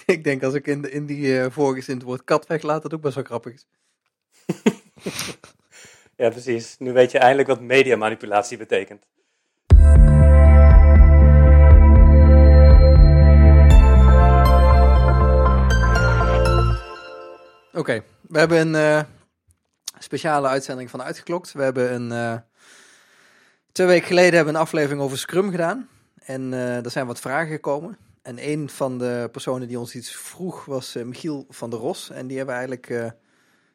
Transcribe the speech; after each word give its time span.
ik 0.06 0.24
denk 0.24 0.42
als 0.42 0.54
ik 0.54 0.66
in, 0.66 0.82
de, 0.82 0.90
in 0.90 1.06
die 1.06 1.26
uh, 1.26 1.46
voorgezin 1.50 1.94
het 1.94 2.04
woord 2.04 2.24
kat 2.24 2.46
weglaat, 2.46 2.82
dat 2.82 2.94
ook 2.94 3.00
best 3.00 3.14
wel 3.14 3.24
grappig 3.24 3.54
is. 3.54 3.66
ja, 6.16 6.30
precies. 6.30 6.76
Nu 6.78 6.92
weet 6.92 7.10
je 7.10 7.18
eindelijk 7.18 7.48
wat 7.48 7.60
mediamanipulatie 7.60 8.58
betekent. 8.58 9.06
Oké, 17.72 18.02
we 18.20 18.38
hebben 18.38 18.74
een 18.74 18.74
uh, 18.74 19.02
speciale 19.98 20.48
uitzending 20.48 20.90
van 20.90 21.02
Uitgeklokt. 21.02 21.52
We 21.52 21.62
hebben 21.62 21.94
een... 21.94 22.10
Uh, 22.10 22.38
twee 23.72 23.86
weken 23.86 24.06
geleden 24.06 24.34
hebben 24.34 24.52
we 24.52 24.58
een 24.58 24.64
aflevering 24.64 25.00
over 25.00 25.18
Scrum 25.18 25.50
gedaan. 25.50 25.88
En 26.20 26.52
er 26.52 26.90
zijn 26.90 27.06
wat 27.06 27.20
vragen 27.20 27.50
gekomen. 27.52 27.98
En 28.22 28.48
een 28.48 28.68
van 28.68 28.98
de 28.98 29.28
personen 29.32 29.68
die 29.68 29.78
ons 29.78 29.94
iets 29.94 30.16
vroeg 30.16 30.64
was 30.64 30.94
Michiel 30.94 31.44
van 31.48 31.70
der 31.70 31.78
Ros. 31.78 32.10
En 32.10 32.26
die 32.26 32.36
hebben 32.36 32.54
eigenlijk... 32.54 32.86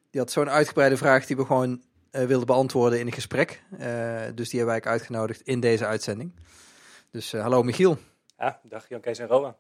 die 0.10 0.22
had 0.22 0.32
zo'n 0.32 0.50
uitgebreide 0.50 0.98
vraag 0.98 1.26
die 1.26 1.36
we 1.36 1.46
gewoon 1.46 1.84
wilden 2.12 2.46
beantwoorden 2.46 3.00
in 3.00 3.08
een 3.08 3.14
gesprek. 3.14 3.64
dus 4.36 4.50
die 4.50 4.60
hebben 4.60 4.82
wij 4.82 4.92
uitgenodigd 4.92 5.42
in 5.42 5.60
deze 5.60 5.86
uitzending. 5.86 6.32
Dus 7.12 7.32
hallo 7.32 7.64
Michiel. 7.64 7.98
Ja, 8.38 8.60
dag 8.64 8.90
Jan 8.90 9.02
Kees 9.02 9.20
en 9.20 9.28
Roa. 9.28 9.58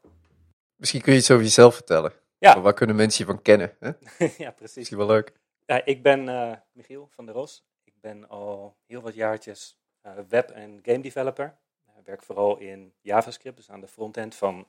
Misschien 0.75 1.01
kun 1.01 1.13
je 1.13 1.19
iets 1.19 1.31
over 1.31 1.43
jezelf 1.43 1.75
vertellen. 1.75 2.13
Ja. 2.37 2.61
waar 2.61 2.73
kunnen 2.73 2.95
mensen 2.95 3.25
je 3.25 3.31
van 3.31 3.41
kennen? 3.41 3.75
Hè? 3.79 3.91
ja, 4.43 4.51
precies. 4.51 4.75
Misschien 4.75 4.97
wel 4.97 5.07
leuk. 5.07 5.33
Ja, 5.65 5.85
ik 5.85 6.03
ben 6.03 6.27
uh, 6.27 6.53
Michiel 6.71 7.09
van 7.11 7.25
der 7.25 7.35
Ros. 7.35 7.65
Ik 7.83 7.93
ben 8.01 8.29
al 8.29 8.75
heel 8.87 9.01
wat 9.01 9.13
jaartjes 9.13 9.79
uh, 10.05 10.11
web- 10.29 10.49
en 10.49 10.79
game 10.83 11.01
developer. 11.01 11.57
Werk 12.05 12.23
vooral 12.23 12.57
in 12.57 12.93
JavaScript, 13.01 13.57
dus 13.57 13.69
aan 13.69 13.79
de 13.79 13.87
frontend 13.87 14.35
van 14.35 14.67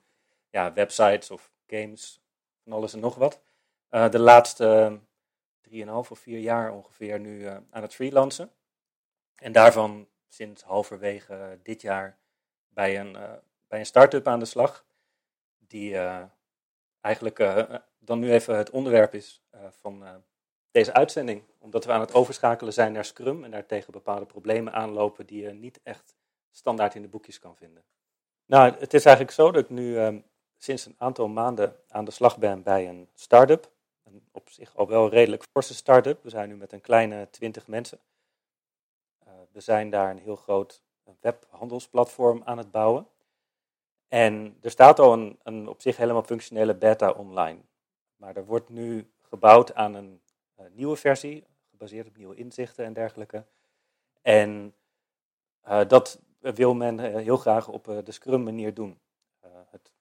ja, 0.50 0.72
websites 0.72 1.30
of 1.30 1.50
games, 1.66 2.20
van 2.62 2.72
alles 2.72 2.92
en 2.92 3.00
nog 3.00 3.14
wat. 3.14 3.40
Uh, 3.90 4.10
de 4.10 4.18
laatste 4.18 4.98
drieënhalf 5.60 6.10
of 6.10 6.18
vier 6.18 6.38
jaar 6.38 6.72
ongeveer 6.72 7.20
nu 7.20 7.46
aan 7.46 7.82
het 7.82 7.94
freelancen. 7.94 8.50
En 9.34 9.52
daarvan 9.52 10.08
sinds 10.28 10.62
halverwege 10.62 11.58
dit 11.62 11.82
jaar 11.82 12.18
bij 12.68 13.00
een, 13.00 13.12
bij 13.68 13.78
een 13.78 13.86
start-up 13.86 14.28
aan 14.28 14.38
de 14.38 14.44
slag. 14.44 14.86
Die 15.58 15.96
eigenlijk 17.00 17.38
dan 17.98 18.18
nu 18.18 18.32
even 18.32 18.56
het 18.56 18.70
onderwerp 18.70 19.14
is 19.14 19.42
van 19.70 20.24
deze 20.70 20.92
uitzending. 20.92 21.42
Omdat 21.58 21.84
we 21.84 21.92
aan 21.92 22.00
het 22.00 22.14
overschakelen 22.14 22.72
zijn 22.72 22.92
naar 22.92 23.04
Scrum 23.04 23.44
en 23.44 23.50
daar 23.50 23.66
tegen 23.66 23.92
bepaalde 23.92 24.26
problemen 24.26 24.72
aanlopen 24.72 25.26
die 25.26 25.42
je 25.42 25.52
niet 25.52 25.80
echt 25.82 26.15
standaard 26.56 26.94
in 26.94 27.02
de 27.02 27.08
boekjes 27.08 27.38
kan 27.38 27.56
vinden. 27.56 27.82
Nou, 28.46 28.72
het 28.78 28.94
is 28.94 29.04
eigenlijk 29.04 29.36
zo 29.36 29.50
dat 29.50 29.62
ik 29.62 29.70
nu 29.70 29.98
um, 29.98 30.24
sinds 30.56 30.86
een 30.86 30.94
aantal 30.98 31.28
maanden 31.28 31.76
aan 31.88 32.04
de 32.04 32.10
slag 32.10 32.38
ben 32.38 32.62
bij 32.62 32.88
een 32.88 33.08
start-up. 33.14 33.70
Een 34.04 34.28
op 34.32 34.50
zich 34.50 34.76
al 34.76 34.88
wel 34.88 35.08
redelijk 35.08 35.44
forse 35.52 35.74
start-up. 35.74 36.22
We 36.22 36.30
zijn 36.30 36.48
nu 36.48 36.56
met 36.56 36.72
een 36.72 36.80
kleine 36.80 37.28
twintig 37.30 37.66
mensen. 37.66 37.98
we 39.52 39.60
zijn 39.60 39.90
daar 39.90 40.10
een 40.10 40.18
heel 40.18 40.36
groot 40.36 40.82
webhandelsplatform 41.20 42.42
aan 42.44 42.58
het 42.58 42.70
bouwen. 42.70 43.06
En 44.08 44.56
er 44.62 44.70
staat 44.70 44.98
al 44.98 45.12
een, 45.12 45.38
een 45.42 45.68
op 45.68 45.80
zich 45.80 45.96
helemaal 45.96 46.22
functionele 46.22 46.74
beta 46.74 47.10
online. 47.10 47.60
Maar 48.16 48.36
er 48.36 48.44
wordt 48.44 48.68
nu 48.68 49.10
gebouwd 49.22 49.74
aan 49.74 49.94
een 49.94 50.20
uh, 50.60 50.66
nieuwe 50.72 50.96
versie, 50.96 51.44
gebaseerd 51.70 52.06
op 52.06 52.16
nieuwe 52.16 52.34
inzichten 52.34 52.84
en 52.84 52.92
dergelijke. 52.92 53.44
En 54.22 54.74
uh, 55.68 55.80
dat 55.88 56.20
wil 56.54 56.74
men 56.74 56.98
uh, 56.98 57.14
heel 57.14 57.36
graag 57.36 57.68
op 57.68 57.84
de 58.04 58.12
Scrum 58.12 58.42
manier 58.42 58.74
doen. 58.74 58.98
het 59.70 59.92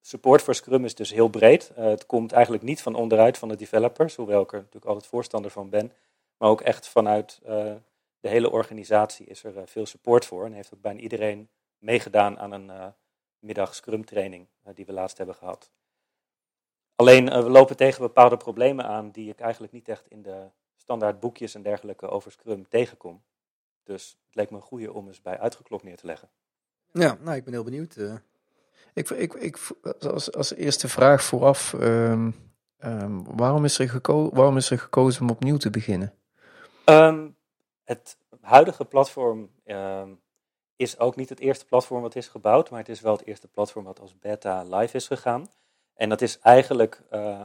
support 0.00 0.42
voor 0.42 0.54
Scrum 0.54 0.84
is 0.84 0.94
dus 0.94 1.12
heel 1.12 1.28
breed. 1.28 1.70
het 1.74 2.06
komt 2.06 2.32
eigenlijk 2.32 2.62
niet 2.62 2.82
van 2.82 2.94
onderuit 2.94 3.38
van 3.38 3.48
de 3.48 3.56
developers, 3.56 4.16
hoewel 4.16 4.42
ik 4.42 4.52
er 4.52 4.58
natuurlijk 4.58 4.86
altijd 4.86 5.06
voorstander 5.06 5.50
van 5.50 5.68
ben. 5.68 5.92
Maar 6.36 6.48
ook 6.48 6.60
echt 6.60 6.88
vanuit 6.88 7.40
de 8.20 8.28
hele 8.28 8.50
organisatie 8.50 9.26
is 9.26 9.44
er 9.44 9.68
veel 9.68 9.86
support 9.86 10.24
voor. 10.24 10.44
En 10.44 10.52
heeft 10.52 10.74
ook 10.74 10.80
bijna 10.80 11.00
iedereen 11.00 11.48
meegedaan 11.78 12.38
aan 12.38 12.52
een 12.52 12.94
middag 13.38 13.74
Scrum 13.74 14.04
training 14.04 14.46
die 14.74 14.86
we 14.86 14.92
laatst 14.92 15.18
hebben 15.18 15.34
gehad. 15.34 15.70
Alleen 16.94 17.24
we 17.24 17.50
lopen 17.50 17.76
tegen 17.76 18.02
bepaalde 18.02 18.36
problemen 18.36 18.84
aan 18.84 19.10
die 19.10 19.30
ik 19.30 19.40
eigenlijk 19.40 19.72
niet 19.72 19.88
echt 19.88 20.08
in 20.08 20.22
de 20.22 20.50
standaard 20.76 21.20
boekjes 21.20 21.54
en 21.54 21.62
dergelijke 21.62 22.08
over 22.08 22.32
Scrum 22.32 22.68
tegenkom. 22.68 23.22
Dus 23.88 24.18
het 24.26 24.34
leek 24.34 24.50
me 24.50 24.56
een 24.56 24.62
goede 24.62 24.92
om 24.92 25.06
eens 25.06 25.22
bij 25.22 25.38
uitgeklokt 25.38 25.84
neer 25.84 25.96
te 25.96 26.06
leggen. 26.06 26.28
Ja, 26.92 27.16
nou 27.20 27.36
ik 27.36 27.44
ben 27.44 27.52
heel 27.52 27.64
benieuwd. 27.64 27.96
Uh. 27.96 28.14
Ik, 28.92 29.10
ik, 29.10 29.34
ik, 29.34 29.58
als, 30.00 30.32
als 30.32 30.54
eerste 30.54 30.88
vraag 30.88 31.22
vooraf, 31.22 31.72
um, 31.72 32.34
um, 32.78 33.36
waarom, 33.36 33.64
is 33.64 33.78
er 33.78 33.88
geko 33.88 34.30
waarom 34.30 34.56
is 34.56 34.70
er 34.70 34.78
gekozen 34.78 35.22
om 35.22 35.30
opnieuw 35.30 35.56
te 35.56 35.70
beginnen? 35.70 36.14
Um, 36.84 37.36
het 37.84 38.16
huidige 38.40 38.84
platform 38.84 39.50
is 40.76 40.98
ook 40.98 41.16
niet 41.16 41.28
het 41.28 41.40
eerste 41.40 41.64
platform 41.64 42.02
wat 42.02 42.16
is 42.16 42.28
gebouwd, 42.28 42.70
maar 42.70 42.78
het 42.78 42.88
is 42.88 43.00
wel 43.00 43.12
het 43.12 43.26
eerste 43.26 43.48
platform 43.48 43.84
wat 43.84 44.00
als 44.00 44.18
beta 44.18 44.62
live 44.62 44.96
is 44.96 45.06
gegaan. 45.06 45.46
En 45.94 46.08
dat 46.08 46.20
is 46.20 46.38
eigenlijk 46.38 47.02
uh, 47.10 47.40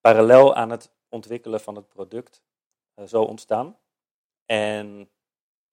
parallel 0.00 0.54
aan 0.54 0.70
het 0.70 0.90
ontwikkelen 1.08 1.60
van 1.60 1.74
het 1.74 1.88
product 1.88 2.42
uh, 2.96 3.06
zo 3.06 3.22
ontstaan. 3.22 3.76
En 4.46 5.10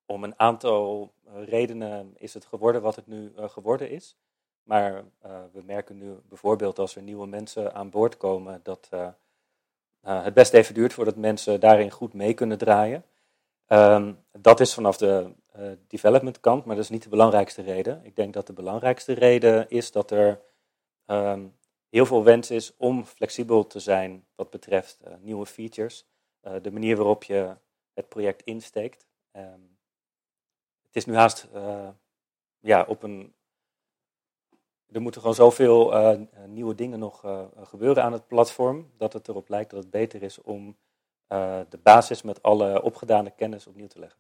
om 0.08 0.24
een 0.24 0.40
aantal 0.40 1.14
redenen 1.46 2.14
is 2.18 2.34
het 2.34 2.46
geworden 2.46 2.82
wat 2.82 2.96
het 2.96 3.08
nu 3.08 3.34
uh, 3.38 3.50
geworden 3.50 3.90
is. 3.90 4.18
Maar 4.64 5.04
we 5.52 5.62
merken 5.64 5.98
nu 5.98 6.20
bijvoorbeeld 6.30 6.80
als 6.80 6.96
er 6.96 7.02
nieuwe 7.02 7.28
mensen 7.28 7.74
aan 7.74 7.90
boord 7.90 8.18
komen, 8.18 8.60
dat 8.64 8.90
het 10.02 10.34
best 10.34 10.54
even 10.54 10.74
duurt 10.74 10.94
voordat 10.94 11.16
mensen 11.16 11.60
daarin 11.60 11.92
goed 11.92 12.14
mee 12.14 12.34
kunnen 12.34 12.58
draaien. 12.58 13.04
Um, 13.68 14.24
dat 14.32 14.60
is 14.60 14.74
vanaf 14.74 14.98
de 14.98 15.32
development 15.88 16.40
kant, 16.40 16.66
maar 16.66 16.76
dat 16.76 16.84
is 16.84 16.90
niet 16.90 17.04
de 17.04 17.10
belangrijkste 17.10 17.62
reden. 17.62 18.06
Ik 18.06 18.16
denk 18.16 18.34
dat 18.34 18.48
de 18.48 18.54
belangrijkste 18.54 19.14
reden 19.14 19.70
is 19.70 19.92
dat 19.92 20.12
er 20.12 20.42
um, 21.06 21.56
heel 21.90 22.06
veel 22.06 22.24
wens 22.24 22.52
is 22.52 22.74
om 22.78 23.06
flexibel 23.06 23.68
te 23.68 23.80
zijn 23.80 24.26
wat 24.36 24.50
betreft 24.50 25.00
nieuwe 25.20 25.46
features. 25.46 26.06
De 26.62 26.72
manier 26.72 26.96
waarop 26.96 27.24
je 27.24 27.56
het 27.94 28.10
project 28.10 28.42
insteekt. 28.42 29.08
Um, 29.32 29.77
het 30.88 30.96
is 30.96 31.06
nu 31.06 31.16
haast 31.16 31.48
ja, 32.60 32.86
op 32.88 33.04
een. 33.04 33.34
Er 34.92 35.02
moeten 35.02 35.22
gewoon 35.22 35.36
zoveel 35.36 35.94
nieuwe 36.46 36.76
dingen 36.76 37.00
nog 37.00 37.24
gebeuren 37.64 38.04
aan 38.04 38.14
het 38.14 38.28
platform, 38.28 38.92
dat 38.98 39.14
het 39.14 39.28
erop 39.28 39.50
lijkt 39.50 39.70
dat 39.70 39.80
het 39.80 39.92
beter 39.92 40.24
is 40.24 40.42
om 40.42 40.78
de 41.70 41.80
basis 41.84 42.22
met 42.22 42.44
alle 42.44 42.82
opgedane 42.82 43.32
kennis 43.32 43.68
opnieuw 43.68 43.88
te 43.88 44.00
leggen. 44.00 44.20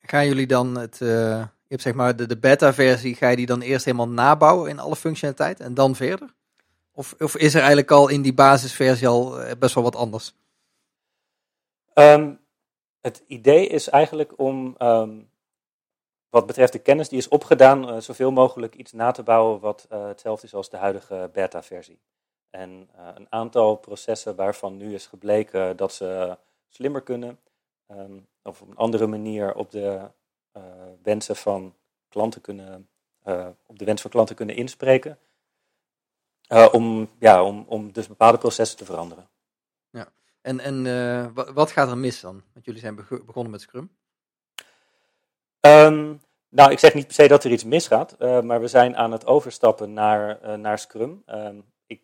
Gaan 0.00 0.26
jullie 0.26 0.46
dan 0.46 0.78
het, 0.78 1.00
uh, 1.00 1.08
je 1.08 1.48
hebt 1.68 1.82
zeg 1.82 1.94
maar 1.94 2.16
de, 2.16 2.26
de 2.26 2.38
beta-versie, 2.38 3.14
ga 3.14 3.28
je 3.28 3.36
die 3.36 3.46
dan 3.46 3.60
eerst 3.60 3.84
helemaal 3.84 4.08
nabouwen 4.08 4.70
in 4.70 4.78
alle 4.78 4.96
functionaliteit 4.96 5.60
en 5.60 5.74
dan 5.74 5.94
verder? 5.94 6.34
Of, 6.92 7.14
of 7.18 7.36
is 7.36 7.54
er 7.54 7.60
eigenlijk 7.60 7.90
al 7.90 8.08
in 8.08 8.22
die 8.22 8.34
basisversie 8.34 9.08
al 9.08 9.38
best 9.58 9.74
wel 9.74 9.84
wat 9.84 9.96
anders? 9.96 10.34
Um, 11.94 12.40
het 13.00 13.24
idee 13.26 13.66
is 13.66 13.88
eigenlijk 13.88 14.38
om, 14.38 14.74
um, 14.78 15.27
wat 16.30 16.46
betreft 16.46 16.72
de 16.72 16.78
kennis 16.78 17.08
die 17.08 17.18
is 17.18 17.28
opgedaan, 17.28 17.88
uh, 17.88 18.00
zoveel 18.00 18.30
mogelijk 18.30 18.74
iets 18.74 18.92
na 18.92 19.10
te 19.10 19.22
bouwen 19.22 19.60
wat 19.60 19.86
hetzelfde 19.88 20.46
is 20.46 20.54
als 20.54 20.70
de 20.70 20.76
huidige 20.76 21.30
beta-versie. 21.32 22.00
En 22.50 22.90
een 23.14 23.26
aantal 23.30 23.76
processen 23.76 24.36
waarvan 24.36 24.76
nu 24.76 24.94
is 24.94 25.06
gebleken 25.06 25.76
dat 25.76 25.92
ze 25.92 26.38
slimmer 26.68 27.02
kunnen, 27.02 27.38
um, 27.90 28.26
of 28.42 28.62
op 28.62 28.68
een 28.68 28.76
andere 28.76 29.06
manier 29.06 29.54
op 29.54 29.70
de 29.70 30.10
wensen 31.02 31.36
van 31.36 31.74
klanten 32.08 32.40
kunnen, 32.40 32.88
op 33.66 33.78
de 33.78 33.84
wens 33.84 34.00
van 34.00 34.10
klanten 34.10 34.36
kunnen 34.36 34.56
inspreken. 34.56 35.18
Om, 36.72 37.10
ja, 37.18 37.44
om, 37.44 37.64
om 37.68 37.92
dus 37.92 38.08
bepaalde 38.08 38.38
processen 38.38 38.78
te 38.78 38.84
veranderen. 38.84 39.28
Ja, 39.90 40.08
en, 40.40 40.60
en 40.60 41.34
wat 41.54 41.70
gaat 41.70 41.90
er 41.90 41.98
mis 41.98 42.20
dan? 42.20 42.42
Want 42.52 42.64
jullie 42.64 42.80
zijn 42.80 42.94
begonnen 43.26 43.50
met 43.50 43.60
Scrum. 43.60 43.90
Um, 45.68 46.20
nou, 46.48 46.70
ik 46.70 46.78
zeg 46.78 46.94
niet 46.94 47.06
per 47.06 47.14
se 47.14 47.28
dat 47.28 47.44
er 47.44 47.50
iets 47.50 47.64
misgaat, 47.64 48.18
maar 48.18 48.60
we 48.60 48.68
zijn 48.68 48.96
aan 48.96 49.12
het 49.12 49.26
overstappen 49.26 49.92
naar, 49.92 50.58
naar 50.58 50.78
Scrum. 50.78 51.22
Um, 51.26 51.72
ik, 51.86 52.02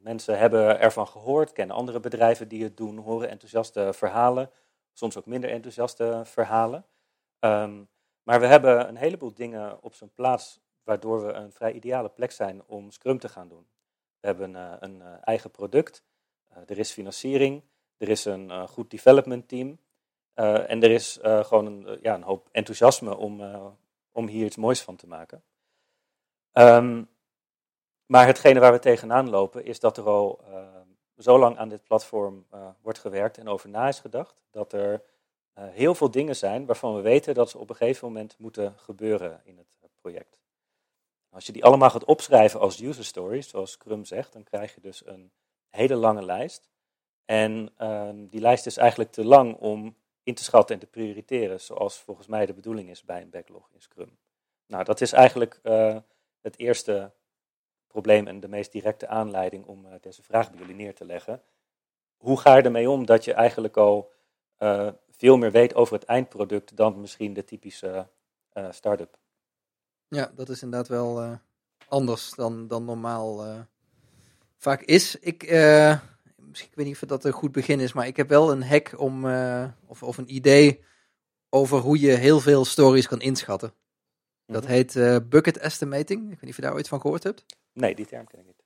mensen 0.00 0.38
hebben 0.38 0.80
ervan 0.80 1.06
gehoord, 1.06 1.52
kennen 1.52 1.76
andere 1.76 2.00
bedrijven 2.00 2.48
die 2.48 2.62
het 2.62 2.76
doen, 2.76 2.98
horen 2.98 3.28
enthousiaste 3.28 3.92
verhalen 3.92 4.50
soms 4.92 5.16
ook 5.16 5.26
minder 5.26 5.50
enthousiaste 5.50 6.22
verhalen. 6.24 6.86
Um, 7.40 7.88
maar 8.22 8.40
we 8.40 8.46
hebben 8.46 8.88
een 8.88 8.96
heleboel 8.96 9.34
dingen 9.34 9.82
op 9.82 9.94
zijn 9.94 10.12
plaats 10.14 10.60
waardoor 10.82 11.26
we 11.26 11.32
een 11.32 11.52
vrij 11.52 11.72
ideale 11.72 12.08
plek 12.08 12.30
zijn 12.30 12.62
om 12.66 12.90
Scrum 12.90 13.18
te 13.18 13.28
gaan 13.28 13.48
doen. 13.48 13.66
We 14.20 14.26
hebben 14.26 14.54
een 14.80 15.02
eigen 15.24 15.50
product, 15.50 16.04
er 16.66 16.78
is 16.78 16.92
financiering, 16.92 17.62
er 17.96 18.08
is 18.08 18.24
een 18.24 18.68
goed 18.68 18.90
development 18.90 19.48
team 19.48 19.78
en 20.34 20.82
er 20.82 20.90
is 20.90 21.18
gewoon 21.22 21.66
een, 21.66 21.98
ja, 22.02 22.14
een 22.14 22.22
hoop 22.22 22.48
enthousiasme 22.52 23.16
om, 23.16 23.42
om 24.12 24.26
hier 24.26 24.44
iets 24.44 24.56
moois 24.56 24.82
van 24.82 24.96
te 24.96 25.06
maken. 25.06 25.42
Um, 26.52 27.08
Maar 28.06 28.26
hetgene 28.26 28.60
waar 28.60 28.72
we 28.72 28.78
tegenaan 28.78 29.30
lopen 29.30 29.64
is 29.64 29.80
dat 29.80 29.96
er 29.96 30.08
al 30.08 30.40
zo 31.18 31.38
lang 31.38 31.58
aan 31.58 31.68
dit 31.68 31.84
platform 31.84 32.46
wordt 32.82 32.98
gewerkt 32.98 33.38
en 33.38 33.48
over 33.48 33.68
na 33.68 33.88
is 33.88 34.00
gedacht, 34.00 34.42
dat 34.50 34.72
er 34.72 35.02
heel 35.54 35.94
veel 35.94 36.10
dingen 36.10 36.36
zijn 36.36 36.66
waarvan 36.66 36.94
we 36.94 37.00
weten 37.00 37.34
dat 37.34 37.50
ze 37.50 37.58
op 37.58 37.70
een 37.70 37.76
gegeven 37.76 38.08
moment 38.08 38.38
moeten 38.38 38.74
gebeuren 38.76 39.40
in 39.44 39.58
het 39.58 39.66
project. 40.00 40.40
Als 41.30 41.46
je 41.46 41.52
die 41.52 41.64
allemaal 41.64 41.90
gaat 41.90 42.04
opschrijven 42.04 42.60
als 42.60 42.80
user 42.80 43.04
stories, 43.04 43.48
zoals 43.48 43.70
Scrum 43.70 44.04
zegt, 44.04 44.32
dan 44.32 44.44
krijg 44.44 44.74
je 44.74 44.80
dus 44.80 45.06
een 45.06 45.32
hele 45.68 45.94
lange 45.94 46.24
lijst. 46.24 46.70
En 47.24 47.72
ehm, 47.76 48.26
die 48.26 48.40
lijst 48.40 48.66
is 48.66 48.76
eigenlijk 48.76 49.10
te 49.10 49.24
lang 49.24 49.56
om 49.56 49.96
in 50.22 50.34
te 50.34 50.42
schatten 50.42 50.74
en 50.74 50.80
te 50.80 50.86
prioriteren, 50.86 51.60
zoals 51.60 51.98
volgens 51.98 52.26
mij 52.26 52.46
de 52.46 52.54
bedoeling 52.54 52.90
is 52.90 53.04
bij 53.04 53.22
een 53.22 53.30
backlog 53.30 53.68
in 53.72 53.80
Scrum. 53.80 54.18
Nou, 54.66 54.84
dat 54.84 55.00
is 55.00 55.12
eigenlijk 55.12 55.60
uh, 55.62 55.96
het 56.40 56.58
eerste 56.58 57.12
probleem 57.86 58.26
en 58.26 58.40
de 58.40 58.48
meest 58.48 58.72
directe 58.72 59.06
aanleiding 59.06 59.66
om 59.66 59.86
uh, 59.86 59.92
deze 60.00 60.22
vraag 60.22 60.50
bij 60.50 60.58
jullie 60.58 60.74
neer 60.74 60.94
te 60.94 61.04
leggen. 61.04 61.42
Hoe 62.16 62.40
ga 62.40 62.56
je 62.56 62.62
ermee 62.62 62.90
om 62.90 63.06
dat 63.06 63.24
je 63.24 63.32
eigenlijk 63.32 63.76
al 63.76 64.12
uh, 64.58 64.88
veel 65.10 65.36
meer 65.36 65.50
weet 65.50 65.74
over 65.74 65.94
het 65.94 66.04
eindproduct 66.04 66.76
dan 66.76 67.00
misschien 67.00 67.32
de 67.32 67.44
typische 67.44 68.08
start-up? 68.70 69.18
Ja, 70.08 70.32
dat 70.34 70.48
is 70.48 70.62
inderdaad 70.62 70.88
wel 70.88 71.38
anders 71.88 72.30
dan, 72.30 72.68
dan 72.68 72.84
normaal 72.84 73.66
vaak 74.56 74.80
is. 74.82 75.18
Ik, 75.18 75.42
misschien, 76.52 76.70
ik 76.70 76.76
weet 76.76 76.86
niet 76.86 77.02
of 77.02 77.08
dat 77.08 77.24
een 77.24 77.32
goed 77.32 77.52
begin 77.52 77.80
is, 77.80 77.92
maar 77.92 78.06
ik 78.06 78.16
heb 78.16 78.28
wel 78.28 78.50
een 78.52 78.62
hack 78.62 78.94
om, 78.96 79.24
of, 79.86 80.02
of 80.02 80.18
een 80.18 80.34
idee 80.34 80.84
over 81.50 81.78
hoe 81.78 82.00
je 82.00 82.10
heel 82.12 82.40
veel 82.40 82.64
stories 82.64 83.08
kan 83.08 83.20
inschatten. 83.20 83.72
Dat 84.46 84.62
Mhm. 84.62 84.72
heet 84.72 84.96
eh, 84.96 85.16
bucket 85.28 85.58
estimating. 85.58 86.20
Ik 86.22 86.28
weet 86.28 86.40
niet 86.40 86.50
of 86.50 86.56
je 86.56 86.62
daar 86.62 86.74
ooit 86.74 86.88
van 86.88 87.00
gehoord 87.00 87.22
hebt. 87.22 87.44
Nee, 87.72 87.94
die 87.94 88.06
term 88.06 88.26
ken 88.26 88.38
ik 88.38 88.46
niet. 88.46 88.62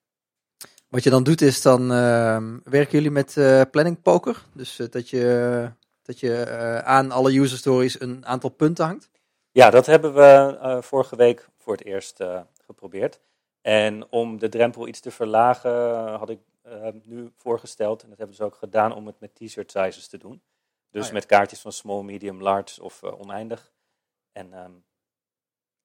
Wat 0.88 1.02
je 1.02 1.10
dan 1.10 1.22
doet 1.22 1.40
is 1.40 1.62
dan 1.62 1.92
ehm, 1.92 2.58
werken 2.64 2.92
jullie 2.92 3.10
met 3.10 3.36
eh, 3.36 3.62
planning 3.70 4.02
poker. 4.02 4.42
Dus 4.52 4.78
eh, 4.78 4.86
dat 4.90 5.10
je, 5.10 5.70
dat 6.02 6.20
je 6.20 6.42
eh, 6.42 6.78
aan 6.78 7.10
alle 7.10 7.38
user 7.38 7.58
stories 7.58 8.00
een 8.00 8.26
aantal 8.26 8.50
punten 8.50 8.84
hangt. 8.84 9.10
Ja, 9.50 9.70
dat 9.70 9.86
hebben 9.86 10.14
we 10.14 10.78
vorige 10.82 11.16
week 11.16 11.48
voor 11.58 11.72
het 11.72 11.84
eerst 11.84 12.24
geprobeerd. 12.66 13.20
En 13.62 14.10
om 14.10 14.38
de 14.38 14.48
drempel 14.48 14.88
iets 14.88 15.00
te 15.00 15.10
verlagen, 15.10 16.08
had 16.18 16.30
ik 16.30 16.38
uh, 16.66 16.88
nu 17.02 17.32
voorgesteld, 17.36 18.02
en 18.02 18.08
dat 18.08 18.18
hebben 18.18 18.36
we 18.36 18.42
dus 18.42 18.52
ook 18.52 18.58
gedaan, 18.58 18.92
om 18.94 19.06
het 19.06 19.20
met 19.20 19.34
t-shirt 19.34 19.70
sizes 19.70 20.08
te 20.08 20.18
doen. 20.18 20.42
Dus 20.90 21.02
Ah, 21.02 21.08
ja. 21.08 21.14
met 21.14 21.26
kaartjes 21.26 21.60
van 21.60 21.72
small, 21.72 22.02
medium, 22.02 22.42
large 22.42 22.82
of 22.82 23.02
uh, 23.02 23.20
oneindig. 23.20 23.72
En 24.32 24.52
um, 24.52 24.84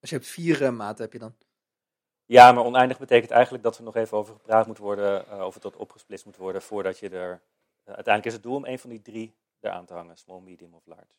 Dus 0.00 0.10
je 0.10 0.16
hebt 0.16 0.28
vier 0.28 0.64
eh, 0.64 0.70
maten 0.70 1.04
heb 1.04 1.12
je 1.12 1.18
dan. 1.18 1.34
ja, 2.26 2.52
maar 2.52 2.64
oneindig 2.64 2.98
betekent 2.98 3.30
eigenlijk 3.30 3.64
dat 3.64 3.76
er 3.76 3.82
nog 3.82 3.96
even 3.96 4.16
over 4.18 4.34
gepraat 4.34 4.66
moet 4.66 4.78
worden, 4.78 5.24
uh, 5.28 5.44
of 5.44 5.52
het 5.52 5.62
tot 5.62 5.76
opgesplitst 5.76 6.24
moet 6.26 6.36
worden, 6.36 6.62
voordat 6.62 6.98
je 6.98 7.08
er... 7.08 7.40
uiteindelijk 7.84 8.26
is 8.26 8.32
het 8.32 8.42
doel 8.42 8.56
om 8.56 8.64
een 8.64 8.78
van 8.78 8.90
die 8.90 9.02
drie 9.02 9.34
eraan 9.60 9.84
te 9.84 9.94
hangen, 9.94 10.16
small, 10.16 10.40
medium 10.40 10.74
of 10.74 10.86
large. 10.86 11.14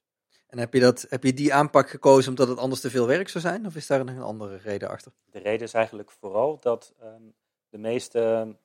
En 0.48 0.60
heb 0.60 0.74
je, 0.74 0.80
dat, 0.80 1.06
heb 1.10 1.24
je 1.24 1.34
die 1.34 1.54
aanpak 1.54 1.90
gekozen 1.90 2.30
omdat 2.30 2.48
het 2.48 2.58
anders 2.58 2.82
te 2.82 2.90
veel 2.90 3.08
werk 3.08 3.30
zou 3.30 3.44
zijn? 3.44 3.66
Of 3.66 3.76
is 3.76 3.88
daar 3.88 4.06
nog 4.06 4.16
een 4.16 4.22
andere 4.22 4.58
reden 4.58 4.90
achter? 4.90 5.12
De 5.26 5.40
reden 5.40 5.68
is 5.68 5.74
eigenlijk 5.74 6.12
vooral 6.12 6.60
dat 6.60 6.94
um, 7.04 7.34
de 7.70 7.78
meeste 7.78 8.56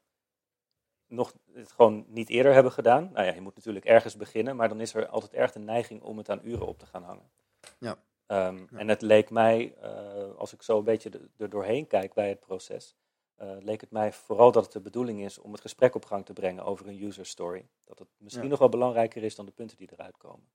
nog 1.08 1.32
het 1.52 1.72
gewoon 1.72 2.04
niet 2.08 2.28
eerder 2.28 2.52
hebben 2.52 2.72
gedaan. 2.72 3.10
Nou 3.12 3.26
ja, 3.26 3.34
je 3.34 3.40
moet 3.40 3.56
natuurlijk 3.56 3.84
ergens 3.84 4.16
beginnen, 4.16 4.56
maar 4.56 4.68
dan 4.68 4.80
is 4.80 4.94
er 4.94 5.08
altijd 5.08 5.32
erg 5.32 5.52
de 5.52 5.58
neiging 5.58 6.02
om 6.02 6.18
het 6.18 6.28
aan 6.30 6.40
uren 6.44 6.66
op 6.66 6.78
te 6.78 6.86
gaan 6.86 7.02
hangen. 7.02 7.30
Ja. 7.78 7.90
Um, 8.26 8.68
Ja. 8.70 8.78
En 8.78 8.88
het 8.88 9.02
leek 9.02 9.30
mij, 9.30 9.74
uh, 9.82 10.34
als 10.36 10.52
ik 10.52 10.62
zo 10.62 10.78
een 10.78 10.84
beetje 10.84 11.10
er 11.36 11.50
doorheen 11.50 11.86
kijk 11.86 12.14
bij 12.14 12.28
het 12.28 12.40
proces, 12.40 12.96
uh, 13.42 13.50
leek 13.60 13.80
het 13.80 13.90
mij 13.90 14.12
vooral 14.12 14.52
dat 14.52 14.64
het 14.64 14.72
de 14.72 14.80
bedoeling 14.80 15.24
is 15.24 15.38
om 15.38 15.52
het 15.52 15.60
gesprek 15.60 15.94
op 15.94 16.04
gang 16.04 16.24
te 16.26 16.32
brengen 16.32 16.64
over 16.64 16.86
een 16.88 17.02
user 17.02 17.26
story. 17.26 17.68
Dat 17.84 17.98
het 17.98 18.08
misschien 18.18 18.44
Ja. 18.44 18.50
nog 18.50 18.58
wel 18.58 18.68
belangrijker 18.68 19.22
is 19.22 19.34
dan 19.34 19.46
de 19.46 19.52
punten 19.52 19.76
die 19.76 19.88
eruit 19.92 20.16
komen. 20.16 20.48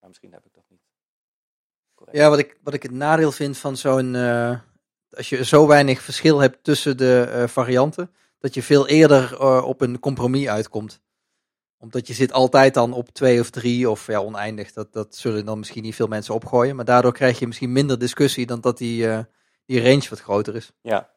Maar 0.00 0.08
misschien 0.08 0.32
heb 0.32 0.44
ik 0.46 0.54
dat 0.54 0.64
niet. 0.68 0.80
Correct. 1.94 2.16
Ja, 2.18 2.28
wat 2.28 2.38
ik, 2.38 2.58
wat 2.62 2.74
ik 2.74 2.82
het 2.82 2.92
nadeel 2.92 3.32
vind 3.32 3.58
van 3.58 3.76
zo'n. 3.76 4.14
eh, 4.14 4.60
als 5.10 5.28
je 5.28 5.44
zo 5.44 5.66
weinig 5.66 6.00
verschil 6.02 6.38
hebt 6.38 6.64
tussen 6.64 6.96
de 6.96 7.26
eh, 7.30 7.46
varianten, 7.46 8.14
dat 8.38 8.54
je 8.54 8.62
veel 8.62 8.88
eerder 8.88 9.40
eh, 9.40 9.64
op 9.64 9.80
een 9.80 9.98
compromis 9.98 10.48
uitkomt. 10.48 11.00
Omdat 11.78 12.06
je 12.06 12.12
zit 12.12 12.32
altijd 12.32 12.74
dan 12.74 12.92
op 12.92 13.08
twee 13.08 13.40
of 13.40 13.50
drie 13.50 13.90
of 13.90 14.06
ja, 14.06 14.20
oneindig. 14.20 14.72
Dat, 14.72 14.92
dat 14.92 15.16
zullen 15.16 15.44
dan 15.44 15.58
misschien 15.58 15.82
niet 15.82 15.94
veel 15.94 16.06
mensen 16.06 16.34
opgooien. 16.34 16.76
Maar 16.76 16.84
daardoor 16.84 17.12
krijg 17.12 17.38
je 17.38 17.46
misschien 17.46 17.72
minder 17.72 17.98
discussie 17.98 18.46
dan 18.46 18.60
dat 18.60 18.78
die, 18.78 19.08
eh, 19.08 19.20
die 19.64 19.82
range 19.82 20.08
wat 20.08 20.20
groter 20.20 20.54
is. 20.54 20.72
Ja. 20.80 21.14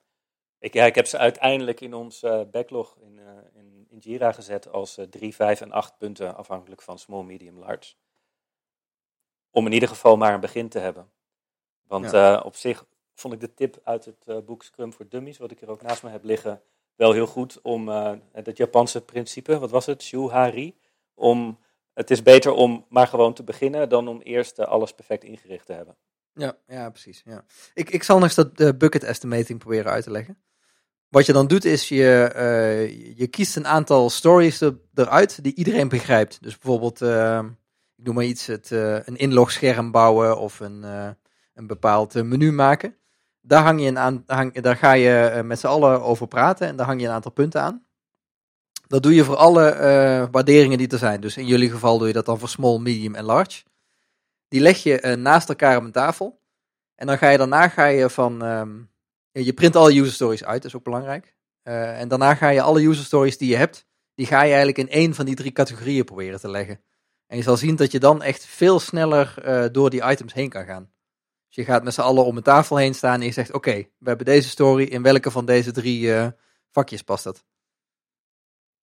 Ik, 0.60 0.74
ja, 0.74 0.86
ik 0.86 0.96
heb 0.96 1.06
ze 1.06 1.18
uiteindelijk 1.18 1.82
in 1.82 1.94
ons 1.94 2.24
eh, 2.24 2.42
backlog 2.52 2.98
in, 3.00 3.20
eh, 3.20 3.60
in, 3.60 3.86
in 3.90 3.98
Jira 3.98 4.32
gezet 4.32 4.72
als 4.72 5.00
3, 5.10 5.36
5 5.36 5.62
en 5.62 5.72
8 5.72 5.98
punten, 5.98 6.36
afhankelijk 6.36 6.82
van 6.82 7.00
small, 7.00 7.24
medium, 7.24 7.60
large. 7.60 7.94
Om 9.52 9.66
in 9.66 9.74
ieder 9.74 9.90
geval 9.90 10.18
maar 10.18 10.34
een 10.34 10.40
begin 10.40 10.70
te 10.70 10.80
hebben. 10.80 11.12
Want 11.84 12.14
op 12.44 12.56
zich 12.56 12.86
vond 13.14 13.34
ik 13.34 13.40
de 13.40 13.54
tip 13.54 13.80
uit 13.84 14.06
het 14.06 14.46
boek 14.46 14.64
Scrum 14.64 14.94
for 14.94 15.10
Dummies, 15.10 15.38
wat 15.38 15.52
ik 15.52 15.60
hier 15.60 15.70
ook 15.70 15.82
naast 15.82 16.04
me 16.04 16.10
heb 16.10 16.24
liggen, 16.24 16.62
wel 17.00 17.14
heel 17.14 17.28
goed 17.28 17.62
om 17.62 17.90
eh, 17.90 18.12
het 18.32 18.58
Japanse 18.58 19.02
principe, 19.02 19.60
wat 19.60 19.70
was 19.70 19.86
het, 19.86 20.04
Shuhari, 20.04 20.78
om 21.14 21.60
het 21.94 22.12
is 22.12 22.22
beter 22.22 22.52
om 22.52 22.86
maar 22.90 23.08
gewoon 23.08 23.34
te 23.34 23.44
beginnen 23.44 23.90
dan 23.90 24.08
om 24.08 24.22
eerst 24.22 24.60
eh, 24.60 24.66
alles 24.66 24.94
perfect 24.94 25.24
ingericht 25.24 25.66
te 25.66 25.74
hebben. 25.74 25.96
Ja, 26.34 26.58
ja 26.68 26.90
precies. 26.90 27.22
Ja. 27.26 27.44
Ik, 27.74 27.90
ik 27.90 28.04
zal 28.04 28.16
nog 28.16 28.26
eens 28.26 28.36
dat 28.36 28.60
eh, 28.60 28.70
bucket 28.78 29.04
estimating 29.04 29.60
proberen 29.60 29.92
uit 29.92 30.04
te 30.04 30.12
leggen. 30.12 30.38
Wat 31.08 31.26
je 31.26 31.34
dan 31.34 31.48
doet 31.48 31.66
is, 31.66 31.88
je, 31.88 33.14
je 33.16 33.28
kiest 33.28 33.56
een 33.56 33.68
aantal 33.68 34.10
stories 34.10 34.62
er, 34.62 34.78
eruit 34.94 35.44
die 35.44 35.56
iedereen 35.56 35.90
begrijpt. 35.90 36.44
Dus 36.44 36.58
bijvoorbeeld, 36.58 37.02
eh, 37.02 37.44
ik 37.96 38.04
noem 38.04 38.16
maar 38.16 38.24
iets, 38.24 38.46
het, 38.46 38.70
een 38.70 39.18
inlogscherm 39.18 39.92
bouwen 39.92 40.38
of 40.38 40.60
een, 40.60 40.84
een 41.54 41.68
bepaald 41.68 42.14
menu 42.14 42.52
maken. 42.52 42.96
Daar, 43.42 43.64
hang 43.64 43.82
je 43.82 43.88
een 43.88 43.98
aan, 43.98 44.24
hang, 44.26 44.62
daar 44.62 44.76
ga 44.76 44.92
je 44.92 45.20
eh, 45.20 45.44
met 45.44 45.60
z'n 45.60 45.68
allen 45.68 46.02
over 46.02 46.28
praten 46.28 46.68
en 46.68 46.76
daar 46.76 46.86
hang 46.86 47.02
je 47.02 47.08
een 47.08 47.14
aantal 47.14 47.32
punten 47.32 47.62
aan. 47.62 47.86
Dat 48.88 49.04
doe 49.04 49.16
je 49.16 49.24
voor 49.24 49.36
alle 49.36 49.70
eh, 49.70 50.26
waarderingen 50.32 50.78
die 50.78 50.88
er 50.88 50.98
zijn. 50.98 51.22
Dus 51.22 51.38
in 51.38 51.46
jullie 51.46 51.70
geval 51.70 51.98
doe 51.98 52.08
je 52.08 52.14
dat 52.14 52.26
dan 52.26 52.40
voor 52.40 52.50
small, 52.50 52.80
medium 52.80 53.16
en 53.16 53.24
large. 53.24 53.64
Die 54.48 54.62
leg 54.62 54.84
je 54.84 55.00
eh, 55.00 55.16
naast 55.16 55.50
elkaar 55.50 55.78
op 55.78 55.84
een 55.84 55.92
tafel. 55.92 56.42
En 56.96 57.08
dan 57.08 57.18
ga 57.18 57.30
je 57.30 57.38
daarna 57.38 57.68
ga 57.68 57.86
je 57.86 58.10
van. 58.10 58.44
ehm, 58.44 58.78
je 59.32 59.54
print 59.54 59.76
alle 59.76 60.00
user 60.00 60.14
stories 60.14 60.44
uit, 60.44 60.62
dat 60.62 60.72
is 60.72 60.78
ook 60.78 60.84
belangrijk. 60.84 61.38
En 61.64 62.08
daarna 62.08 62.36
ga 62.36 62.50
je 62.50 62.62
alle 62.62 62.88
user 62.88 63.06
stories 63.06 63.38
die 63.38 63.50
je 63.50 63.56
hebt, 63.56 63.86
die 64.16 64.26
ga 64.26 64.38
je 64.38 64.48
eigenlijk 64.48 64.78
in 64.78 64.90
één 64.90 65.14
van 65.14 65.26
die 65.26 65.36
drie 65.36 65.52
categorieën 65.52 66.04
proberen 66.04 66.40
te 66.40 66.50
leggen. 66.50 66.82
En 67.28 67.38
je 67.38 67.44
zal 67.44 67.58
zien 67.58 67.76
dat 67.76 67.92
je 67.92 68.00
dan 68.00 68.22
echt 68.22 68.46
veel 68.46 68.80
sneller 68.80 69.34
door 69.72 69.90
die 69.90 70.04
items 70.04 70.34
heen 70.34 70.50
kan 70.50 70.66
gaan. 70.66 70.90
Je 71.60 71.66
gaat 71.66 71.84
met 71.84 71.94
z'n 71.94 72.02
allen 72.02 72.26
om 72.26 72.38
een 72.38 72.44
tafel 72.44 72.78
heen 72.78 72.94
staan 72.94 73.20
en 73.20 73.26
je 73.26 73.32
zegt: 73.32 73.54
Oké, 73.54 73.74
we 73.74 74.08
hebben 74.08 74.26
deze 74.26 74.50
story. 74.50 74.84
In 74.84 75.02
welke 75.02 75.32
van 75.32 75.46
deze 75.46 75.72
drie 75.72 76.14
eh, 76.14 76.28
vakjes 76.70 77.02
past 77.02 77.24
dat? 77.24 77.46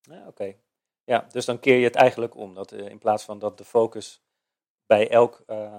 Ja, 0.01 0.27
oké. 0.27 0.55
Ja, 1.05 1.27
dus 1.31 1.45
dan 1.45 1.61
keer 1.61 1.77
je 1.79 1.85
het 1.85 1.95
eigenlijk 1.95 2.35
om. 2.35 2.55
Dat, 2.55 2.73
uh, 2.73 2.89
in 2.89 2.99
plaats 2.99 3.25
van 3.25 3.39
dat 3.39 3.59
de 3.59 3.65
focus 3.65 4.23
bij 4.87 5.11
elk. 5.11 5.43
Uh, 5.47 5.75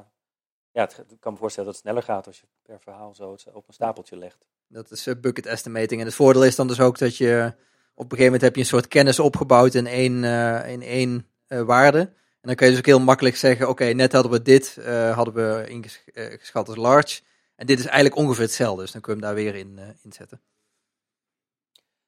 ja, 0.72 0.82
het, 0.82 1.04
ik 1.10 1.20
kan 1.20 1.34
me 1.34 1.40
voorstellen 1.40 1.70
dat 1.70 1.80
het 1.80 1.88
sneller 1.88 2.04
gaat 2.04 2.28
als 2.28 2.40
je 2.40 2.48
per 2.62 2.80
verhaal 2.80 3.16
zo 3.16 3.32
het 3.32 3.46
op 3.54 3.68
een 3.68 3.74
stapeltje 3.74 4.18
legt. 4.18 4.48
Dat 4.68 4.92
is 4.92 5.20
bucket 5.22 5.46
estimating. 5.46 6.00
En 6.00 6.06
het 6.06 6.16
voordeel 6.16 6.46
is 6.46 6.56
dan 6.56 6.68
dus 6.68 6.80
ook 6.80 6.98
dat 6.98 7.18
je. 7.18 7.54
Op 7.94 8.04
een 8.04 8.18
gegeven 8.18 8.26
moment 8.26 8.42
heb 8.42 8.56
je 8.56 8.62
een 8.62 8.68
soort 8.68 8.88
kennis 8.88 9.20
opgebouwd 9.20 9.74
in 9.74 9.88
één, 9.88 10.24
in 10.66 10.82
één 10.82 11.28
waarde. 11.48 12.14
En 12.48 12.54
dan 12.54 12.62
kun 12.62 12.66
je 12.66 12.82
dus 12.82 12.92
ook 12.92 12.98
heel 12.98 13.06
makkelijk 13.06 13.36
zeggen: 13.36 13.70
Oké, 13.70 13.72
okay, 13.72 13.94
net 13.94 14.12
hadden 14.12 14.32
we 14.32 14.42
dit, 14.42 14.78
uh, 14.80 15.16
hadden 15.16 15.34
we 15.34 15.66
ingeschat 15.68 16.68
als 16.68 16.78
large. 16.78 17.22
En 17.56 17.66
dit 17.66 17.80
is 17.80 17.86
eigenlijk 17.86 18.16
ongeveer 18.16 18.44
hetzelfde. 18.44 18.82
Dus 18.82 18.92
dan 18.92 19.02
kun 19.02 19.16
je 19.16 19.20
hem 19.20 19.28
daar 19.28 19.44
weer 19.44 19.56
in, 19.56 19.76
uh, 19.80 19.88
in 20.04 20.14
zetten. 20.14 20.42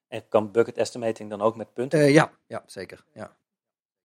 En 0.07 0.27
kan 0.29 0.51
bucket 0.51 0.77
estimating 0.77 1.29
dan 1.29 1.41
ook 1.41 1.55
met 1.55 1.73
punten? 1.73 1.99
Uh, 1.99 2.13
ja, 2.13 2.31
ja, 2.47 2.63
zeker. 2.65 3.03
Ja. 3.13 3.35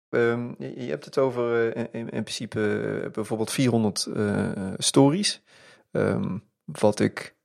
Um, 0.10 0.56
je, 0.60 0.90
hebt 0.90 1.06
het 1.06 1.18
over 1.18 1.76
uh, 1.78 1.84
in, 1.92 2.10
in, 2.10 2.24
principe 2.24 2.60
uh, 3.06 3.12
bijvoorbeeld 3.12 3.52
400 3.52 4.06
uh, 4.10 4.52
stories. 4.78 5.42
Um, 5.92 6.44
wat 6.64 7.00
ik 7.00 7.36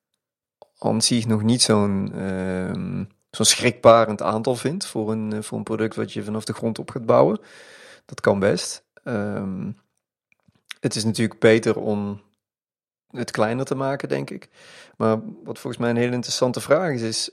aan 0.79 1.03
zich 1.03 1.27
nog 1.27 1.43
niet 1.43 1.63
zo'n 1.63 2.23
um, 2.23 3.09
zo'n 3.31 3.45
schrikbarend 3.45 4.23
aantal 4.23 4.55
vind 4.57 4.87
voor 4.87 5.13
een, 5.13 5.33
eh, 5.33 5.43
voor 5.43 5.59
een 5.59 5.65
product 5.65 5.97
wat 5.97 6.13
je 6.13 6.23
vanaf 6.23 6.45
de 6.45 6.53
grond 6.53 6.79
op 6.79 6.91
gaat 6.91 7.07
bouwen. 7.07 7.41
Dat 8.11 8.21
kan 8.21 8.39
best. 8.39 8.85
Ehm, 9.05 9.71
het 10.81 10.97
is 10.97 11.05
natuurlijk 11.05 11.41
beter 11.41 11.79
om 11.79 12.21
het 13.11 13.31
kleiner 13.31 13.65
te 13.65 13.75
maken, 13.75 14.09
denk 14.09 14.31
ik. 14.31 14.49
Maar 14.97 15.21
wat 15.45 15.59
volgens 15.59 15.77
mij 15.77 15.91
een 15.91 15.97
hele 15.97 16.15
interessante 16.15 16.61
vraag 16.61 16.93
is, 16.93 17.03
is 17.03 17.31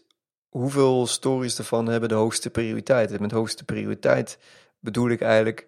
hoeveel 0.49 1.07
stories 1.07 1.57
ervan 1.57 1.87
hebben 1.87 2.09
de 2.09 2.15
hoogste 2.15 2.49
prioriteit? 2.49 3.11
En 3.11 3.21
met 3.21 3.31
hoogste 3.31 3.63
prioriteit 3.63 4.39
bedoel 4.79 5.09
ik 5.09 5.21
eigenlijk, 5.21 5.67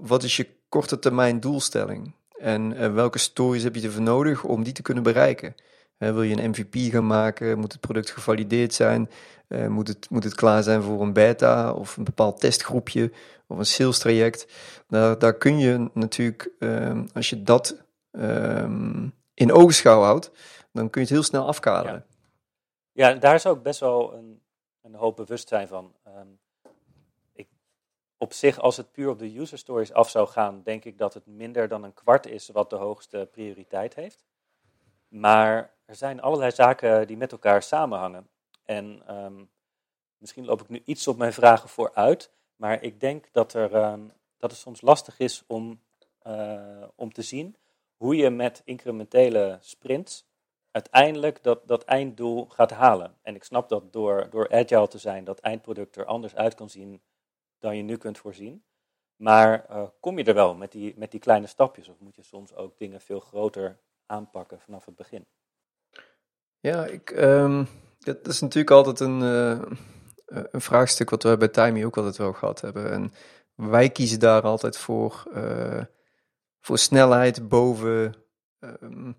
wat 0.00 0.22
is 0.22 0.36
je 0.36 0.48
korte 0.68 0.98
termijn 0.98 1.40
doelstelling? 1.40 2.14
En 2.38 2.72
uh, 2.72 2.92
welke 2.94 3.18
stories 3.18 3.62
heb 3.62 3.74
je 3.74 3.82
ervoor 3.82 4.02
nodig 4.02 4.44
om 4.44 4.62
die 4.62 4.72
te 4.72 4.82
kunnen 4.82 5.02
bereiken? 5.02 5.54
Wil 5.98 6.22
je 6.22 6.36
een 6.36 6.50
MVP 6.50 6.92
gaan 6.92 7.06
maken? 7.06 7.58
Moet 7.58 7.72
het 7.72 7.80
product 7.80 8.10
gevalideerd 8.10 8.74
zijn? 8.74 9.10
Uh, 9.48 9.66
moet, 9.66 9.88
het, 9.88 10.10
moet 10.10 10.24
het 10.24 10.34
klaar 10.34 10.62
zijn 10.62 10.82
voor 10.82 11.02
een 11.02 11.12
beta 11.12 11.72
of 11.72 11.96
een 11.96 12.04
bepaald 12.04 12.40
testgroepje 12.40 13.12
of 13.50 13.58
een 13.58 13.66
sales 13.66 13.98
traject? 13.98 14.46
Daar, 14.88 15.18
daar 15.18 15.34
kun 15.34 15.58
je 15.58 15.90
natuurlijk, 15.94 16.50
um, 16.58 17.08
als 17.14 17.30
je 17.30 17.42
dat 17.42 17.84
um, 18.10 19.14
in 19.34 19.52
oogschouw 19.52 20.02
houdt, 20.02 20.30
dan 20.72 20.90
kun 20.90 21.00
je 21.00 21.06
het 21.06 21.16
heel 21.16 21.26
snel 21.26 21.46
afkaderen. 21.46 22.06
Ja, 22.92 23.14
daar 23.14 23.34
is 23.34 23.46
ook 23.46 23.62
best 23.62 23.80
wel 23.80 24.14
een, 24.14 24.42
een 24.82 24.94
hoop 24.94 25.16
bewustzijn 25.16 25.68
van. 25.68 25.94
Um, 26.06 26.38
ik, 27.32 27.48
op 28.18 28.32
zich, 28.32 28.58
als 28.58 28.76
het 28.76 28.92
puur 28.92 29.08
op 29.08 29.18
de 29.18 29.38
user 29.38 29.58
stories 29.58 29.92
af 29.92 30.10
zou 30.10 30.28
gaan, 30.28 30.62
denk 30.62 30.84
ik 30.84 30.98
dat 30.98 31.14
het 31.14 31.26
minder 31.26 31.68
dan 31.68 31.84
een 31.84 31.94
kwart 31.94 32.26
is 32.26 32.48
wat 32.48 32.70
de 32.70 32.76
hoogste 32.76 33.28
prioriteit 33.30 33.94
heeft. 33.94 34.24
Maar 35.08 35.74
er 35.84 35.94
zijn 35.94 36.20
allerlei 36.20 36.50
zaken 36.50 37.06
die 37.06 37.16
met 37.16 37.32
elkaar 37.32 37.62
samenhangen. 37.62 38.28
En 38.64 39.02
misschien 40.18 40.44
loop 40.44 40.60
ik 40.60 40.68
nu 40.68 40.82
iets 40.84 41.08
op 41.08 41.16
mijn 41.16 41.32
vragen 41.32 41.68
vooruit, 41.68 42.30
maar 42.60 42.82
ik 42.82 43.00
denk 43.00 43.32
dat, 43.32 43.54
er, 43.54 43.74
um, 43.74 44.12
dat 44.38 44.50
het 44.50 44.60
soms 44.60 44.80
lastig 44.80 45.18
is 45.18 45.44
om, 45.46 45.80
uh, 46.26 46.84
om 46.94 47.12
te 47.12 47.22
zien 47.22 47.56
hoe 47.96 48.16
je 48.16 48.30
met 48.30 48.62
incrementele 48.64 49.58
sprints 49.60 50.24
uiteindelijk 50.70 51.42
dat, 51.42 51.66
dat 51.66 51.84
einddoel 51.84 52.46
gaat 52.46 52.70
halen. 52.70 53.14
En 53.22 53.34
ik 53.34 53.44
snap 53.44 53.68
dat 53.68 53.92
door, 53.92 54.30
door 54.30 54.50
agile 54.52 54.88
te 54.88 54.98
zijn, 54.98 55.24
dat 55.24 55.38
eindproduct 55.38 55.96
er 55.96 56.04
anders 56.04 56.34
uit 56.34 56.54
kan 56.54 56.70
zien 56.70 57.00
dan 57.58 57.76
je 57.76 57.82
nu 57.82 57.96
kunt 57.96 58.18
voorzien. 58.18 58.62
Maar 59.16 59.66
uh, 59.70 59.86
kom 60.00 60.18
je 60.18 60.24
er 60.24 60.34
wel 60.34 60.54
met 60.54 60.72
die, 60.72 60.94
met 60.96 61.10
die 61.10 61.20
kleine 61.20 61.46
stapjes? 61.46 61.88
Of 61.88 62.00
moet 62.00 62.16
je 62.16 62.22
soms 62.22 62.54
ook 62.54 62.78
dingen 62.78 63.00
veel 63.00 63.20
groter 63.20 63.78
aanpakken 64.06 64.60
vanaf 64.60 64.84
het 64.84 64.96
begin? 64.96 65.26
Ja, 66.58 66.86
ik, 66.86 67.10
um, 67.10 67.68
dat 67.98 68.26
is 68.26 68.40
natuurlijk 68.40 68.70
altijd 68.70 69.00
een, 69.00 69.20
uh, 69.20 69.62
een 70.30 70.60
vraagstuk 70.60 71.10
wat 71.10 71.22
we 71.22 71.36
bij 71.36 71.48
Timey 71.48 71.84
ook 71.84 71.96
altijd 71.96 72.16
wel 72.16 72.32
gehad 72.32 72.60
hebben. 72.60 72.90
En 72.90 73.12
wij 73.54 73.90
kiezen 73.90 74.20
daar 74.20 74.42
altijd 74.42 74.76
voor, 74.76 75.24
uh, 75.34 75.84
voor 76.60 76.78
snelheid 76.78 77.48
boven, 77.48 78.14
um, 78.60 79.16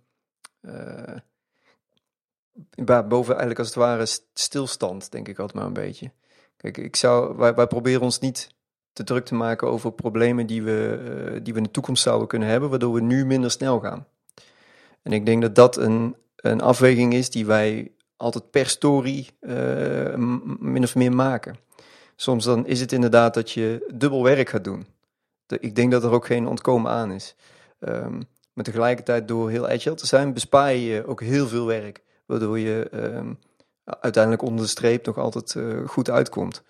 boven 2.86 3.30
eigenlijk 3.30 3.60
als 3.60 3.68
het 3.68 3.78
ware 3.78 4.06
stilstand, 4.34 5.12
denk 5.12 5.28
ik 5.28 5.40
altijd 5.40 5.58
maar 5.58 5.68
een 5.68 5.74
beetje. 5.74 6.12
Kijk, 6.58 6.78
ik 6.78 6.96
zou, 6.96 7.38
wij, 7.38 7.54
wij 7.54 7.68
proberen 7.68 8.02
ons 8.02 8.20
niet 8.20 8.56
te 8.94 9.04
druk 9.04 9.26
te 9.26 9.36
maken 9.36 9.68
over 9.68 9.92
problemen 9.92 10.48
die 10.48 10.64
we, 10.64 11.40
die 11.44 11.54
we 11.54 11.60
in 11.60 11.66
de 11.66 11.72
toekomst 11.72 12.04
zouden 12.04 12.28
kunnen 12.28 12.48
hebben, 12.48 12.70
waardoor 12.70 12.94
we 12.94 13.02
nu 13.02 13.26
minder 13.26 13.52
snel 13.52 13.80
gaan. 13.80 14.08
En 15.02 15.12
ik 15.12 15.26
denk 15.26 15.42
dat 15.42 15.56
dat 15.56 15.78
een, 15.78 16.16
een 16.36 16.62
afweging 16.62 17.14
is 17.14 17.30
die 17.30 17.46
wij 17.46 17.92
altijd 18.22 18.52
per 18.52 18.68
story 18.68 19.28
uh, 19.42 20.16
min 20.60 20.84
of 20.84 20.96
meer 20.96 21.14
maken. 21.14 21.56
Soms 22.16 22.46
dan 22.46 22.66
is 22.66 22.80
het 22.80 22.92
inderdaad 22.92 23.34
dat 23.34 23.52
je 23.52 23.92
dubbel 23.94 24.24
werk 24.24 24.50
gaat 24.50 24.64
doen. 24.64 24.86
Ik 25.60 25.76
denk 25.76 25.92
dat 25.92 26.04
er 26.04 26.12
ook 26.12 26.26
geen 26.26 26.48
ontkomen 26.48 26.92
aan 26.92 27.12
is. 27.12 27.36
Um, 27.80 28.22
maar 28.54 28.64
tegelijkertijd 28.64 29.28
door 29.28 29.50
heel 29.50 29.68
agile 29.68 29.96
te 29.96 30.08
zijn, 30.08 30.34
bespaar 30.34 30.74
je 30.74 31.06
ook 31.06 31.22
heel 31.22 31.48
veel 31.48 31.66
werk. 31.66 32.02
Waardoor 32.26 32.60
je 32.60 32.88
um, 32.94 33.40
uiteindelijk 33.84 34.44
onder 34.44 34.62
de 34.62 34.70
streep 34.70 35.06
nog 35.06 35.18
altijd 35.18 35.54
uh, 35.54 35.88
goed 35.88 36.10
uitkomt. 36.10 36.64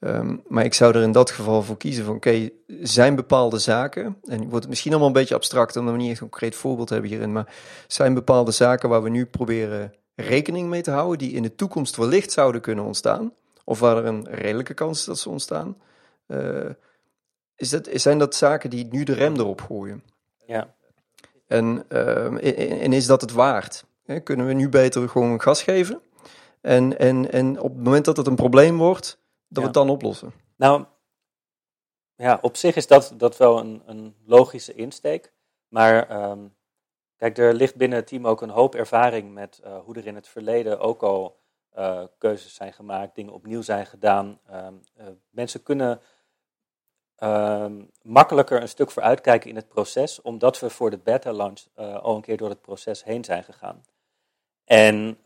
Um, 0.00 0.42
maar 0.48 0.64
ik 0.64 0.74
zou 0.74 0.94
er 0.94 1.02
in 1.02 1.12
dat 1.12 1.30
geval 1.30 1.62
voor 1.62 1.76
kiezen 1.76 2.04
van 2.04 2.14
oké, 2.14 2.50
zijn 2.82 3.14
bepaalde 3.14 3.58
zaken, 3.58 4.16
en 4.24 4.40
wordt 4.40 4.54
het 4.54 4.68
misschien 4.68 4.90
allemaal 4.90 5.08
een 5.08 5.14
beetje 5.14 5.34
abstract, 5.34 5.76
omdat 5.76 5.94
we 5.94 6.00
niet 6.00 6.10
een 6.10 6.18
concreet 6.18 6.54
voorbeeld 6.54 6.88
hebben 6.88 7.10
hierin, 7.10 7.32
maar 7.32 7.54
zijn 7.86 8.14
bepaalde 8.14 8.50
zaken 8.50 8.88
waar 8.88 9.02
we 9.02 9.08
nu 9.08 9.26
proberen 9.26 9.94
rekening 10.16 10.68
mee 10.68 10.82
te 10.82 10.90
houden, 10.90 11.18
die 11.18 11.32
in 11.32 11.42
de 11.42 11.54
toekomst 11.54 11.96
wellicht 11.96 12.32
zouden 12.32 12.60
kunnen 12.60 12.84
ontstaan, 12.84 13.32
of 13.64 13.80
waar 13.80 13.96
er 13.96 14.04
een 14.04 14.28
redelijke 14.28 14.74
kans 14.74 14.98
is 14.98 15.04
dat 15.04 15.18
ze 15.18 15.28
ontstaan, 15.28 15.76
uh, 16.26 16.70
is 17.56 17.70
dat, 17.70 17.88
zijn 17.92 18.18
dat 18.18 18.34
zaken 18.34 18.70
die 18.70 18.88
nu 18.90 19.04
de 19.04 19.12
rem 19.12 19.36
erop 19.36 19.60
gooien. 19.60 20.02
Ja. 20.46 20.74
En, 21.46 21.84
uh, 21.88 22.82
en, 22.82 22.92
is 22.92 23.06
dat 23.06 23.20
het 23.20 23.32
waard? 23.32 23.84
Kunnen 24.22 24.46
we 24.46 24.52
nu 24.52 24.68
beter 24.68 25.08
gewoon 25.08 25.40
gas 25.40 25.62
geven? 25.62 26.00
En, 26.60 26.98
en, 26.98 27.32
en 27.32 27.60
op 27.60 27.74
het 27.74 27.84
moment 27.84 28.04
dat 28.04 28.16
het 28.16 28.26
een 28.26 28.34
probleem 28.34 28.76
wordt, 28.76 29.04
dat 29.04 29.16
ja. 29.48 29.60
we 29.60 29.64
het 29.64 29.74
dan 29.74 29.90
oplossen. 29.90 30.32
Nou, 30.56 30.84
ja, 32.16 32.38
op 32.42 32.56
zich 32.56 32.76
is 32.76 32.86
dat, 32.86 33.12
dat 33.16 33.36
wel 33.36 33.58
een, 33.58 33.82
een 33.86 34.14
logische 34.24 34.74
insteek. 34.74 35.32
Maar 35.68 36.30
um, 36.30 36.54
kijk, 37.16 37.38
er 37.38 37.54
ligt 37.54 37.76
binnen 37.76 37.98
het 37.98 38.06
team 38.06 38.26
ook 38.26 38.42
een 38.42 38.50
hoop 38.50 38.74
ervaring 38.74 39.34
met 39.34 39.60
uh, 39.64 39.78
hoe 39.78 39.94
er 39.94 40.06
in 40.06 40.14
het 40.14 40.28
verleden 40.28 40.80
ook 40.80 41.02
al 41.02 41.36
uh, 41.78 42.02
keuzes 42.18 42.54
zijn 42.54 42.72
gemaakt, 42.72 43.14
dingen 43.14 43.32
opnieuw 43.32 43.62
zijn 43.62 43.86
gedaan. 43.86 44.40
Um, 44.52 44.80
uh, 44.98 45.06
mensen 45.30 45.62
kunnen 45.62 46.00
um, 47.18 47.90
makkelijker 48.02 48.60
een 48.60 48.68
stuk 48.68 48.90
vooruitkijken 48.90 49.50
in 49.50 49.56
het 49.56 49.68
proces, 49.68 50.22
omdat 50.22 50.60
we 50.60 50.70
voor 50.70 50.90
de 50.90 50.98
beta 50.98 51.32
launch 51.32 51.64
al 51.74 52.16
een 52.16 52.22
keer 52.22 52.36
door 52.36 52.48
het 52.48 52.60
proces 52.60 53.04
heen 53.04 53.24
zijn 53.24 53.44
gegaan. 53.44 53.84
En 54.64 55.18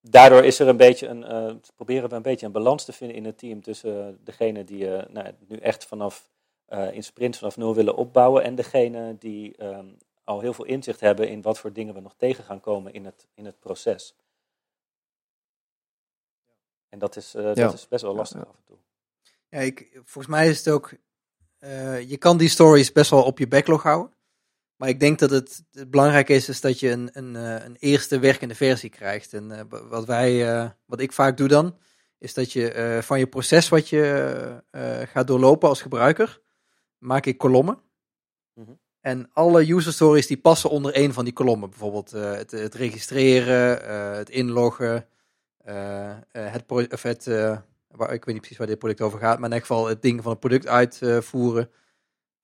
daardoor 0.00 0.44
is 0.44 0.58
er 0.58 0.68
een 0.68 0.76
beetje 0.76 1.06
een, 1.06 1.60
proberen 1.76 2.08
we 2.08 2.14
een 2.14 2.22
beetje 2.22 2.46
een 2.46 2.52
balans 2.52 2.84
te 2.84 2.92
vinden 2.92 3.16
in 3.16 3.24
het 3.24 3.38
team 3.38 3.62
tussen 3.62 4.18
degene 4.24 4.64
die 4.64 4.86
nou, 4.86 5.34
nu 5.48 5.56
echt 5.56 5.84
vanaf 5.84 6.30
in 6.92 7.04
sprint 7.04 7.36
vanaf 7.36 7.56
nul 7.56 7.74
willen 7.74 7.96
opbouwen 7.96 8.42
en 8.42 8.54
degene 8.54 9.16
die 9.18 9.56
al 10.24 10.40
heel 10.40 10.52
veel 10.52 10.64
inzicht 10.64 11.00
hebben 11.00 11.28
in 11.28 11.42
wat 11.42 11.58
voor 11.58 11.72
dingen 11.72 11.94
we 11.94 12.00
nog 12.00 12.14
tegen 12.16 12.44
gaan 12.44 12.60
komen 12.60 12.92
in 12.92 13.04
het, 13.04 13.26
in 13.34 13.44
het 13.44 13.58
proces. 13.60 14.16
En 16.88 16.98
dat 16.98 17.16
is, 17.16 17.32
ja. 17.32 17.52
dat 17.54 17.74
is 17.74 17.88
best 17.88 18.02
wel 18.02 18.14
lastig 18.14 18.40
ja. 18.40 18.46
af 18.46 18.56
en 18.56 18.64
toe. 18.64 18.78
Ja, 19.48 19.58
ik, 19.58 19.90
volgens 19.92 20.26
mij 20.26 20.48
is 20.48 20.58
het 20.58 20.68
ook, 20.68 20.94
je 22.08 22.16
kan 22.18 22.36
die 22.36 22.48
stories 22.48 22.92
best 22.92 23.10
wel 23.10 23.22
op 23.22 23.38
je 23.38 23.48
backlog 23.48 23.82
houden. 23.82 24.12
Maar 24.82 24.90
ik 24.90 25.00
denk 25.00 25.18
dat 25.18 25.30
het, 25.30 25.64
het 25.72 25.90
belangrijk 25.90 26.28
is, 26.28 26.48
is 26.48 26.60
dat 26.60 26.80
je 26.80 26.90
een, 26.90 27.10
een, 27.12 27.34
een 27.34 27.76
eerste 27.76 28.18
werkende 28.18 28.54
versie 28.54 28.90
krijgt. 28.90 29.32
En 29.32 29.50
uh, 29.50 29.60
wat, 29.88 30.04
wij, 30.04 30.54
uh, 30.54 30.70
wat 30.84 31.00
ik 31.00 31.12
vaak 31.12 31.36
doe 31.36 31.48
dan, 31.48 31.78
is 32.18 32.34
dat 32.34 32.52
je 32.52 32.74
uh, 32.74 33.02
van 33.02 33.18
je 33.18 33.26
proces 33.26 33.68
wat 33.68 33.88
je 33.88 34.62
gaat 35.08 35.26
doorlopen 35.26 35.68
als 35.68 35.82
gebruiker, 35.82 36.40
maak 36.98 37.26
ik 37.26 37.38
kolommen. 37.38 37.82
Mm 38.54 38.64
-hmm. 38.64 38.80
En 39.02 39.30
alle 39.32 39.72
user 39.72 39.92
stories 39.92 40.26
die 40.26 40.40
passen 40.40 40.70
onder 40.70 40.94
één 40.94 41.12
van 41.12 41.24
die 41.24 41.32
kolommen. 41.32 41.70
Bijvoorbeeld 41.70 42.10
het, 42.10 42.50
het, 42.50 42.74
registreren, 42.74 43.86
het 44.16 44.30
inloggen, 44.30 45.06
het, 46.32 46.64
of 46.92 47.02
het 47.02 47.26
waar, 47.96 48.12
ik 48.12 48.24
weet 48.24 48.26
niet 48.26 48.36
precies 48.36 48.56
waar 48.56 48.66
dit 48.66 48.78
product 48.78 49.00
over 49.00 49.18
gaat, 49.18 49.38
maar 49.38 49.48
in 49.48 49.54
ieder 49.54 49.66
geval 49.66 49.86
het 49.86 50.02
ding 50.02 50.22
van 50.22 50.30
het 50.30 50.40
product 50.40 50.66
uitvoeren. 50.66 51.70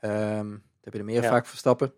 Um, 0.00 0.62
heb 0.80 0.92
je 0.92 0.98
er 0.98 1.04
meer 1.04 1.22
ja. 1.22 1.28
vaak 1.28 1.46
verstappen. 1.46 1.92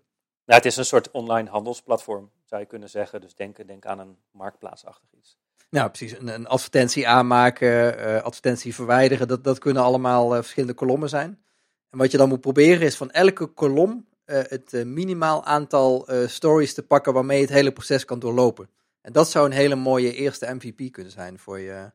Nou, 0.45 0.59
het 0.63 0.65
is 0.65 0.77
een 0.77 0.85
soort 0.85 1.11
online 1.11 1.51
handelsplatform, 1.51 2.31
zou 2.45 2.61
je 2.61 2.67
kunnen 2.67 2.91
zeggen. 2.91 3.21
Dus 3.21 3.35
denk, 3.35 3.67
denk 3.67 3.87
aan 3.87 3.99
een 3.99 4.17
marktplaatsachtig 4.31 5.09
iets. 5.19 5.39
Nou, 5.71 5.89
precies. 5.89 6.19
Een, 6.19 6.29
een 6.29 6.47
advertentie 6.47 7.09
aanmaken, 7.09 8.23
advertentie 8.23 8.75
verwijderen, 8.75 9.29
dat, 9.29 9.45
dat 9.45 9.59
kunnen 9.59 9.83
allemaal 9.83 10.31
verschillende 10.31 10.75
kolommen 10.75 11.09
zijn. 11.09 11.43
En 11.91 11.99
wat 11.99 12.11
je 12.11 12.17
dan 12.17 12.29
moet 12.29 12.41
proberen 12.41 12.87
is 12.87 12.97
van 12.97 13.11
elke 13.11 13.47
kolom 13.47 14.07
het 14.31 14.73
minimaal 14.73 15.45
aantal 15.45 16.09
stories 16.27 16.75
te 16.75 16.83
pakken 16.83 17.13
waarmee 17.13 17.41
het 17.41 17.51
hele 17.51 17.73
proces 17.73 18.05
kan 18.05 18.19
doorlopen. 18.19 18.71
En 19.01 19.13
dat 19.13 19.31
zou 19.31 19.47
een 19.47 19.53
hele 19.53 19.75
mooie 19.75 20.13
eerste 20.13 20.55
MVP 20.55 20.93
kunnen 20.93 21.13
zijn 21.13 21.39
voor 21.39 21.59
je, 21.59 21.93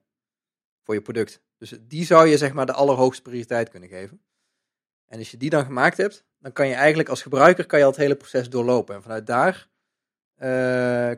voor 0.81 0.93
je 0.93 1.01
product. 1.01 1.41
Dus 1.57 1.73
die 1.81 2.05
zou 2.05 2.27
je 2.27 2.37
zeg 2.37 2.53
maar 2.53 2.65
de 2.65 2.73
allerhoogste 2.73 3.21
prioriteit 3.21 3.69
kunnen 3.69 3.89
geven. 3.89 4.21
En 5.05 5.19
als 5.19 5.31
je 5.31 5.37
die 5.37 5.49
dan 5.49 5.65
gemaakt 5.65 5.97
hebt, 5.97 6.25
dan 6.39 6.51
kan 6.51 6.67
je 6.67 6.73
eigenlijk 6.73 7.09
als 7.09 7.21
gebruiker 7.21 7.65
kan 7.65 7.79
je 7.79 7.85
al 7.85 7.91
het 7.91 7.99
hele 7.99 8.15
proces 8.15 8.49
doorlopen. 8.49 8.95
En 8.95 9.01
vanuit 9.01 9.27
daar 9.27 9.69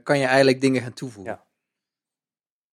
kan 0.03 0.19
je 0.19 0.25
eigenlijk 0.25 0.62
dingen 0.62 0.81
gaan 0.81 0.93
toevoegen. 0.93 1.41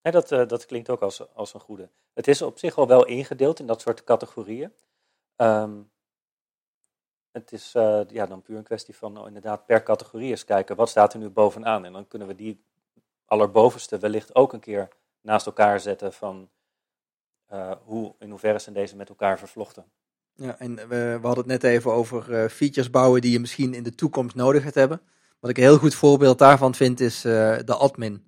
Ja. 0.03 0.11
dat, 0.11 0.29
dat 0.29 0.67
klinkt 0.67 0.91
ook 0.91 1.01
als, 1.01 1.35
als 1.35 1.55
een 1.55 1.61
goede. 1.61 1.91
Het 2.15 2.29
is 2.29 2.43
op 2.43 2.59
zich 2.59 2.77
al 2.77 2.89
wel 2.89 3.07
ingedeeld 3.07 3.59
in 3.59 3.67
dat 3.67 3.81
soort 3.81 4.05
categorieën. 4.05 4.73
Um, 5.37 5.91
het 7.35 7.53
is 7.53 7.75
uh, 7.77 8.01
ja, 8.09 8.27
dan 8.27 8.43
puur 8.43 8.57
een 8.57 8.63
kwestie 8.63 8.97
van 8.97 9.19
oh, 9.19 9.27
inderdaad 9.27 9.67
per 9.67 9.83
categorie 9.83 10.31
eens 10.31 10.45
kijken. 10.45 10.77
Wat 10.77 10.89
staat 10.89 11.13
er 11.13 11.19
nu 11.19 11.29
bovenaan? 11.29 11.85
En 11.85 11.93
dan 11.93 12.09
kunnen 12.09 12.29
we 12.29 12.35
die 12.35 12.65
allerbovenste 13.25 13.99
wellicht 13.99 14.35
ook 14.35 14.53
een 14.53 14.61
keer 14.61 14.89
naast 15.21 15.47
elkaar 15.47 15.81
zetten 15.81 16.13
van 16.13 16.49
hoe, 17.85 18.15
in 18.19 18.31
hoeverre 18.31 18.59
zijn 18.59 18.75
deze 18.75 18.97
met 18.97 19.09
elkaar 19.09 19.39
vervlochten. 19.39 19.85
Ja, 20.35 20.59
en 20.59 20.89
we, 20.89 21.19
hadden 21.23 21.37
het 21.37 21.63
net 21.63 21.65
even 21.65 21.93
over 21.93 22.31
uh, 22.31 22.49
features 22.49 22.91
bouwen 22.91 23.21
die 23.21 23.33
je 23.33 23.41
misschien 23.41 23.75
in 23.75 23.83
de 23.83 23.95
toekomst 23.95 24.35
nodig 24.35 24.63
gaat 24.63 24.75
hebben. 24.75 25.01
Wat 25.41 25.51
ik 25.51 25.57
een 25.57 25.63
heel 25.63 25.79
goed 25.79 25.95
voorbeeld 25.95 26.39
daarvan 26.39 26.75
vind 26.75 27.01
is 27.01 27.21
de 27.21 27.77
admin. 27.79 28.25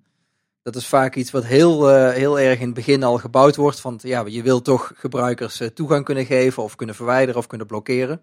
Dat 0.61 0.75
is 0.75 0.87
vaak 0.87 1.15
iets 1.15 1.31
wat 1.31 1.43
heel, 1.43 1.87
heel 2.09 2.39
erg 2.39 2.59
in 2.59 2.65
het 2.65 2.73
begin 2.73 3.03
al 3.03 3.17
gebouwd 3.17 3.55
wordt. 3.55 3.81
Want 3.81 4.01
ja, 4.01 4.25
je 4.25 4.41
wil 4.41 4.61
toch 4.61 4.91
gebruikers 4.95 5.61
toegang 5.73 6.05
kunnen 6.05 6.25
geven 6.25 6.63
of 6.63 6.75
kunnen 6.75 6.95
verwijderen 6.95 7.39
of 7.39 7.47
kunnen 7.47 7.67
blokkeren. 7.67 8.21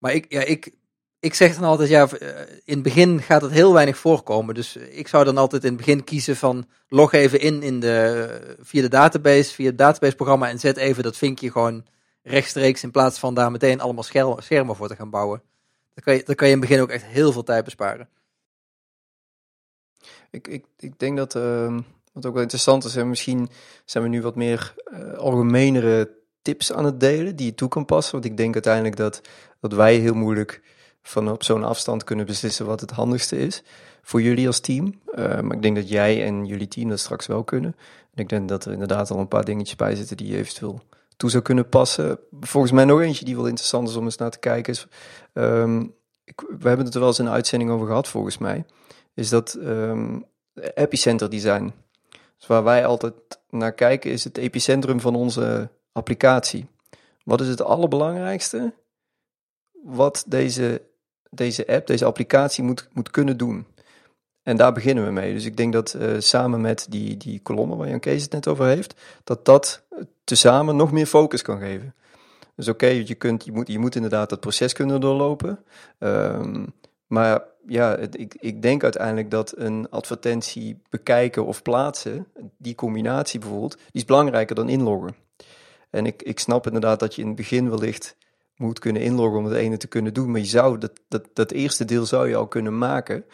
Maar 0.00 0.12
ik, 0.14 0.26
ja, 0.28 0.40
ik, 0.40 0.72
ik 1.20 1.34
zeg 1.34 1.54
dan 1.54 1.64
altijd, 1.64 1.88
ja, 1.88 2.08
eh, 2.08 2.28
in 2.64 2.74
het 2.74 2.82
begin 2.82 3.22
gaat 3.22 3.42
het 3.42 3.50
heel 3.50 3.72
weinig 3.72 3.98
voorkomen. 3.98 4.54
Dus 4.54 4.76
ik 4.76 5.08
zou 5.08 5.24
dan 5.24 5.36
altijd 5.36 5.64
in 5.64 5.68
het 5.68 5.78
begin 5.78 6.04
kiezen 6.04 6.36
van 6.36 6.68
log 6.88 7.12
even 7.12 7.40
in, 7.40 7.62
in 7.62 7.80
de, 7.80 8.56
via 8.60 8.82
de 8.82 8.88
database, 8.88 9.54
via 9.54 9.66
het 9.66 9.78
databaseprogramma 9.78 10.48
en 10.48 10.58
zet 10.58 10.76
even 10.76 11.02
dat 11.02 11.16
vinkje 11.16 11.50
gewoon 11.50 11.86
rechtstreeks 12.22 12.82
in 12.82 12.90
plaats 12.90 13.18
van 13.18 13.34
daar 13.34 13.50
meteen 13.50 13.80
allemaal 13.80 14.02
schermen, 14.02 14.42
schermen 14.42 14.76
voor 14.76 14.88
te 14.88 14.96
gaan 14.96 15.10
bouwen. 15.10 15.42
Dan 15.94 16.04
kan, 16.04 16.14
je, 16.14 16.22
dan 16.24 16.34
kan 16.34 16.48
je 16.48 16.54
in 16.54 16.60
het 16.60 16.68
begin 16.68 16.82
ook 16.82 16.90
echt 16.90 17.04
heel 17.04 17.32
veel 17.32 17.42
tijd 17.42 17.64
besparen. 17.64 18.08
Ik, 20.30 20.48
ik, 20.48 20.64
ik 20.78 20.98
denk 20.98 21.16
dat, 21.16 21.34
uh, 21.34 21.78
wat 22.12 22.26
ook 22.26 22.32
wel 22.32 22.42
interessant 22.42 22.84
is, 22.84 22.96
en 22.96 23.08
misschien 23.08 23.48
zijn 23.84 24.04
we 24.04 24.10
nu 24.10 24.22
wat 24.22 24.36
meer 24.36 24.74
uh, 24.92 25.12
algemenere 25.12 26.19
tips 26.42 26.72
aan 26.72 26.84
het 26.84 27.00
delen 27.00 27.36
die 27.36 27.46
je 27.46 27.54
toe 27.54 27.68
kan 27.68 27.84
passen. 27.84 28.12
Want 28.12 28.24
ik 28.24 28.36
denk 28.36 28.54
uiteindelijk 28.54 28.96
dat, 28.96 29.20
dat 29.60 29.72
wij 29.72 29.94
heel 29.94 30.14
moeilijk 30.14 30.62
van 31.02 31.30
op 31.30 31.44
zo'n 31.44 31.64
afstand 31.64 32.04
kunnen 32.04 32.26
beslissen 32.26 32.66
wat 32.66 32.80
het 32.80 32.90
handigste 32.90 33.38
is 33.38 33.62
voor 34.02 34.22
jullie 34.22 34.46
als 34.46 34.60
team. 34.60 35.00
Uh, 35.14 35.40
maar 35.40 35.56
ik 35.56 35.62
denk 35.62 35.76
dat 35.76 35.88
jij 35.88 36.24
en 36.24 36.46
jullie 36.46 36.68
team 36.68 36.88
dat 36.88 36.98
straks 36.98 37.26
wel 37.26 37.44
kunnen. 37.44 37.76
En 38.14 38.22
ik 38.22 38.28
denk 38.28 38.48
dat 38.48 38.64
er 38.64 38.72
inderdaad 38.72 39.10
al 39.10 39.18
een 39.18 39.28
paar 39.28 39.44
dingetjes 39.44 39.76
bij 39.76 39.94
zitten 39.94 40.16
die 40.16 40.26
je 40.26 40.36
eventueel 40.36 40.82
toe 41.16 41.30
zou 41.30 41.42
kunnen 41.42 41.68
passen. 41.68 42.18
Volgens 42.40 42.72
mij 42.72 42.84
nog 42.84 43.00
eentje 43.00 43.24
die 43.24 43.36
wel 43.36 43.46
interessant 43.46 43.88
is 43.88 43.96
om 43.96 44.04
eens 44.04 44.16
naar 44.16 44.30
te 44.30 44.38
kijken 44.38 44.72
is... 44.72 44.86
Ik, 46.24 46.40
we 46.40 46.68
hebben 46.68 46.86
het 46.86 46.94
er 46.94 47.00
wel 47.00 47.08
eens 47.08 47.18
in 47.18 47.26
een 47.26 47.32
uitzending 47.32 47.70
over 47.70 47.86
gehad 47.86 48.08
volgens 48.08 48.38
mij. 48.38 48.64
Is 49.14 49.28
dat 49.28 49.58
um, 49.60 50.24
epicenter 50.74 51.30
design. 51.30 51.72
Dus 52.38 52.46
waar 52.46 52.64
wij 52.64 52.86
altijd 52.86 53.14
naar 53.50 53.72
kijken 53.72 54.10
is 54.10 54.24
het 54.24 54.38
epicentrum 54.38 55.00
van 55.00 55.14
onze 55.14 55.70
applicatie. 55.92 56.66
Wat 57.24 57.40
is 57.40 57.48
het 57.48 57.62
allerbelangrijkste 57.62 58.72
wat 59.82 60.24
deze, 60.26 60.82
deze 61.30 61.66
app, 61.66 61.86
deze 61.86 62.04
applicatie 62.04 62.64
moet, 62.64 62.88
moet 62.92 63.10
kunnen 63.10 63.36
doen? 63.36 63.66
En 64.42 64.56
daar 64.56 64.72
beginnen 64.72 65.04
we 65.04 65.10
mee. 65.10 65.34
Dus 65.34 65.44
ik 65.44 65.56
denk 65.56 65.72
dat 65.72 65.94
uh, 65.94 66.14
samen 66.18 66.60
met 66.60 66.86
die, 66.88 67.16
die 67.16 67.40
kolommen 67.40 67.76
waar 67.76 67.88
Jan 67.88 68.00
Kees 68.00 68.22
het 68.22 68.32
net 68.32 68.48
over 68.48 68.66
heeft, 68.66 69.00
dat 69.24 69.44
dat 69.44 69.82
tezamen 70.24 70.76
nog 70.76 70.92
meer 70.92 71.06
focus 71.06 71.42
kan 71.42 71.58
geven. 71.58 71.94
Dus 72.54 72.68
oké, 72.68 72.86
je, 72.86 73.14
kunt, 73.14 73.44
je, 73.44 73.52
moet, 73.52 73.68
je 73.68 73.78
moet 73.78 73.94
inderdaad 73.94 74.28
dat 74.28 74.40
proces 74.40 74.72
kunnen 74.72 75.00
doorlopen. 75.00 75.64
Um, 75.98 76.72
maar 77.06 77.42
ja, 77.66 77.96
ik, 77.96 78.34
ik 78.38 78.62
denk 78.62 78.82
uiteindelijk 78.82 79.30
dat 79.30 79.54
een 79.56 79.90
advertentie 79.90 80.82
bekijken 80.88 81.46
of 81.46 81.62
plaatsen, 81.62 82.26
die 82.58 82.74
combinatie 82.74 83.40
bijvoorbeeld, 83.40 83.76
die 83.76 83.86
is 83.92 84.04
belangrijker 84.04 84.54
dan 84.54 84.68
inloggen. 84.68 85.14
En 85.90 86.06
ik, 86.06 86.22
ik 86.22 86.38
snap 86.38 86.66
inderdaad 86.66 87.00
dat 87.00 87.14
je 87.14 87.20
in 87.20 87.26
het 87.26 87.36
begin 87.36 87.70
wellicht 87.70 88.16
moet 88.56 88.78
kunnen 88.78 89.02
inloggen 89.02 89.38
om 89.38 89.44
het 89.44 89.54
ene 89.54 89.76
te 89.76 89.86
kunnen 89.86 90.14
doen. 90.14 90.30
Maar 90.30 90.40
je 90.40 90.46
zou 90.46 90.78
dat, 90.78 91.00
dat, 91.08 91.28
dat 91.32 91.50
eerste 91.50 91.84
deel 91.84 92.06
zou 92.06 92.28
je 92.28 92.36
al 92.36 92.48
kunnen 92.48 92.78
maken. 92.78 93.24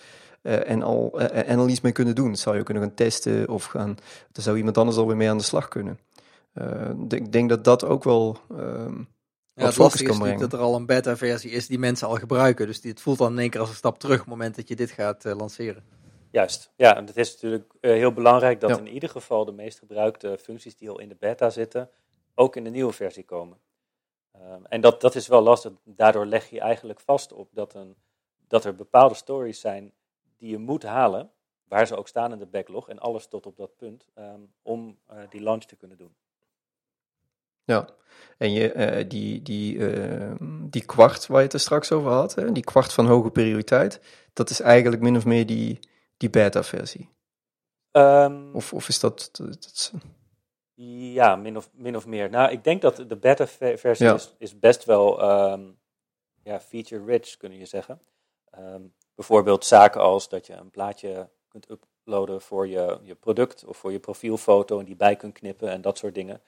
Uh, 0.43 0.71
en, 0.71 0.83
al, 0.83 1.21
uh, 1.21 1.49
en 1.49 1.59
al 1.59 1.69
iets 1.69 1.81
mee 1.81 1.93
kunnen 1.93 2.15
doen. 2.15 2.29
Dat 2.29 2.39
zou 2.39 2.57
je 2.57 2.63
kunnen 2.63 2.83
gaan 2.83 2.95
testen 2.95 3.49
of 3.49 3.65
gaan. 3.65 3.95
Daar 4.33 4.45
zou 4.45 4.57
iemand 4.57 4.79
anders 4.79 4.97
alweer 4.97 5.17
mee 5.17 5.31
aan 5.31 5.39
de 5.39 5.45
slag 5.45 5.69
kunnen. 5.69 5.99
Uh, 6.55 6.91
ik 7.09 7.33
denk 7.33 7.49
dat 7.49 7.65
dat 7.65 7.85
ook 7.85 8.05
wel. 8.05 8.39
Um, 8.53 9.09
ja, 9.55 9.65
het 9.65 9.77
lastige 9.77 10.05
is 10.05 10.11
natuurlijk 10.11 10.41
dat 10.41 10.53
er 10.53 10.59
al 10.59 10.75
een 10.75 10.87
beta-versie 10.87 11.51
is 11.51 11.67
die 11.67 11.79
mensen 11.79 12.09
al 12.09 12.15
gebruiken. 12.15 12.67
Dus 12.67 12.81
die, 12.81 12.91
het 12.91 13.01
voelt 13.01 13.19
dan 13.19 13.33
in 13.33 13.39
één 13.39 13.51
keer 13.51 13.61
als 13.61 13.69
een 13.69 13.75
stap 13.75 13.99
terug 13.99 14.15
op 14.15 14.25
het 14.25 14.29
moment 14.29 14.57
dat 14.57 14.69
je 14.69 14.77
dit 14.77 14.91
gaat 14.91 15.25
lanceren. 15.25 15.83
Juist, 16.31 16.73
ja, 16.77 16.97
en 16.97 17.07
het 17.07 17.17
is 17.17 17.33
natuurlijk 17.33 17.73
heel 17.81 18.13
belangrijk 18.13 18.61
dat 18.61 18.71
ja. 18.71 18.79
in 18.79 18.89
ieder 18.89 19.09
geval 19.09 19.45
de 19.45 19.53
meest 19.53 19.79
gebruikte 19.79 20.39
functies 20.43 20.77
die 20.77 20.91
al 20.91 21.01
in 21.01 21.09
de 21.09 21.17
beta 21.19 21.51
zitten, 21.51 21.91
ook 22.37 22.57
in 22.57 22.65
de 22.65 22.71
nieuwe 22.71 22.93
versie 22.93 23.25
komen. 23.25 23.59
Um, 24.35 24.67
en 24.67 24.81
dat, 24.81 25.01
dat 25.01 25.15
is 25.15 25.29
wel 25.29 25.41
lastig. 25.41 25.73
Daardoor 25.85 26.27
leg 26.27 26.51
je 26.51 26.61
eigenlijk 26.61 27.01
vast 27.01 27.33
op 27.33 27.49
dat, 27.53 27.75
een, 27.75 27.97
dat 28.49 28.65
er 28.65 28.75
bepaalde 28.75 29.15
stories 29.15 29.61
zijn 29.61 29.93
die 30.37 30.51
je 30.51 30.59
moet 30.59 30.83
halen, 30.83 31.31
waar 31.69 31.87
ze 31.87 31.97
ook 31.97 32.09
staan 32.09 32.33
in 32.33 32.39
de 32.39 32.47
backlog, 32.47 32.89
en 32.89 32.99
alles 32.99 33.27
tot 33.27 33.47
op 33.47 33.57
dat 33.57 33.77
punt, 33.77 34.09
um, 34.19 34.53
om 34.63 34.99
uh, 35.13 35.19
die 35.29 35.41
launch 35.41 35.65
te 35.65 35.77
kunnen 35.77 35.97
doen. 35.97 36.15
Ja, 37.65 37.89
en 38.39 38.53
je, 38.53 38.75
uh, 38.75 39.09
die, 39.09 39.43
die, 39.43 39.75
uh, 39.75 40.35
die 40.71 40.85
kwart 40.85 41.27
waar 41.27 41.39
je 41.39 41.45
het 41.45 41.53
er 41.53 41.61
straks 41.61 41.93
over 41.93 42.11
had, 42.11 42.35
hè, 42.35 42.53
die 42.53 42.65
kwart 42.65 42.93
van 42.93 43.07
hoge 43.07 43.31
prioriteit, 43.31 44.01
dat 44.33 44.51
is 44.51 44.61
eigenlijk 44.61 45.03
min 45.03 45.17
of 45.17 45.25
meer 45.25 45.47
die, 45.47 45.79
die 46.17 46.31
beta-versie. 46.31 47.09
Um, 47.93 48.55
of, 48.55 48.73
of 48.73 48.89
is 48.89 49.01
dat, 49.01 49.29
dat, 49.33 49.63
dat 49.63 49.93
ja, 51.13 51.37
min 51.37 51.57
of, 51.57 51.71
min 51.73 51.97
of 51.97 52.07
meer. 52.07 52.31
Nou, 52.31 52.51
ik 52.51 52.65
denk 52.65 52.83
dat 52.83 52.97
de 52.97 53.17
beta-versie 53.17 54.07
ja. 54.07 54.15
is, 54.15 54.35
is, 54.39 54.59
best 54.59 54.85
wel 54.85 55.31
um, 55.53 55.79
ja, 56.43 56.61
feature-rich, 56.61 57.37
kun 57.37 57.53
je 57.53 57.65
zeggen. 57.65 58.01
Um, 58.59 58.95
bijvoorbeeld 59.15 59.65
zaken 59.65 60.01
als 60.01 60.29
dat 60.29 60.47
je 60.47 60.53
een 60.53 60.71
plaatje 60.71 61.29
kunt 61.49 61.71
uploaden 61.71 62.41
voor 62.41 62.69
je, 62.69 62.99
je 63.03 63.15
product 63.15 63.65
of 63.65 63.77
voor 63.77 63.93
je 63.93 64.01
profielfoto 64.01 64.79
en 64.79 64.85
die 64.85 64.97
bij 64.97 65.17
kunt 65.17 65.33
knippen 65.33 65.71
en 65.71 65.81
dat 65.81 65.99
soort 65.99 66.15
dingen. 66.15 66.41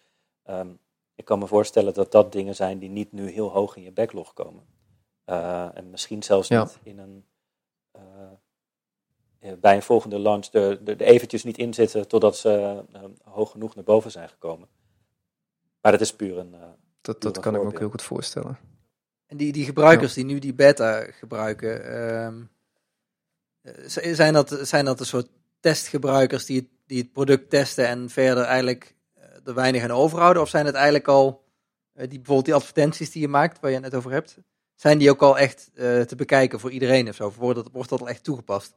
Um, 0.51 0.79
ik 1.15 1.25
kan 1.25 1.39
me 1.39 1.47
voorstellen 1.47 1.95
dat 1.95 2.13
dat 2.13 2.33
dingen 2.33 2.55
zijn 2.55 2.79
die 2.79 2.89
niet 2.89 3.13
nu 3.13 3.31
heel 3.31 3.51
hoog 3.51 3.77
in 3.77 3.83
je 3.83 3.93
backlog 3.93 4.33
komen. 4.33 4.67
Uh, 5.27 5.77
en 5.77 5.91
misschien 5.91 6.23
zelfs 6.23 6.49
ja. 6.49 6.63
niet 6.63 6.79
in 6.83 6.99
een, 6.99 7.27
uh, 7.97 8.03
bij 9.61 9.75
een 9.75 9.83
volgende 9.83 10.19
launch 10.19 10.47
er, 10.53 10.83
er, 10.85 11.01
eventjes 11.01 11.45
niet 11.45 11.59
in 11.59 11.75
zitten 11.75 12.09
totdat 12.09 12.37
ze 12.37 12.83
uh, 12.95 13.05
hoog 13.25 13.51
genoeg 13.51 13.75
naar 13.75 13.85
boven 13.85 14.11
zijn 14.11 14.29
gekomen. 14.29 14.69
Maar 15.81 15.93
dat 15.93 16.01
is 16.01 16.17
puur 16.17 16.39
een. 16.39 16.55
dat 17.01 17.21
dat 17.23 17.39
kan 17.39 17.55
ik 17.55 17.63
me 17.63 17.67
ook 17.67 17.79
heel 17.79 17.91
goed 17.91 18.03
voorstellen. 18.03 18.59
En 19.27 19.37
die, 19.37 19.53
die 19.53 19.65
gebruikers 19.65 20.15
ja. 20.15 20.23
die 20.23 20.33
nu 20.33 20.39
die 20.39 20.55
beta 20.55 21.01
gebruiken, 21.01 21.85
ehm, 21.85 22.43
zijn, 24.15 24.33
dat, 24.33 24.59
zijn 24.63 24.85
dat 24.85 25.01
een 25.01 25.07
soort 25.07 25.29
testgebruikers 25.61 26.47
die 26.47 26.57
het, 26.57 26.69
die 26.87 26.99
het 26.99 27.13
product 27.13 27.51
testen 27.51 27.87
en 27.87 28.11
verder 28.11 28.45
eigenlijk 28.45 28.95
er 29.45 29.55
weinig 29.55 29.83
aan 29.83 29.91
overhouden? 29.91 30.43
Of 30.43 30.49
zijn 30.49 30.67
het 30.67 30.75
eigenlijk 30.75 31.09
al, 31.09 31.45
die, 31.93 32.09
bijvoorbeeld 32.09 32.45
die 32.45 32.55
advertenties 32.55 33.11
die 33.11 33.23
je 33.23 33.29
maakt, 33.29 33.61
waar 33.61 33.71
je 33.71 33.77
het 33.77 33.85
net 33.85 33.95
over 33.95 34.11
hebt, 34.11 34.39
zijn 34.75 34.99
die 34.99 35.11
ook 35.11 35.23
al 35.23 35.39
echt 35.39 35.71
uh, 35.75 36.01
te 36.01 36.17
bekijken 36.17 36.61
voor 36.61 36.71
iedereen 36.71 37.09
of 37.09 37.15
zo? 37.15 37.27
Of 37.27 37.37
wordt 37.37 37.63
dat, 37.63 37.73
wordt 37.73 37.89
dat 37.89 38.01
al 38.01 38.09
echt 38.09 38.25
toegepast? 38.25 38.77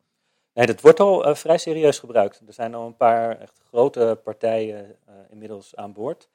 Nee, 0.54 0.66
dat 0.66 0.82
wordt 0.82 1.00
al 1.00 1.28
uh, 1.28 1.36
vrij 1.36 1.58
serieus 1.58 2.00
gebruikt. 2.00 2.42
Er 2.48 2.54
zijn 2.54 2.76
al 2.76 2.86
een 2.86 2.96
paar 2.96 3.40
echt 3.40 3.62
grote 3.68 4.20
partijen 4.24 4.98
uh, 5.10 5.16
inmiddels 5.30 5.76
aan 5.76 5.94
boord. 5.94 6.30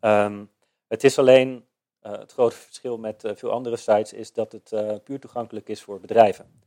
Um, 0.00 0.50
het 0.88 1.04
is 1.04 1.18
alleen, 1.18 1.66
het 2.00 2.32
grote 2.32 2.56
verschil 2.56 2.98
met 2.98 3.32
veel 3.34 3.50
andere 3.50 3.76
sites 3.76 4.12
is 4.12 4.32
dat 4.32 4.52
het 4.52 5.02
puur 5.04 5.20
toegankelijk 5.20 5.68
is 5.68 5.82
voor 5.82 6.00
bedrijven. 6.00 6.62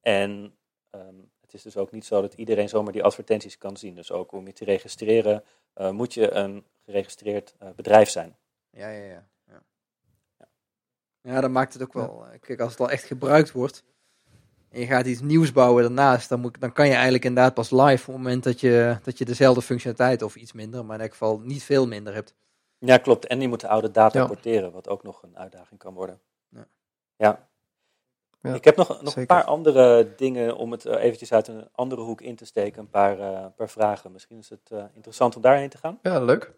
En 0.00 0.56
um, 0.90 1.30
het 1.40 1.54
is 1.54 1.62
dus 1.62 1.76
ook 1.76 1.90
niet 1.90 2.04
zo 2.04 2.20
dat 2.20 2.34
iedereen 2.34 2.68
zomaar 2.68 2.92
die 2.92 3.02
advertenties 3.02 3.58
kan 3.58 3.76
zien. 3.76 3.94
Dus 3.94 4.12
ook 4.12 4.32
om 4.32 4.46
je 4.46 4.52
te 4.52 4.64
registreren 4.64 5.44
moet 5.74 6.14
je 6.14 6.30
een 6.30 6.66
geregistreerd 6.84 7.54
bedrijf 7.76 8.10
zijn. 8.10 8.36
Ja, 8.70 8.88
ja, 8.88 9.04
ja. 9.04 9.26
Ja, 9.46 9.62
ja. 10.38 10.48
ja 11.20 11.40
dat 11.40 11.50
maakt 11.50 11.72
het 11.72 11.82
ook 11.82 11.92
wel. 11.92 12.24
Kijk, 12.40 12.60
als 12.60 12.70
het 12.70 12.80
al 12.80 12.90
echt 12.90 13.04
gebruikt 13.04 13.52
wordt 13.52 13.84
en 14.70 14.80
je 14.80 14.86
gaat 14.86 15.06
iets 15.06 15.20
nieuws 15.20 15.52
bouwen 15.52 15.82
daarnaast, 15.82 16.28
dan, 16.28 16.40
moet, 16.40 16.60
dan 16.60 16.72
kan 16.72 16.86
je 16.86 16.92
eigenlijk 16.92 17.24
inderdaad 17.24 17.54
pas 17.54 17.70
live 17.70 17.82
op 17.82 18.14
het 18.14 18.16
moment 18.16 18.44
dat 18.44 18.60
je, 18.60 18.98
dat 19.02 19.18
je 19.18 19.24
dezelfde 19.24 19.62
functionaliteit 19.62 20.22
of 20.22 20.36
iets 20.36 20.52
minder, 20.52 20.84
maar 20.84 20.96
in 20.96 21.02
elk 21.02 21.10
geval 21.10 21.38
niet 21.38 21.62
veel 21.62 21.86
minder 21.86 22.14
hebt. 22.14 22.34
Ja, 22.78 22.98
klopt. 22.98 23.26
En 23.26 23.40
je 23.40 23.48
moet 23.48 23.60
de 23.60 23.68
oude 23.68 23.90
data 23.90 24.26
porteren, 24.26 24.72
wat 24.72 24.88
ook 24.88 25.02
nog 25.02 25.22
een 25.22 25.38
uitdaging 25.38 25.80
kan 25.80 25.94
worden. 25.94 26.20
Ja. 26.48 26.66
ja. 27.16 27.48
Ja, 28.42 28.54
ik 28.54 28.64
heb 28.64 28.76
nog, 28.76 29.02
nog 29.02 29.16
een 29.16 29.26
paar 29.26 29.44
andere 29.44 30.14
dingen 30.16 30.56
om 30.56 30.70
het 30.70 30.84
uh, 30.84 31.02
eventjes 31.02 31.32
uit 31.32 31.48
een 31.48 31.68
andere 31.72 32.00
hoek 32.00 32.20
in 32.20 32.36
te 32.36 32.44
steken. 32.44 32.80
Een 32.80 32.90
paar, 32.90 33.18
uh, 33.18 33.46
paar 33.56 33.68
vragen. 33.68 34.12
Misschien 34.12 34.38
is 34.38 34.48
het 34.48 34.70
uh, 34.72 34.84
interessant 34.92 35.36
om 35.36 35.42
daarheen 35.42 35.68
te 35.68 35.78
gaan. 35.78 35.98
Ja, 36.02 36.20
leuk. 36.20 36.52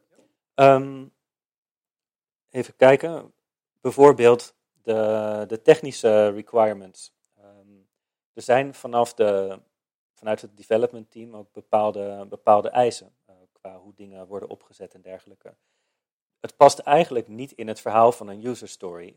Um, 0.54 1.12
even 2.50 2.76
kijken. 2.76 3.32
Bijvoorbeeld 3.80 4.54
de, 4.82 5.44
de 5.48 5.62
technische 5.62 6.28
requirements. 6.28 7.14
Er 8.32 8.42
zijn 8.42 8.74
vanaf 8.74 9.14
de, 9.14 9.60
vanuit 10.14 10.40
het 10.40 10.56
development 10.56 11.10
team 11.10 11.36
ook 11.36 11.52
bepaalde, 11.52 12.26
bepaalde 12.28 12.68
eisen. 12.68 13.14
qua 13.52 13.78
hoe 13.78 13.94
dingen 13.94 14.26
worden 14.26 14.48
opgezet 14.48 14.94
en 14.94 15.02
dergelijke. 15.02 15.54
Het 16.40 16.56
past 16.56 16.78
eigenlijk 16.78 17.28
niet 17.28 17.52
in 17.52 17.68
het 17.68 17.80
verhaal 17.80 18.12
van 18.12 18.28
een 18.28 18.46
user 18.46 18.68
story. 18.68 19.16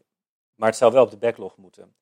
Maar 0.56 0.70
het 0.70 0.78
zou 0.78 0.92
wel 0.92 1.04
op 1.04 1.12
de 1.12 1.18
backlog 1.18 1.58
moeten. 1.58 1.96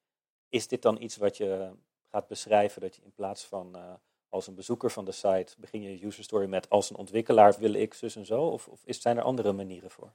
Is 0.49 0.67
dit 0.67 0.82
dan 0.82 1.02
iets 1.02 1.17
wat 1.17 1.38
je 1.38 1.71
gaat 2.08 2.28
beschrijven 2.28 2.82
dat 2.82 2.95
je 2.95 3.02
in 3.02 3.13
plaats 3.13 3.45
van 3.45 3.76
uh, 3.76 3.93
als 4.30 4.47
een 4.47 4.56
bezoeker 4.56 4.91
van 4.91 5.06
de 5.06 5.12
site 5.12 5.56
begin 5.58 5.82
je 5.82 6.06
user 6.06 6.23
story 6.23 6.47
met 6.47 6.69
als 6.69 6.89
een 6.89 6.95
ontwikkelaar 6.95 7.56
wil 7.60 7.73
ik 7.73 7.93
zus 7.93 8.15
en 8.15 8.26
zo? 8.26 8.41
Of, 8.41 8.67
of 8.67 8.82
zijn 8.86 9.17
er 9.17 9.23
andere 9.23 9.52
manieren 9.52 9.91
voor? 9.91 10.13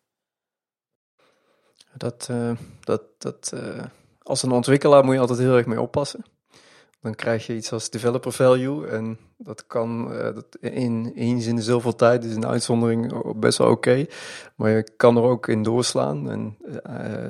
Dat, 1.92 2.28
uh, 2.30 2.58
dat, 2.80 3.02
dat, 3.18 3.52
als 4.22 4.42
een 4.42 4.52
ontwikkelaar 4.52 5.04
moet 5.04 5.14
je 5.14 5.20
altijd 5.20 5.38
heel 5.38 5.56
erg 5.56 5.66
mee 5.66 5.80
oppassen. 5.80 6.24
Dan 7.08 7.16
krijg 7.16 7.46
je 7.46 7.54
iets 7.54 7.72
als 7.72 7.90
developer 7.90 8.32
value 8.32 8.86
en 8.86 9.18
dat 9.36 9.66
kan 9.66 10.08
dat 10.34 10.56
in 10.60 11.12
eens 11.14 11.46
in 11.46 11.56
de 11.56 11.62
zoveel 11.62 11.94
tijd 11.94 12.24
is 12.24 12.34
een 12.34 12.46
uitzondering 12.46 13.32
best 13.36 13.58
wel 13.58 13.70
oké, 13.70 14.06
maar 14.54 14.70
je 14.70 14.90
kan 14.96 15.16
er 15.16 15.22
ook 15.22 15.48
in 15.48 15.62
doorslaan 15.62 16.30
en 16.30 16.56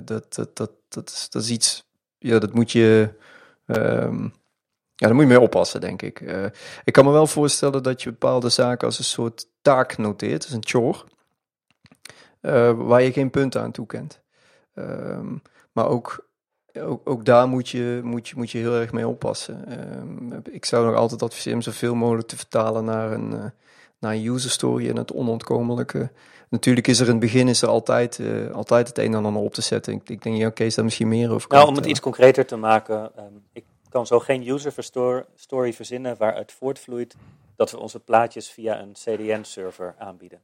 dat, 0.04 0.34
dat, 0.34 0.56
dat, 0.56 0.70
dat, 0.88 1.08
is, 1.08 1.28
dat 1.30 1.42
is 1.42 1.50
iets 1.50 1.88
ja, 2.18 2.38
dat 2.38 2.54
moet 2.54 2.72
je. 2.72 3.14
ehm, 3.66 4.22
ja, 4.94 5.06
daar 5.06 5.14
moet 5.14 5.24
je 5.24 5.30
mee 5.30 5.40
oppassen, 5.40 5.80
denk 5.80 6.02
ik. 6.02 6.20
Eh, 6.20 6.44
ik 6.84 6.92
kan 6.92 7.04
me 7.04 7.10
wel 7.10 7.26
voorstellen 7.26 7.82
dat 7.82 8.02
je 8.02 8.10
bepaalde 8.10 8.48
zaken 8.48 8.86
als 8.86 8.98
een 8.98 9.04
soort 9.04 9.46
taak 9.62 9.96
noteert, 9.96 10.42
dus 10.42 10.52
een 10.52 10.66
chore, 10.66 11.04
eh, 12.40 12.72
waar 12.72 13.02
je 13.02 13.12
geen 13.12 13.30
punten 13.30 13.60
aan 13.60 13.72
toekent. 13.72 14.20
Ehm, 14.74 15.36
maar 15.72 15.86
ook, 15.88 16.27
ook, 16.82 17.00
ook 17.04 17.24
daar 17.24 17.48
moet 17.48 17.68
je, 17.68 18.00
moet, 18.04 18.28
je, 18.28 18.36
moet 18.36 18.50
je 18.50 18.58
heel 18.58 18.74
erg 18.74 18.92
mee 18.92 19.08
oppassen. 19.08 19.64
Ehm, 19.68 20.40
ik 20.50 20.64
zou 20.64 20.86
nog 20.86 20.94
altijd 20.94 21.22
adviseren 21.22 21.56
om 21.56 21.62
zoveel 21.62 21.94
mogelijk 21.94 22.28
te 22.28 22.36
vertalen 22.36 22.84
naar 22.84 23.12
een, 23.12 23.32
eh, 23.32 23.44
naar 23.98 24.12
een 24.12 24.26
user 24.26 24.50
story 24.50 24.88
en 24.88 24.96
het 24.96 25.12
onontkomelijke. 25.12 26.10
Natuurlijk 26.48 26.86
is 26.86 27.00
er 27.00 27.06
in 27.06 27.10
het 27.10 27.20
begin 27.20 27.48
is 27.48 27.62
er 27.62 27.68
altijd, 27.68 28.18
eh, 28.18 28.50
altijd 28.50 28.88
het 28.88 28.98
een 28.98 29.14
en 29.14 29.24
ander 29.24 29.42
op 29.42 29.54
te 29.54 29.62
zetten. 29.62 29.92
Ik, 29.92 30.08
ik 30.08 30.22
denk, 30.22 30.36
ja, 30.36 30.50
Kees 30.50 30.74
daar 30.74 30.84
misschien 30.84 31.08
meer 31.08 31.32
over 31.32 31.48
kan 31.48 31.58
Nou, 31.58 31.70
om 31.70 31.76
het 31.76 31.86
iets 31.86 32.00
concreter 32.00 32.46
te 32.46 32.56
maken, 32.56 33.16
ehm, 33.16 33.32
ik 33.52 33.64
kan 33.88 34.06
zo 34.06 34.18
geen 34.18 34.48
user 34.48 34.72
story 35.34 35.72
verzinnen 35.72 36.16
waaruit 36.16 36.52
voortvloeit 36.52 37.14
dat 37.56 37.70
we 37.70 37.78
onze 37.78 38.00
plaatjes 38.00 38.50
via 38.50 38.80
een 38.80 38.92
CDN-server 38.92 39.94
aanbieden. 39.98 40.40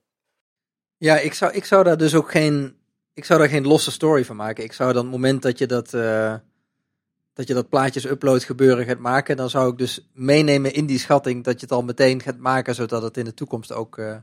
Ja, 0.96 1.18
ik 1.18 1.34
zou, 1.34 1.52
ik 1.52 1.64
zou 1.64 1.84
daar 1.84 1.96
dus 1.96 2.14
ook 2.14 2.30
geen, 2.30 2.76
ik 3.14 3.24
zou 3.24 3.38
daar 3.38 3.48
geen 3.48 3.66
losse 3.66 3.90
story 3.90 4.24
van 4.24 4.36
maken. 4.36 4.64
Ik 4.64 4.72
zou 4.72 4.92
dan 4.92 5.02
het 5.02 5.12
moment 5.12 5.42
dat 5.42 5.58
je 5.58 5.66
dat, 5.66 5.94
eh, 5.94 6.34
dat 7.32 7.48
je 7.48 7.54
dat 7.54 7.68
plaatjes 7.68 8.04
upload 8.04 8.44
gebeuren 8.44 8.84
gaat 8.84 8.98
maken, 8.98 9.36
dan 9.36 9.50
zou 9.50 9.72
ik 9.72 9.78
dus 9.78 10.08
meenemen 10.12 10.72
in 10.72 10.86
die 10.86 10.98
schatting 10.98 11.44
dat 11.44 11.60
je 11.60 11.66
het 11.66 11.74
al 11.74 11.82
meteen 11.82 12.20
gaat 12.20 12.38
maken, 12.38 12.74
zodat 12.74 13.02
het 13.02 13.16
in 13.16 13.24
de 13.24 13.34
toekomst 13.34 13.72
ook 13.72 13.98
eh, 13.98 14.16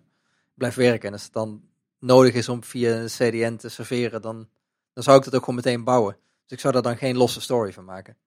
blijft 0.54 0.76
werken. 0.76 1.08
En 1.08 1.14
als 1.14 1.24
het 1.24 1.34
dan 1.34 1.62
nodig 2.00 2.34
is 2.34 2.50
om 2.50 2.64
via 2.64 2.96
een 2.96 3.08
CDN 3.08 3.56
te 3.56 3.70
serveren, 3.70 4.22
dan, 4.22 4.50
dan 4.94 5.04
zou 5.04 5.18
ik 5.18 5.24
dat 5.24 5.36
ook 5.36 5.40
gewoon 5.40 5.56
meteen 5.56 5.84
bouwen. 5.84 6.18
Dus 6.44 6.52
ik 6.52 6.60
zou 6.60 6.74
daar 6.74 6.82
dan 6.82 6.98
geen 6.98 7.18
losse 7.18 7.42
story 7.42 7.74
van 7.74 7.86
maken. 7.86 8.18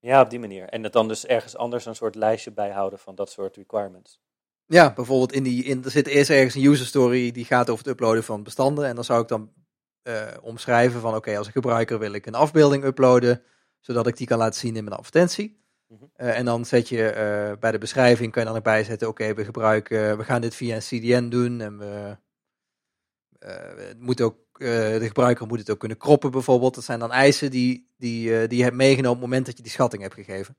Ja, 0.00 0.20
op 0.20 0.30
die 0.30 0.38
manier. 0.38 0.68
En 0.68 0.82
het 0.82 0.92
dan 0.92 1.08
dus 1.08 1.26
ergens 1.26 1.56
anders 1.56 1.86
een 1.86 1.94
soort 1.94 2.14
lijstje 2.14 2.52
bijhouden 2.52 2.98
van 2.98 3.14
dat 3.14 3.30
soort 3.30 3.56
requirements. 3.56 4.20
Ja, 4.66 4.92
bijvoorbeeld 4.92 5.32
in 5.32 5.42
die, 5.42 5.64
in, 5.64 5.84
er 5.84 5.90
zit 5.90 6.06
eerst 6.06 6.30
ergens 6.30 6.54
een 6.54 6.64
user 6.64 6.86
story 6.86 7.30
die 7.30 7.44
gaat 7.44 7.70
over 7.70 7.84
het 7.84 7.92
uploaden 7.92 8.24
van 8.24 8.42
bestanden. 8.42 8.86
En 8.86 8.94
dan 8.94 9.04
zou 9.04 9.22
ik 9.22 9.28
dan 9.28 9.52
eh, 10.02 10.26
omschrijven 10.42 11.00
van 11.00 11.14
oké, 11.14 11.38
als 11.38 11.48
gebruiker 11.48 11.98
wil 11.98 12.12
ik 12.12 12.26
een 12.26 12.34
afbeelding 12.34 12.84
uploaden, 12.84 13.42
zodat 13.80 14.06
ik 14.06 14.16
die 14.16 14.26
kan 14.26 14.38
laten 14.38 14.60
zien 14.60 14.76
in 14.76 14.84
mijn 14.84 14.96
advertentie. 14.96 15.62
Mhm. 15.86 16.04
Eh, 16.14 16.38
en 16.38 16.44
dan 16.44 16.64
zet 16.64 16.88
je 16.88 17.08
eh, 17.08 17.58
bij 17.58 17.72
de 17.72 17.78
beschrijving, 17.78 18.32
kan 18.32 18.42
je 18.42 18.48
dan 18.48 18.56
erbij 18.56 18.84
zetten, 18.84 19.08
oké, 19.08 19.34
we 19.34 19.44
gebruiken, 19.44 20.18
we 20.18 20.24
gaan 20.24 20.40
dit 20.40 20.54
via 20.54 20.74
een 20.74 20.80
CDN 20.80 21.28
doen 21.28 21.60
en 21.60 21.78
we, 21.78 22.16
het 23.38 24.00
moet 24.00 24.20
ook, 24.20 24.36
de 24.58 25.06
gebruiker 25.06 25.46
moet 25.46 25.58
het 25.58 25.70
ook 25.70 25.78
kunnen 25.78 25.98
kroppen 25.98 26.30
bijvoorbeeld. 26.30 26.74
Dat 26.74 26.84
zijn 26.84 26.98
dan 26.98 27.12
eisen 27.12 27.50
die, 27.50 27.92
die, 27.96 28.46
die 28.46 28.58
je 28.58 28.64
hebt 28.64 28.76
meegenomen 28.76 29.16
op 29.16 29.20
het 29.20 29.28
moment 29.28 29.46
dat 29.46 29.56
je 29.56 29.62
die 29.62 29.72
schatting 29.72 30.02
hebt 30.02 30.14
gegeven. 30.14 30.56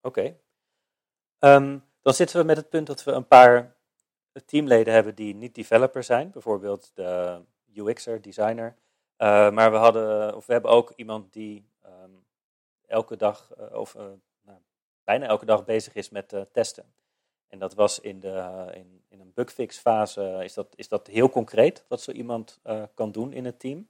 Oké. 0.00 0.36
Ehm, 1.44 1.78
dan 2.02 2.14
zitten 2.14 2.38
we 2.38 2.44
met 2.44 2.56
het 2.56 2.68
punt 2.68 2.86
dat 2.86 3.04
we 3.04 3.12
een 3.12 3.26
paar 3.26 3.74
teamleden 4.46 4.94
hebben 4.94 5.14
die 5.14 5.34
niet 5.34 5.54
developer 5.54 6.02
zijn. 6.02 6.30
Bijvoorbeeld 6.30 6.90
de 6.94 7.40
UX'er, 7.74 8.22
designer. 8.22 8.76
Eh, 9.16 9.50
maar 9.50 9.70
we, 9.70 9.76
hadden, 9.76 10.36
of 10.36 10.46
we 10.46 10.52
hebben 10.52 10.70
ook 10.70 10.92
iemand 10.96 11.32
die 11.32 11.64
ehm, 11.82 12.10
elke 12.86 13.16
dag, 13.16 13.52
eh, 13.58 13.78
of 13.78 13.94
eh, 13.94 14.04
nou, 14.42 14.58
bijna 15.04 15.26
elke 15.26 15.44
dag 15.44 15.64
bezig 15.64 15.94
is 15.94 16.10
met 16.10 16.46
testen. 16.52 16.84
En 17.48 17.58
dat 17.58 17.74
was 17.74 18.00
in, 18.00 18.20
de, 18.20 18.66
in, 18.74 19.02
in 19.08 19.20
een 19.20 19.32
bugfix 19.34 19.78
fase, 19.78 20.40
is 20.42 20.54
dat, 20.54 20.66
is 20.74 20.88
dat 20.88 21.06
heel 21.06 21.30
concreet 21.30 21.84
wat 21.88 22.00
zo 22.00 22.10
iemand 22.10 22.60
kan 22.94 23.12
doen 23.12 23.32
in 23.32 23.44
het 23.44 23.60
team. 23.60 23.88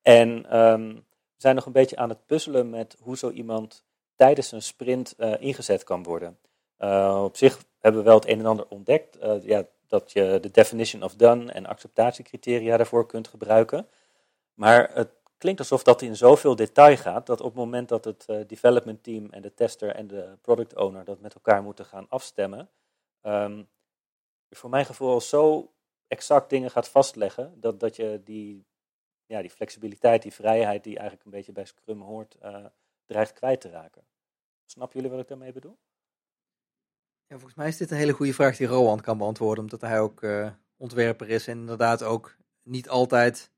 En 0.00 0.46
ehm, 0.46 0.94
we 0.94 1.48
zijn 1.48 1.54
nog 1.54 1.66
een 1.66 1.72
beetje 1.72 1.96
aan 1.96 2.08
het 2.08 2.26
puzzelen 2.26 2.70
met 2.70 2.96
hoe 3.00 3.16
zo 3.16 3.30
iemand 3.30 3.84
tijdens 4.16 4.52
een 4.52 4.62
sprint 4.62 5.14
ingezet 5.18 5.84
kan 5.84 6.02
worden. 6.02 6.38
Uh, 6.84 7.22
op 7.24 7.36
zich 7.36 7.64
hebben 7.78 8.00
we 8.00 8.06
wel 8.06 8.18
het 8.18 8.28
een 8.28 8.38
en 8.38 8.46
ander 8.46 8.66
ontdekt. 8.68 9.22
Uh, 9.22 9.44
ja, 9.44 9.64
dat 9.86 10.12
je 10.12 10.38
de 10.40 10.50
definition 10.50 11.02
of 11.02 11.14
done 11.14 11.52
en 11.52 11.66
acceptatiecriteria 11.66 12.76
daarvoor 12.76 13.06
kunt 13.06 13.28
gebruiken. 13.28 13.88
Maar 14.54 14.90
het 14.94 15.10
klinkt 15.38 15.60
alsof 15.60 15.82
dat 15.82 16.02
in 16.02 16.16
zoveel 16.16 16.56
detail 16.56 16.96
gaat, 16.96 17.26
dat 17.26 17.40
op 17.40 17.46
het 17.46 17.54
moment 17.54 17.88
dat 17.88 18.04
het 18.04 18.26
uh, 18.28 18.40
development 18.46 19.02
team 19.02 19.30
en 19.30 19.42
de 19.42 19.54
tester 19.54 19.94
en 19.94 20.06
de 20.06 20.38
product 20.40 20.76
owner 20.76 21.04
dat 21.04 21.20
met 21.20 21.34
elkaar 21.34 21.62
moeten 21.62 21.84
gaan 21.84 22.08
afstemmen, 22.08 22.70
um, 23.22 23.68
voor 24.50 24.70
mijn 24.70 24.84
gevoel 24.84 25.10
al 25.10 25.20
zo 25.20 25.72
exact 26.08 26.50
dingen 26.50 26.70
gaat 26.70 26.88
vastleggen, 26.88 27.60
dat, 27.60 27.80
dat 27.80 27.96
je 27.96 28.20
die, 28.24 28.66
ja, 29.26 29.40
die 29.40 29.50
flexibiliteit, 29.50 30.22
die 30.22 30.32
vrijheid 30.32 30.84
die 30.84 30.94
eigenlijk 30.94 31.24
een 31.24 31.32
beetje 31.32 31.52
bij 31.52 31.64
Scrum 31.64 32.00
hoort, 32.00 32.36
dreigt 33.04 33.32
kwijt 33.32 33.60
te 33.60 33.70
raken. 33.70 34.02
Snappen 34.64 34.96
jullie 34.96 35.10
wat 35.10 35.22
ik 35.22 35.28
daarmee 35.28 35.52
bedoel? 35.52 35.78
Ja, 37.32 37.38
volgens 37.38 37.58
mij 37.58 37.68
is 37.68 37.76
dit 37.76 37.90
een 37.90 37.96
hele 37.96 38.12
goede 38.12 38.34
vraag 38.34 38.56
die 38.56 38.66
Roland 38.66 39.00
kan 39.00 39.18
beantwoorden, 39.18 39.64
omdat 39.64 39.80
hij 39.80 40.00
ook 40.00 40.22
uh, 40.22 40.46
ontwerper 40.76 41.28
is 41.28 41.46
en 41.46 41.58
inderdaad 41.58 42.02
ook 42.02 42.36
niet 42.62 42.88
altijd 42.88 43.50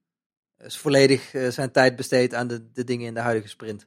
uh, 0.63 0.69
volledig 0.69 1.35
uh, 1.35 1.49
zijn 1.49 1.71
tijd 1.71 1.97
besteedt 1.97 2.35
aan 2.35 2.47
de, 2.47 2.71
de 2.73 2.85
dingen 2.85 3.07
in 3.07 3.15
de 3.15 3.21
huidige 3.21 3.49
sprint. 3.49 3.87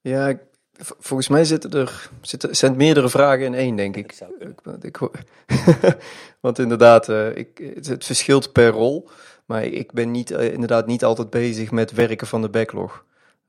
Ja, 0.00 0.38
volgens 0.78 1.28
mij 1.28 1.44
zitten 1.44 1.70
er 1.70 2.10
zitten, 2.20 2.56
zijn 2.56 2.76
meerdere 2.76 3.08
vragen 3.08 3.44
in 3.44 3.54
één, 3.54 3.76
denk 3.76 3.96
ik. 3.96 4.20
ik, 4.38 4.60
ik 4.82 4.98
want 6.40 6.58
inderdaad, 6.66 7.08
uh, 7.08 7.36
ik, 7.36 7.72
het, 7.74 7.86
het, 7.86 8.04
verschilt 8.04 8.52
per 8.52 8.70
rol. 8.70 9.08
Maar 9.46 9.64
ik 9.64 9.92
ben 9.92 10.10
niet, 10.10 10.30
uh, 10.30 10.52
inderdaad 10.52 10.86
niet 10.86 11.04
altijd 11.04 11.30
bezig 11.30 11.70
met 11.70 11.90
werken 11.90 12.26
van 12.26 12.42
de 12.42 12.48
backlog. 12.48 13.04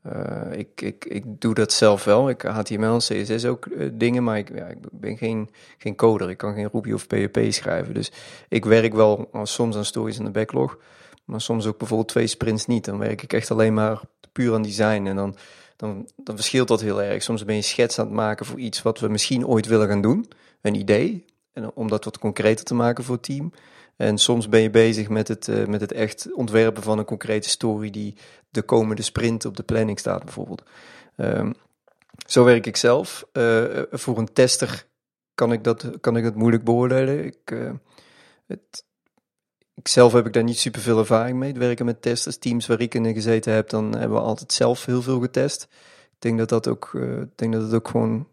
Uh, 0.06 0.58
ik, 0.58 0.82
ik, 0.82 1.06
ik 1.06 1.24
doe 1.42 1.54
dat 1.54 1.74
zelf 1.74 2.04
wel. 2.04 2.30
Ik 2.30 2.42
HTML 2.42 2.94
en 2.94 2.98
CSS 2.98 3.46
ook 3.46 3.68
dingen, 3.94 4.24
maar 4.24 4.38
ik 4.38 4.52
ben 4.92 5.18
geen, 5.18 5.50
geen 5.78 5.96
coder. 5.96 6.30
Ik 6.30 6.38
kan 6.38 6.54
geen 6.54 6.70
Ruby 6.72 6.92
of 6.92 7.08
PHP 7.08 7.40
schrijven. 7.50 7.94
Dus 7.94 8.12
ik 8.50 8.66
werk 8.66 8.94
wel 8.94 9.30
soms 9.44 9.76
aan 9.76 9.86
stories 9.86 10.18
in 10.18 10.26
de 10.26 10.32
backlog. 10.32 10.78
Maar 11.26 11.42
soms 11.42 11.66
ook 11.66 11.78
bijvoorbeeld 11.78 12.10
twee 12.10 12.28
sprints 12.28 12.66
niet. 12.66 12.86
Dan 12.86 12.98
werk 12.98 13.22
ik 13.22 13.34
echt 13.34 13.52
alleen 13.52 13.74
maar 13.74 14.02
puur 14.32 14.54
aan 14.54 14.62
design. 14.62 15.06
En 15.06 15.16
dan 15.16 15.36
dan, 15.82 16.08
dan 16.16 16.36
verschilt 16.36 16.68
dat 16.68 16.82
heel 16.82 17.02
erg. 17.02 17.24
Soms 17.24 17.46
ben 17.46 17.56
je 17.56 17.62
schets 17.62 18.00
aan 18.00 18.06
het 18.06 18.16
maken 18.16 18.46
voor 18.46 18.60
iets 18.60 18.82
wat 18.82 19.00
we 19.00 19.08
misschien 19.08 19.48
ooit 19.48 19.66
willen 19.66 19.88
gaan 19.88 20.02
doen. 20.02 20.32
Een 20.62 20.76
idee. 20.76 21.26
En 21.54 21.72
om 21.74 21.88
dat 21.88 22.04
wat 22.04 22.20
concreter 22.20 22.66
te 22.66 22.74
maken 22.74 23.04
voor 23.04 23.16
het 23.16 23.24
team. 23.24 23.52
En 24.02 24.18
soms 24.18 24.50
ben 24.50 24.62
je 24.62 24.70
bezig 24.70 25.10
met 25.10 25.28
het, 25.28 25.48
uh, 25.48 25.66
met 25.66 25.82
het 25.82 25.92
echt 25.92 26.34
ontwerpen 26.34 26.84
van 26.84 26.98
een 26.98 27.06
concrete 27.06 27.50
story 27.50 27.90
die 27.90 28.16
de 28.50 28.62
komende 28.62 29.02
sprint 29.02 29.46
op 29.46 29.58
de 29.58 29.64
planning 29.64 30.00
staat, 30.00 30.24
bijvoorbeeld. 30.24 30.64
Um, 31.18 31.54
zo 32.28 32.44
werk 32.44 32.66
ik 32.66 32.78
zelf. 32.78 33.28
Uh, 33.34 33.82
voor 33.92 34.18
een 34.18 34.34
tester 34.34 34.88
kan 35.36 35.52
ik 35.52 35.64
dat, 35.64 36.00
kan 36.00 36.18
ik 36.18 36.24
dat 36.24 36.36
moeilijk 36.36 36.64
beoordelen. 36.64 37.26
Ik, 37.26 37.52
uh, 37.52 37.72
het, 38.48 38.86
zelf 39.84 40.14
heb 40.14 40.26
ik 40.26 40.34
daar 40.34 40.44
niet 40.44 40.60
super 40.60 40.82
veel 40.82 41.00
ervaring 41.00 41.38
mee. 41.38 41.50
Het 41.50 41.58
werken 41.58 41.86
met 41.86 42.02
testers, 42.02 42.38
teams 42.38 42.68
waar 42.68 42.82
ik 42.82 42.94
in 42.94 43.14
gezeten 43.14 43.54
heb, 43.54 43.70
dan 43.70 43.92
hebben 43.98 44.18
we 44.18 44.24
altijd 44.24 44.54
zelf 44.54 44.86
heel 44.86 45.02
veel 45.02 45.20
getest. 45.20 45.68
Ik 46.12 46.20
denk 46.20 46.38
dat 46.38 46.50
dat 46.50 46.68
ook, 46.68 46.92
ik 47.22 47.38
denk 47.38 47.54
dat 47.54 47.62
het 47.62 47.74
ook 47.74 47.88
gewoon, 47.88 48.28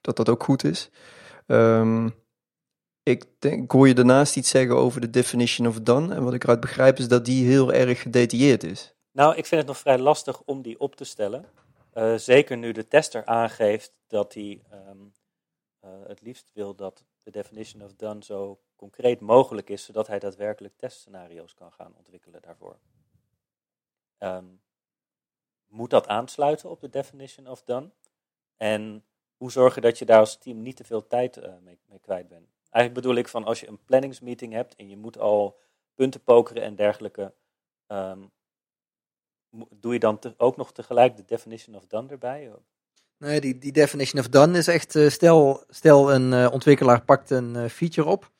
dat 0.00 0.16
dat 0.16 0.28
ook 0.28 0.42
goed 0.42 0.64
is. 0.64 0.90
Um, 1.46 2.14
ik, 3.08 3.24
ik 3.40 3.70
hoor 3.70 3.88
je 3.88 3.94
daarnaast 3.94 4.36
iets 4.36 4.50
zeggen 4.50 4.76
over 4.76 5.00
de 5.00 5.10
definition 5.10 5.66
of 5.66 5.80
done. 5.80 6.14
En 6.14 6.24
wat 6.24 6.34
ik 6.34 6.42
eruit 6.42 6.60
begrijp 6.60 6.98
is 6.98 7.08
dat 7.08 7.24
die 7.24 7.46
heel 7.46 7.72
erg 7.72 8.02
gedetailleerd 8.02 8.62
is. 8.62 8.94
Nou, 9.12 9.36
ik 9.36 9.46
vind 9.46 9.60
het 9.60 9.70
nog 9.70 9.78
vrij 9.78 9.98
lastig 9.98 10.42
om 10.42 10.62
die 10.62 10.80
op 10.80 10.96
te 10.96 11.04
stellen. 11.04 11.44
Uh, 11.94 12.14
zeker 12.14 12.56
nu 12.56 12.72
de 12.72 12.88
tester 12.88 13.24
aangeeft 13.24 13.92
dat 14.06 14.34
hij 14.34 14.62
um, 14.72 15.12
uh, 15.84 15.90
het 16.06 16.22
liefst 16.22 16.50
wil 16.54 16.74
dat 16.74 17.04
de 17.22 17.30
definition 17.30 17.82
of 17.82 17.94
done 17.94 18.24
zo 18.24 18.60
concreet 18.76 19.20
mogelijk 19.20 19.70
is, 19.70 19.84
zodat 19.84 20.06
hij 20.06 20.18
daadwerkelijk 20.18 20.74
testscenario's 20.76 21.54
kan 21.54 21.72
gaan 21.72 21.94
ontwikkelen 21.96 22.42
daarvoor. 22.42 22.76
Um, 24.18 24.60
moet 25.66 25.90
dat 25.90 26.06
aansluiten 26.06 26.70
op 26.70 26.80
de 26.80 26.88
definition 26.88 27.48
of 27.48 27.62
done? 27.62 27.90
En 28.56 29.04
hoe 29.36 29.50
zorgen 29.50 29.82
dat 29.82 29.98
je 29.98 30.04
daar 30.04 30.18
als 30.18 30.38
team 30.38 30.62
niet 30.62 30.76
te 30.76 30.84
veel 30.84 31.06
tijd 31.06 31.36
uh, 31.36 31.44
mee, 31.62 31.78
mee, 31.86 31.98
kwijt 31.98 32.28
bent? 32.28 32.48
Eigenlijk 32.70 32.94
bedoel 32.94 33.18
ik 33.18 33.28
van 33.28 33.44
als 33.44 33.60
je 33.60 33.68
een 33.68 33.84
planningsmeeting 33.84 34.52
hebt 34.52 34.76
en 34.76 34.88
je 34.88 34.96
moet 34.96 35.18
al 35.18 35.58
punten 35.94 36.22
pokeren 36.22 36.62
en 36.62 36.74
dergelijke, 36.74 37.34
um, 37.86 38.30
doe 39.70 39.92
je 39.92 39.98
dan 39.98 40.18
ook 40.36 40.56
nog 40.56 40.72
tegelijk 40.72 41.16
de 41.16 41.24
definition 41.26 41.76
of 41.76 41.86
done 41.86 42.08
erbij? 42.08 42.50
Nee, 43.18 43.40
die, 43.40 43.58
die 43.58 43.72
definition 43.72 44.20
of 44.20 44.28
done 44.28 44.58
is 44.58 44.68
echt, 44.68 44.94
uh, 44.94 45.08
stel, 45.08 45.64
stel 45.68 46.12
een 46.12 46.32
uh, 46.32 46.48
ontwikkelaar 46.52 47.04
pakt 47.04 47.30
een 47.30 47.54
uh, 47.54 47.64
feature 47.64 48.08
op. 48.08 48.24
op 48.24 48.30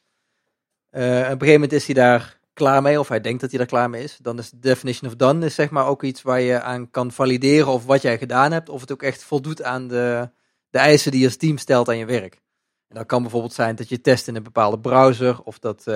een 0.90 1.24
gegeven 1.24 1.52
moment 1.52 1.72
is 1.72 1.86
hij 1.86 1.94
daar 1.94 2.38
klaar 2.52 2.82
mee, 2.82 2.98
of 2.98 3.08
hij 3.08 3.20
denkt 3.20 3.40
dat 3.40 3.50
hij 3.50 3.58
daar 3.58 3.68
klaar 3.68 3.90
mee 3.90 4.02
is. 4.02 4.18
Dan 4.22 4.38
is 4.38 4.50
de 4.50 4.58
definition 4.58 5.10
of 5.10 5.16
done 5.16 5.46
is 5.46 5.54
zeg 5.54 5.70
maar 5.70 5.86
ook 5.86 6.02
iets 6.02 6.22
waar 6.22 6.40
je 6.40 6.60
aan 6.60 6.90
kan 6.90 7.12
valideren 7.12 7.72
of 7.72 7.84
wat 7.84 8.02
jij 8.02 8.18
gedaan 8.18 8.52
hebt, 8.52 8.68
of 8.68 8.80
het 8.80 8.92
ook 8.92 9.02
echt 9.02 9.22
voldoet 9.22 9.62
aan 9.62 9.88
de, 9.88 10.30
de 10.70 10.78
eisen 10.78 11.10
die 11.10 11.20
je 11.20 11.36
team 11.36 11.58
stelt 11.58 11.88
aan 11.88 11.98
je 11.98 12.06
werk. 12.06 12.40
En 12.88 12.94
dat 12.96 13.06
kan 13.06 13.22
bijvoorbeeld 13.22 13.52
zijn 13.52 13.76
dat 13.76 13.88
je 13.88 14.00
test 14.00 14.28
in 14.28 14.36
een 14.36 14.42
bepaalde 14.42 14.78
browser, 14.78 15.42
of 15.42 15.58
dat, 15.58 15.86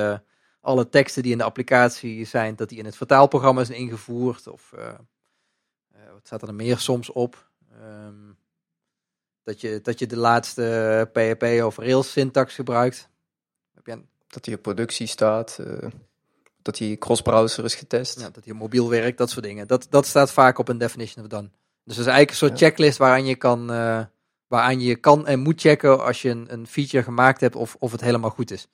alle 0.60 0.88
teksten 0.88 1.22
die 1.22 1.32
in 1.32 1.38
de 1.38 1.44
applicatie 1.44 2.24
zijn, 2.24 2.56
dat 2.56 2.68
die 2.68 2.78
in 2.78 2.84
het 2.84 2.96
vertaalprogramma 2.96 3.64
zijn 3.64 3.78
ingevoerd. 3.78 4.46
Of 4.46 4.72
uh, 4.74 4.92
wat 6.12 6.20
staat 6.22 6.42
er 6.42 6.54
meer 6.54 6.78
soms 6.78 7.10
op? 7.10 7.50
Um, 7.82 8.36
dat, 9.42 9.60
je, 9.60 9.80
dat 9.82 9.98
je 9.98 10.06
de 10.06 10.16
laatste 10.16 11.08
PHP 11.12 11.64
of 11.64 11.76
Rails 11.76 12.12
syntax 12.12 12.54
gebruikt. 12.54 13.08
Heb 13.74 13.86
je 13.86 13.92
een... 13.92 14.08
Dat 14.26 14.44
die 14.44 14.54
op 14.54 14.62
productie 14.62 15.06
staat. 15.06 15.58
Uh, 15.60 15.90
dat 16.62 16.76
die 16.76 16.98
cross-browser 16.98 17.64
is 17.64 17.74
getest. 17.74 18.20
Ja, 18.20 18.30
dat 18.30 18.44
die 18.44 18.54
mobiel 18.54 18.88
werkt, 18.88 19.18
dat 19.18 19.30
soort 19.30 19.44
dingen. 19.44 19.66
Dat, 19.66 19.86
dat 19.90 20.06
staat 20.06 20.32
vaak 20.32 20.58
op 20.58 20.68
een 20.68 20.78
definition 20.78 21.24
of 21.24 21.30
done. 21.30 21.48
Dus 21.84 21.96
dat 21.96 22.06
is 22.06 22.12
eigenlijk 22.12 22.30
een 22.30 22.36
soort 22.36 22.58
checklist 22.58 22.98
waaraan 22.98 23.24
je 23.24 23.36
kan, 23.36 23.70
waaraan 24.52 24.80
je 24.80 24.96
kan 24.96 25.26
en 25.26 25.40
moet 25.40 25.60
checken 25.60 26.04
als 26.04 26.22
je 26.22 26.28
een, 26.28 26.52
een 26.52 26.66
feature 26.66 27.02
gemaakt 27.02 27.40
hebt 27.40 27.56
of, 27.56 27.76
of 27.78 27.92
het 27.92 28.00
helemaal 28.00 28.30
goed 28.30 28.50
is. 28.50 28.68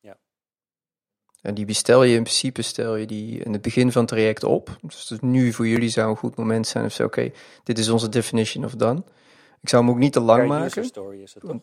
Ja. 0.00 0.16
En 1.40 1.54
die 1.54 1.64
bestel 1.64 2.02
je 2.02 2.16
in 2.16 2.22
principe, 2.22 2.62
stel 2.62 2.96
je 2.96 3.06
die 3.06 3.38
in 3.38 3.52
het 3.52 3.62
begin 3.62 3.92
van 3.92 4.00
het 4.00 4.10
traject 4.10 4.44
op. 4.44 4.78
Dus 4.80 5.12
nu 5.20 5.52
voor 5.52 5.66
jullie 5.66 5.88
zou 5.88 6.10
een 6.10 6.16
goed 6.16 6.36
moment 6.36 6.66
zijn 6.66 6.84
of 6.84 6.92
zo, 6.92 7.04
oké, 7.04 7.32
dit 7.64 7.78
is 7.78 7.88
onze 7.88 8.08
definition 8.08 8.64
of 8.64 8.74
done. 8.74 9.02
Ik 9.60 9.68
zou 9.68 9.84
hem 9.84 9.92
ook 9.92 9.98
niet 9.98 10.12
te 10.12 10.20
lang 10.20 10.48
maken. 10.48 10.84
story 10.84 11.22
is 11.22 11.34
het 11.34 11.42
toch? 11.42 11.60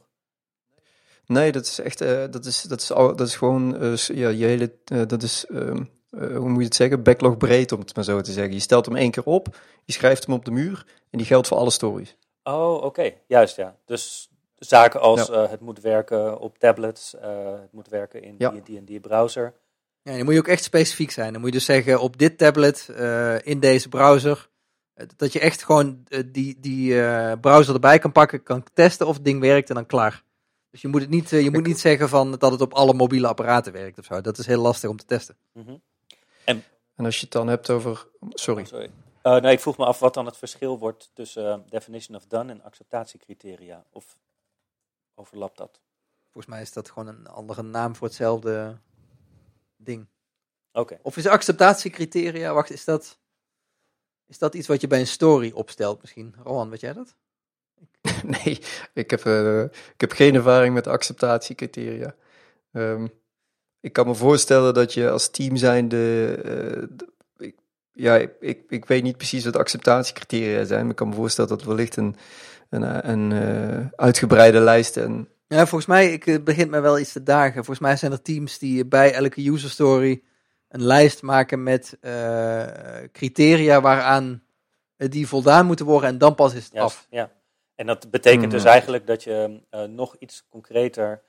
Nee, 1.26 1.52
dat 1.52 1.66
is 1.66 1.80
echt, 1.80 2.02
uh, 2.02 2.24
dat 2.30 2.46
is, 2.46 2.62
dat 2.62 2.82
is, 2.82 2.92
al, 2.92 3.16
dat 3.16 3.28
is 3.28 3.36
gewoon, 3.36 3.84
uh, 3.84 3.96
ja, 3.96 4.30
je 4.30 4.46
hele, 4.46 4.74
uh, 4.92 5.02
dat 5.08 5.24
is, 5.24 5.46
um, 5.52 5.90
hoe 6.10 6.50
moet 6.50 6.60
je 6.60 6.66
het 6.66 6.76
zeggen, 6.76 7.04
backlog 7.04 7.38
breed 7.38 7.72
om 7.72 7.80
het 7.80 7.96
maar 7.96 8.04
zo 8.04 8.22
te 8.22 8.32
zeggen. 8.32 8.54
Je 8.54 8.60
stelt 8.60 8.86
hem 8.86 8.96
één 8.96 9.12
keer 9.12 9.24
op, 9.24 9.58
je 9.84 9.94
schrijft 9.94 10.26
hem 10.26 10.36
op 10.36 10.46
de 10.46 10.52
muur 10.52 10.86
en 11.10 11.18
die 11.18 11.28
geldt 11.28 11.48
voor 11.48 11.58
alle 11.58 11.72
stories. 11.72 12.16
Oh, 12.44 12.84
oké, 12.84 13.14
juist 13.28 13.56
ja. 13.56 13.76
Dus 13.86 14.30
zaken 14.56 15.00
als 15.00 15.28
ja. 15.28 15.48
het 15.48 15.60
moet 15.60 15.80
werken 15.80 16.40
op 16.40 16.58
tablets, 16.58 17.16
het 17.22 17.72
moet 17.72 17.88
werken 17.88 18.24
in 18.24 18.36
ja. 18.38 18.50
die 18.64 18.78
en 18.78 18.86
die, 18.86 19.00
browser. 19.00 19.54
Ja, 20.02 20.16
dan 20.16 20.26
moet 20.26 20.34
je 20.34 20.40
ook 20.40 20.48
echt 20.48 20.64
specifiek 20.64 21.12
zijn. 21.12 21.32
Dan 21.32 21.42
moet 21.42 21.50
je 21.52 21.58
dus 21.58 21.66
zeggen, 21.66 22.00
op 22.00 22.18
dit 22.18 22.38
tablet, 22.38 22.90
in 23.44 23.60
deze 23.60 23.90
browser, 23.90 24.50
dat 25.16 25.34
je 25.34 25.40
echt 25.40 25.64
gewoon 25.64 26.04
die, 26.26 26.60
die 26.60 26.94
browser 27.38 27.74
erbij 27.74 28.00
kan 28.00 28.12
pakken, 28.12 28.44
kan 28.44 28.64
testen 28.74 29.08
of 29.08 29.16
het 29.16 29.26
ding 29.26 29.40
werkt 29.40 29.70
en 29.70 29.76
dan 29.76 29.86
klaar. 29.86 30.24
Dus 30.74 30.82
je 30.82 30.88
moet, 30.88 31.02
het 31.02 31.10
niet, 31.10 31.30
je 31.30 31.52
moet 31.52 31.66
niet 31.68 31.80
zeggen 31.80 32.10
van 32.10 32.32
dat 32.32 32.52
het 32.52 32.62
op 32.62 32.74
alle 32.74 32.94
mobiele 32.94 33.28
apparaten 33.28 33.74
werkt 33.74 33.98
of 33.98 34.06
zo. 34.06 34.22
Dat 34.22 34.38
is 34.38 34.46
heel 34.46 34.62
lastig 34.62 34.90
om 34.90 34.98
te 34.98 35.06
testen. 35.06 35.36
Mm 35.54 35.66
-hmm. 35.66 35.82
en, 36.44 36.64
en, 36.96 37.06
als 37.06 37.16
je 37.16 37.22
het 37.22 37.32
dan 37.32 37.48
hebt 37.48 37.70
over. 37.70 38.08
Sorry. 38.30 38.62
Oh, 38.62 38.68
sorry. 38.68 38.90
Uh, 39.24 39.40
nee, 39.40 39.54
ik 39.54 39.60
vroeg 39.60 39.78
me 39.78 39.86
af 39.86 40.00
wat 40.00 40.14
dan 40.14 40.26
het 40.26 40.38
verschil 40.38 40.80
wordt 40.80 41.12
tussen 41.14 41.60
uh, 41.60 41.70
definition 41.70 42.16
of 42.16 42.26
done 42.26 42.52
en 42.52 42.64
acceptatiecriteria. 42.64 43.86
Of 43.90 44.20
overlapt 45.16 45.58
dat? 45.58 45.82
Volgens 46.32 46.54
mij 46.54 46.62
is 46.62 46.74
dat 46.74 46.90
gewoon 46.90 47.08
een 47.08 47.28
andere 47.28 47.62
naam 47.62 47.96
voor 47.96 48.08
hetzelfde 48.08 48.78
ding. 49.76 50.08
Oké. 50.72 51.00
Of 51.02 51.18
is 51.18 51.28
acceptatiecriteria, 51.28 52.54
wacht, 52.54 52.70
is 52.70 52.86
dat, 52.86 53.20
is 54.28 54.38
dat 54.38 54.56
iets 54.56 54.68
wat 54.68 54.82
je 54.82 54.88
bij 54.88 55.00
een 55.00 55.08
story 55.08 55.52
opstelt 55.52 56.02
misschien? 56.02 56.36
Rohan, 56.44 56.70
weet 56.70 56.82
jij 56.82 56.94
dat? 56.94 57.16
nee, 58.44 58.60
ik 58.94 59.10
heb, 59.10 59.24
uh, 59.24 59.64
ik 59.64 60.02
heb 60.02 60.12
geen 60.12 60.36
ervaring 60.36 60.74
met 60.74 60.88
acceptatiecriteria. 60.88 62.16
Um, 62.72 63.12
ik 63.80 63.94
kan 63.94 64.08
me 64.08 64.16
voorstellen 64.16 64.74
dat 64.74 64.94
je 64.94 65.10
als 65.10 65.30
team 65.30 65.56
zijnde. 65.56 65.98
Uh, 66.46 67.08
ja, 67.94 68.16
ik, 68.40 68.64
ik 68.70 68.86
weet 68.86 69.04
niet 69.04 69.18
precies 69.18 69.46
wat 69.46 69.58
acceptatiecriteria 69.58 70.66
zijn, 70.66 70.82
maar 70.82 70.90
ik 70.90 70.96
kan 70.96 71.10
me 71.10 71.16
voorstellen 71.16 71.50
dat 71.50 71.64
wellicht 71.64 71.96
een, 71.96 72.16
een, 72.70 73.10
een 73.10 73.32
uh, 73.32 73.88
uitgebreide 73.96 74.60
lijst 74.60 74.98
en. 74.98 75.28
Ja, 75.48 75.60
volgens 75.66 75.86
mij, 75.86 76.12
ik, 76.12 76.24
het 76.24 76.44
begint 76.44 76.70
mij 76.70 76.82
wel 76.82 77.00
iets 77.00 77.12
te 77.12 77.24
dagen. 77.24 77.54
Volgens 77.54 77.80
mij 77.80 77.96
zijn 77.96 78.12
er 78.12 78.22
teams 78.22 78.58
die 78.58 78.86
bij 78.86 79.14
elke 79.14 79.50
user 79.50 79.70
story 79.70 80.24
een 80.70 80.84
lijst 80.84 81.22
maken 81.22 81.64
met 81.64 81.98
criteria 83.12 83.82
waaraan 83.82 84.44
die 84.98 85.28
voldaan 85.28 85.66
moeten 85.66 85.86
worden 85.86 86.10
en 86.10 86.18
dan 86.18 86.36
pas 86.36 86.54
is 86.54 86.64
het 86.64 86.74
yes, 86.74 86.82
af. 86.82 87.08
Ja. 87.10 87.32
En 87.76 87.86
dat 87.86 88.12
betekent 88.12 88.52
dus 88.52 88.64
eigenlijk 88.64 89.08
dat 89.08 89.24
je 89.24 89.62
uh, 89.72 89.84
nog 89.84 90.16
iets 90.20 90.46
concreter 90.50 91.22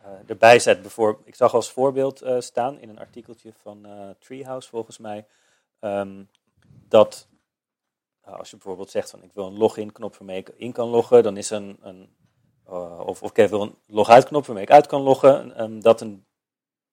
uh, 0.00 0.06
erbij 0.26 0.58
zet. 0.58 0.82
Bijvoorbeeld, 0.82 1.26
ik 1.26 1.34
zag 1.34 1.54
als 1.54 1.72
voorbeeld 1.72 2.22
uh, 2.22 2.40
staan 2.40 2.80
in 2.80 2.88
een 2.88 2.98
artikeltje 2.98 3.52
van 3.62 3.86
Treehouse 4.18 4.68
volgens 4.68 4.98
mij, 4.98 5.26
um, 5.84 6.28
dat 6.88 7.28
als 8.20 8.50
je 8.50 8.56
bijvoorbeeld 8.56 8.90
zegt 8.90 9.10
van 9.10 9.22
ik 9.22 9.32
wil 9.32 9.46
een 9.46 9.58
login 9.58 9.92
knop 9.92 10.16
waarmee 10.16 10.38
ik 10.38 10.48
in 10.48 10.72
kan 10.72 10.88
loggen, 10.88 11.22
dan 11.22 11.36
is 11.36 11.50
een, 11.50 11.78
een 11.80 12.16
of, 13.04 13.22
of 13.22 13.36
ik 13.36 13.48
wil 13.48 13.62
een 13.62 13.76
log-out 13.86 14.24
knop 14.24 14.46
waarmee 14.46 14.64
ik 14.64 14.70
uit 14.70 14.86
kan 14.86 15.02
loggen, 15.02 15.62
um, 15.62 15.80
dat 15.80 16.00
een, 16.00 16.26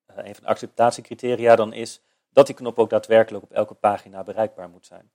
een 0.05 0.35
van 0.35 0.43
de 0.43 0.49
acceptatiecriteria 0.49 1.55
dan 1.55 1.73
is 1.73 2.01
dat 2.29 2.45
die 2.45 2.55
knop 2.55 2.79
ook 2.79 2.89
daadwerkelijk 2.89 3.43
op 3.43 3.51
elke 3.51 3.73
pagina 3.73 4.23
bereikbaar 4.23 4.69
moet 4.69 4.85
zijn 4.85 5.11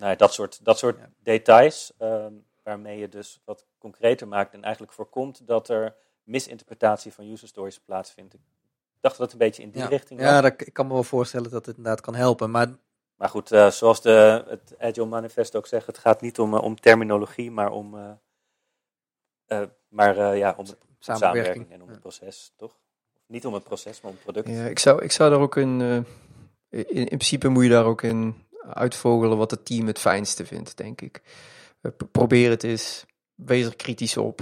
nou, 0.00 0.16
dat 0.16 0.32
soort, 0.32 0.64
dat 0.64 0.78
soort 0.78 0.98
details, 1.22 1.92
um, 1.98 2.46
waarmee 2.62 2.98
je 2.98 3.08
dus 3.08 3.40
wat 3.44 3.66
concreter 3.78 4.28
maakt 4.28 4.54
en 4.54 4.62
eigenlijk 4.62 4.92
voorkomt 4.92 5.46
dat 5.46 5.68
er 5.68 5.94
misinterpretatie 6.22 7.12
van 7.12 7.30
user 7.30 7.48
stories 7.48 7.80
plaatsvindt. 7.80 8.34
Dacht 9.00 9.16
dat 9.16 9.24
het 9.24 9.32
een 9.32 9.46
beetje 9.46 9.62
in 9.62 9.70
die 9.70 9.82
ja. 9.82 9.88
richting 9.88 10.20
was. 10.20 10.28
Ja, 10.28 10.40
dat, 10.40 10.52
ik 10.56 10.72
kan 10.72 10.86
me 10.86 10.92
wel 10.92 11.02
voorstellen 11.02 11.50
dat 11.50 11.66
het 11.66 11.76
inderdaad 11.76 12.00
kan 12.00 12.14
helpen. 12.14 12.50
Maar, 12.50 12.68
maar 13.14 13.28
goed, 13.28 13.52
uh, 13.52 13.70
zoals 13.70 14.02
de, 14.02 14.44
het 14.48 14.74
Agile 14.78 15.06
Manifest 15.06 15.56
ook 15.56 15.66
zegt, 15.66 15.86
het 15.86 15.98
gaat 15.98 16.20
niet 16.20 16.38
om, 16.38 16.54
uh, 16.54 16.62
om 16.62 16.80
terminologie, 16.80 17.50
maar 17.50 17.70
om, 17.70 17.94
uh, 17.94 19.62
maar, 19.88 20.36
ja, 20.36 20.54
om 20.56 20.66
samenwerking. 20.66 20.76
samenwerking 20.98 21.70
en 21.70 21.82
om 21.82 21.88
het 21.88 22.00
proces, 22.00 22.52
toch? 22.56 22.78
Niet 23.26 23.46
om 23.46 23.54
het 23.54 23.64
proces, 23.64 24.00
maar 24.00 24.10
om 24.10 24.16
het 24.16 24.24
product. 24.24 24.48
Ja, 24.48 24.66
ik 24.66 24.78
zou, 24.78 25.02
ik 25.02 25.12
zou 25.12 25.30
daar 25.30 25.40
ook 25.40 25.56
in, 25.56 25.80
in, 26.68 26.86
in 26.86 27.06
principe 27.06 27.48
moet 27.48 27.62
je 27.62 27.70
daar 27.70 27.84
ook 27.84 28.02
in 28.02 28.48
uitvogelen 28.66 29.36
wat 29.36 29.50
het 29.50 29.64
team 29.64 29.86
het 29.86 29.98
fijnste 29.98 30.46
vindt, 30.46 30.76
denk 30.76 31.00
ik. 31.00 31.22
Probeer 32.12 32.50
het 32.50 32.62
eens. 32.62 33.04
Wees 33.34 33.66
er 33.66 33.76
kritisch 33.76 34.16
op. 34.16 34.40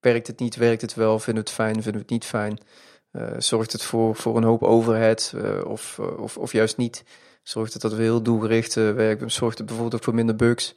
Werkt 0.00 0.26
het 0.26 0.38
niet, 0.38 0.56
werkt 0.56 0.80
het 0.80 0.94
wel? 0.94 1.18
Vinden 1.18 1.44
we 1.44 1.50
het 1.50 1.58
fijn, 1.58 1.74
vinden 1.74 1.92
we 1.92 1.98
het 1.98 2.10
niet 2.10 2.24
fijn? 2.24 2.58
Uh, 3.12 3.30
zorgt 3.38 3.72
het 3.72 3.82
voor, 3.82 4.16
voor 4.16 4.36
een 4.36 4.42
hoop 4.42 4.62
overhead 4.62 5.32
uh, 5.36 5.64
of, 5.64 5.98
uh, 6.00 6.20
of, 6.20 6.36
of 6.36 6.52
juist 6.52 6.76
niet? 6.76 7.04
Zorgt 7.42 7.72
het 7.72 7.82
dat 7.82 7.92
we 7.92 8.02
heel 8.02 8.22
doelgericht 8.22 8.74
werken? 8.74 9.30
Zorgt 9.30 9.58
het 9.58 9.66
bijvoorbeeld 9.66 10.00
ook 10.00 10.04
voor 10.04 10.14
minder 10.14 10.36
bugs? 10.36 10.74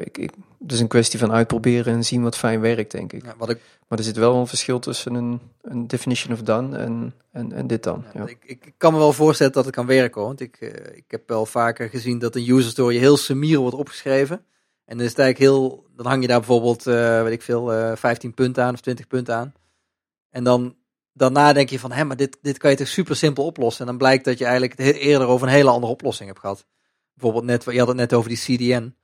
ik, 0.00 0.18
ik, 0.18 0.30
het 0.58 0.72
is 0.72 0.80
een 0.80 0.88
kwestie 0.88 1.18
van 1.18 1.32
uitproberen 1.32 1.94
en 1.94 2.04
zien 2.04 2.22
wat 2.22 2.36
fijn 2.36 2.60
werkt, 2.60 2.90
denk 2.90 3.12
ik. 3.12 3.24
Ja, 3.24 3.34
wat 3.38 3.50
ik... 3.50 3.60
Maar 3.88 3.98
er 3.98 4.04
zit 4.04 4.16
wel 4.16 4.34
een 4.34 4.46
verschil 4.46 4.78
tussen 4.78 5.14
een, 5.14 5.40
een 5.62 5.86
definition 5.86 6.32
of 6.32 6.42
done 6.42 6.76
en, 6.76 7.14
en, 7.32 7.52
en 7.52 7.66
dit 7.66 7.82
dan. 7.82 8.04
Ja, 8.14 8.20
ja. 8.20 8.26
Ik, 8.26 8.38
ik, 8.44 8.74
kan 8.76 8.92
me 8.92 8.98
wel 8.98 9.12
voorstellen 9.12 9.52
dat 9.52 9.64
het 9.64 9.74
kan 9.74 9.86
werken, 9.86 10.20
hoor. 10.20 10.28
want 10.28 10.40
ik, 10.40 10.60
ik 10.94 11.04
heb 11.08 11.28
wel 11.28 11.46
vaker 11.46 11.88
gezien 11.88 12.18
dat 12.18 12.36
een 12.36 12.50
user 12.50 12.70
story 12.70 12.98
heel 12.98 13.16
semier 13.16 13.58
wordt 13.58 13.76
opgeschreven. 13.76 14.36
En 14.84 14.96
dan 14.96 15.06
is 15.06 15.10
het 15.10 15.18
eigenlijk 15.18 15.50
heel, 15.50 15.84
dan 15.96 16.06
hang 16.06 16.22
je 16.22 16.28
daar 16.28 16.38
bijvoorbeeld, 16.38 16.82
weet 16.82 17.32
ik 17.32 17.42
veel, 17.42 17.96
15 17.96 18.34
punten 18.34 18.64
aan 18.64 18.74
of 18.74 18.80
20 18.80 19.06
punten 19.06 19.34
aan. 19.34 19.52
En 20.30 20.44
dan 20.44 20.74
daarna 21.18 21.52
denk 21.52 21.70
je 21.70 21.78
van, 21.78 21.92
hé, 21.92 22.04
maar 22.04 22.16
dit, 22.16 22.38
dit 22.42 22.58
kan 22.58 22.70
je 22.70 22.76
toch 22.76 22.88
super 22.88 23.16
simpel 23.16 23.44
oplossen. 23.44 23.80
En 23.80 23.86
dan 23.86 23.98
blijkt 23.98 24.24
dat 24.24 24.38
je 24.38 24.44
eigenlijk 24.44 24.78
eerder 24.78 25.26
over 25.26 25.46
een 25.46 25.52
hele 25.52 25.70
andere 25.70 25.92
oplossing 25.92 26.28
hebt 26.28 26.40
gehad. 26.40 26.66
Bijvoorbeeld 27.14 27.44
net, 27.44 27.64
je 27.64 27.78
had 27.78 27.88
het 27.88 27.96
net 27.96 28.12
over 28.12 28.28
die 28.28 28.38
CDN. 28.38 28.94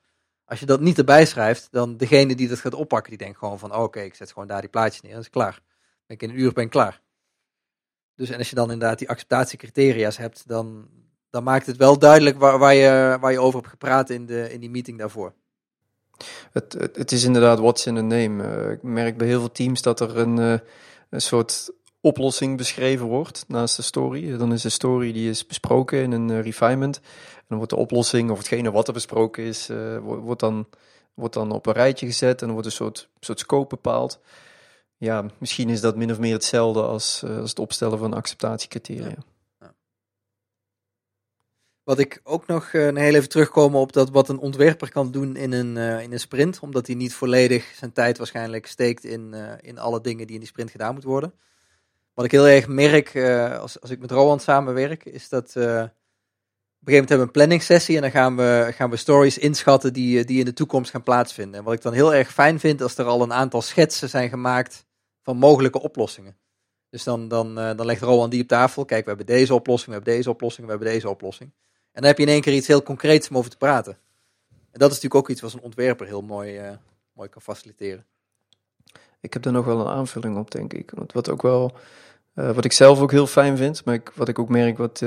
Als 0.44 0.60
je 0.60 0.66
dat 0.66 0.80
niet 0.80 0.98
erbij 0.98 1.26
schrijft, 1.26 1.68
dan 1.70 1.96
degene 1.96 2.34
die 2.34 2.48
dat 2.48 2.58
gaat 2.58 2.74
oppakken, 2.74 3.10
die 3.10 3.18
denkt 3.18 3.38
gewoon 3.38 3.58
van, 3.58 3.74
oké, 3.74 4.00
ik 4.00 4.14
zet 4.14 4.32
gewoon 4.32 4.48
daar 4.48 4.60
die 4.60 4.70
plaatjes 4.70 5.00
neer, 5.00 5.12
dat 5.12 5.22
is 5.22 5.30
klaar. 5.30 5.60
Ben 6.06 6.16
ik 6.16 6.22
in 6.22 6.30
een 6.30 6.40
uur 6.40 6.52
ben 6.52 6.64
ik 6.64 6.70
klaar. 6.70 7.02
Dus 8.14 8.30
en 8.30 8.38
als 8.38 8.48
je 8.48 8.54
dan 8.54 8.70
inderdaad 8.70 8.98
die 8.98 9.08
acceptatiecriteria's 9.08 10.16
hebt, 10.16 10.48
dan, 10.48 10.88
dan 11.30 11.42
maakt 11.42 11.66
het 11.66 11.76
wel 11.76 11.98
duidelijk 11.98 12.38
waar, 12.38 12.58
waar, 12.58 12.74
je, 12.74 13.16
waar 13.20 13.32
je 13.32 13.40
over 13.40 13.58
hebt 13.58 13.70
gepraat 13.70 14.10
in, 14.10 14.26
de, 14.26 14.52
in 14.52 14.60
die 14.60 14.70
meeting 14.70 14.98
daarvoor. 14.98 15.34
Het, 16.52 16.72
het, 16.72 17.12
is 17.12 17.24
inderdaad 17.24 17.58
what's 17.58 17.86
in 17.86 17.96
a 17.96 18.00
name. 18.00 18.42
Uh, 18.42 18.70
ik 18.70 18.82
merk 18.82 19.16
bij 19.16 19.26
heel 19.26 19.38
veel 19.38 19.52
teams 19.52 19.82
dat 19.82 20.00
er 20.00 20.18
een, 20.18 20.36
uh, 20.36 20.58
een 21.10 21.20
soort 21.20 21.72
oplossing 22.04 22.56
beschreven 22.56 23.06
wordt 23.06 23.44
naast 23.48 23.76
de 23.76 23.82
story. 23.82 24.36
Dan 24.36 24.52
is 24.52 24.62
de 24.62 24.68
story 24.68 25.12
die 25.12 25.30
is 25.30 25.46
besproken 25.46 26.02
in 26.02 26.12
een 26.12 26.28
uh, 26.28 26.42
refinement. 26.42 26.96
En 27.36 27.44
dan 27.48 27.56
wordt 27.56 27.72
de 27.72 27.78
oplossing 27.78 28.30
of 28.30 28.38
hetgene 28.38 28.70
wat 28.70 28.86
er 28.86 28.92
besproken 28.92 29.44
is, 29.44 29.70
uh, 29.70 29.98
wordt, 29.98 30.40
dan, 30.40 30.66
wordt 31.14 31.34
dan 31.34 31.52
op 31.52 31.66
een 31.66 31.72
rijtje 31.72 32.06
gezet 32.06 32.42
en 32.42 32.50
wordt 32.50 32.66
een 32.66 32.72
soort, 32.72 33.08
soort 33.20 33.38
scope 33.38 33.68
bepaald. 33.68 34.20
Ja, 34.96 35.26
misschien 35.38 35.68
is 35.68 35.80
dat 35.80 35.96
min 35.96 36.10
of 36.10 36.18
meer 36.18 36.32
hetzelfde 36.32 36.82
als, 36.82 37.22
uh, 37.24 37.38
als 37.38 37.50
het 37.50 37.58
opstellen 37.58 37.98
van 37.98 38.14
acceptatiecriteria. 38.14 39.14
Ja. 39.60 39.74
Wat 41.82 41.98
ik 41.98 42.20
ook 42.24 42.46
nog 42.46 42.72
uh, 42.72 42.82
heel 42.96 43.14
even 43.14 43.28
terugkomen 43.28 43.80
op 43.80 43.92
dat 43.92 44.10
wat 44.10 44.28
een 44.28 44.38
ontwerper 44.38 44.90
kan 44.90 45.10
doen 45.10 45.36
in 45.36 45.52
een, 45.52 45.76
in 45.76 46.12
een 46.12 46.20
sprint, 46.20 46.60
omdat 46.60 46.86
hij 46.86 46.96
niet 46.96 47.14
volledig 47.14 47.72
zijn 47.74 47.92
tijd 47.92 48.18
waarschijnlijk 48.18 48.66
steekt 48.66 49.04
in, 49.04 49.34
in 49.60 49.78
alle 49.78 50.00
dingen 50.00 50.26
die 50.26 50.34
in 50.34 50.40
die 50.40 50.50
sprint 50.50 50.70
gedaan 50.70 50.92
moeten 50.92 51.10
worden. 51.10 51.34
Wat 52.14 52.24
ik 52.24 52.30
heel 52.30 52.48
erg 52.48 52.66
merk 52.66 53.16
als, 53.60 53.80
als 53.80 53.90
ik 53.90 53.98
met 53.98 54.10
Roland 54.10 54.42
samenwerk, 54.42 55.04
is 55.04 55.28
dat 55.28 55.46
op 55.46 55.56
een 55.56 55.62
gegeven 55.64 55.90
moment 56.84 57.08
hebben 57.08 57.18
we 57.18 57.22
een 57.22 57.30
planning 57.30 57.62
sessie 57.62 57.96
en 57.96 58.02
dan 58.02 58.10
gaan 58.10 58.36
we, 58.36 58.70
gaan 58.74 58.90
we 58.90 58.96
stories 58.96 59.38
inschatten 59.38 59.92
die, 59.92 60.24
die 60.24 60.38
in 60.38 60.44
de 60.44 60.52
toekomst 60.52 60.90
gaan 60.90 61.02
plaatsvinden. 61.02 61.58
En 61.58 61.64
wat 61.64 61.74
ik 61.74 61.82
dan 61.82 61.92
heel 61.92 62.14
erg 62.14 62.32
fijn 62.32 62.60
vind, 62.60 62.82
als 62.82 62.98
er 62.98 63.04
al 63.04 63.22
een 63.22 63.32
aantal 63.32 63.62
schetsen 63.62 64.08
zijn 64.08 64.28
gemaakt 64.28 64.86
van 65.22 65.36
mogelijke 65.36 65.80
oplossingen. 65.80 66.36
Dus 66.90 67.04
dan, 67.04 67.28
dan, 67.28 67.54
dan 67.54 67.86
legt 67.86 68.02
Rowan 68.02 68.30
die 68.30 68.42
op 68.42 68.48
tafel. 68.48 68.84
Kijk, 68.84 69.02
we 69.02 69.08
hebben 69.08 69.26
deze 69.26 69.54
oplossing, 69.54 69.88
we 69.88 69.94
hebben 69.94 70.14
deze 70.14 70.30
oplossing, 70.30 70.66
we 70.66 70.72
hebben 70.72 70.92
deze 70.92 71.08
oplossing. 71.08 71.50
En 71.92 72.00
dan 72.00 72.04
heb 72.04 72.18
je 72.18 72.24
in 72.24 72.32
één 72.32 72.40
keer 72.40 72.54
iets 72.54 72.66
heel 72.66 72.82
concreets 72.82 73.28
om 73.28 73.36
over 73.36 73.50
te 73.50 73.56
praten. 73.56 73.98
En 74.50 74.80
dat 74.80 74.90
is 74.90 74.94
natuurlijk 74.94 75.14
ook 75.14 75.28
iets 75.28 75.40
wat 75.40 75.52
een 75.52 75.60
ontwerper 75.60 76.06
heel 76.06 76.22
mooi, 76.22 76.78
mooi 77.12 77.28
kan 77.28 77.42
faciliteren. 77.42 78.06
Ik 79.20 79.32
heb 79.32 79.44
er 79.44 79.52
nog 79.52 79.64
wel 79.64 79.80
een 79.80 79.94
aanvulling 79.94 80.36
op, 80.36 80.50
denk 80.50 80.72
ik. 80.72 80.90
Want 80.90 81.12
wat 81.12 81.28
ook 81.28 81.42
wel, 81.42 81.76
uh, 82.34 82.50
wat 82.50 82.64
ik 82.64 82.72
zelf 82.72 83.00
ook 83.00 83.10
heel 83.10 83.26
fijn 83.26 83.56
vind, 83.56 83.84
maar 83.84 84.00
wat 84.14 84.28
ik 84.28 84.38
ook 84.38 84.48
merk 84.48 84.78
wat 84.78 84.98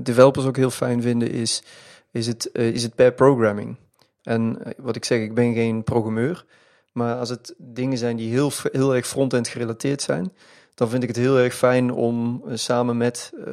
developers 0.00 0.46
ook 0.46 0.56
heel 0.56 0.70
fijn 0.70 1.02
vinden, 1.02 1.30
is, 1.30 1.62
is, 2.10 2.26
het, 2.26 2.50
is 2.52 2.82
het 2.82 2.94
pair 2.94 3.12
programming. 3.12 3.76
En 4.22 4.62
wat 4.76 4.96
ik 4.96 5.04
zeg, 5.04 5.20
ik 5.20 5.34
ben 5.34 5.54
geen 5.54 5.84
programmeur. 5.84 6.44
Maar 6.92 7.16
als 7.16 7.28
het 7.28 7.54
dingen 7.58 7.98
zijn 7.98 8.16
die 8.16 8.30
heel, 8.30 8.50
heel 8.62 8.94
erg 8.94 9.06
front-end 9.06 9.48
gerelateerd 9.48 10.02
zijn, 10.02 10.32
dan 10.74 10.88
vind 10.88 11.02
ik 11.02 11.08
het 11.08 11.18
heel 11.18 11.38
erg 11.38 11.54
fijn 11.54 11.92
om 11.92 12.42
uh, 12.46 12.56
samen 12.56 12.96
met 12.96 13.32
uh, 13.34 13.44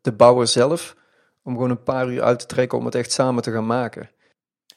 de 0.00 0.12
bouwer 0.16 0.46
zelf, 0.46 0.96
om 1.42 1.52
gewoon 1.52 1.70
een 1.70 1.82
paar 1.82 2.08
uur 2.08 2.22
uit 2.22 2.38
te 2.38 2.46
trekken 2.46 2.78
om 2.78 2.84
het 2.84 2.94
echt 2.94 3.12
samen 3.12 3.42
te 3.42 3.52
gaan 3.52 3.66
maken. 3.66 4.10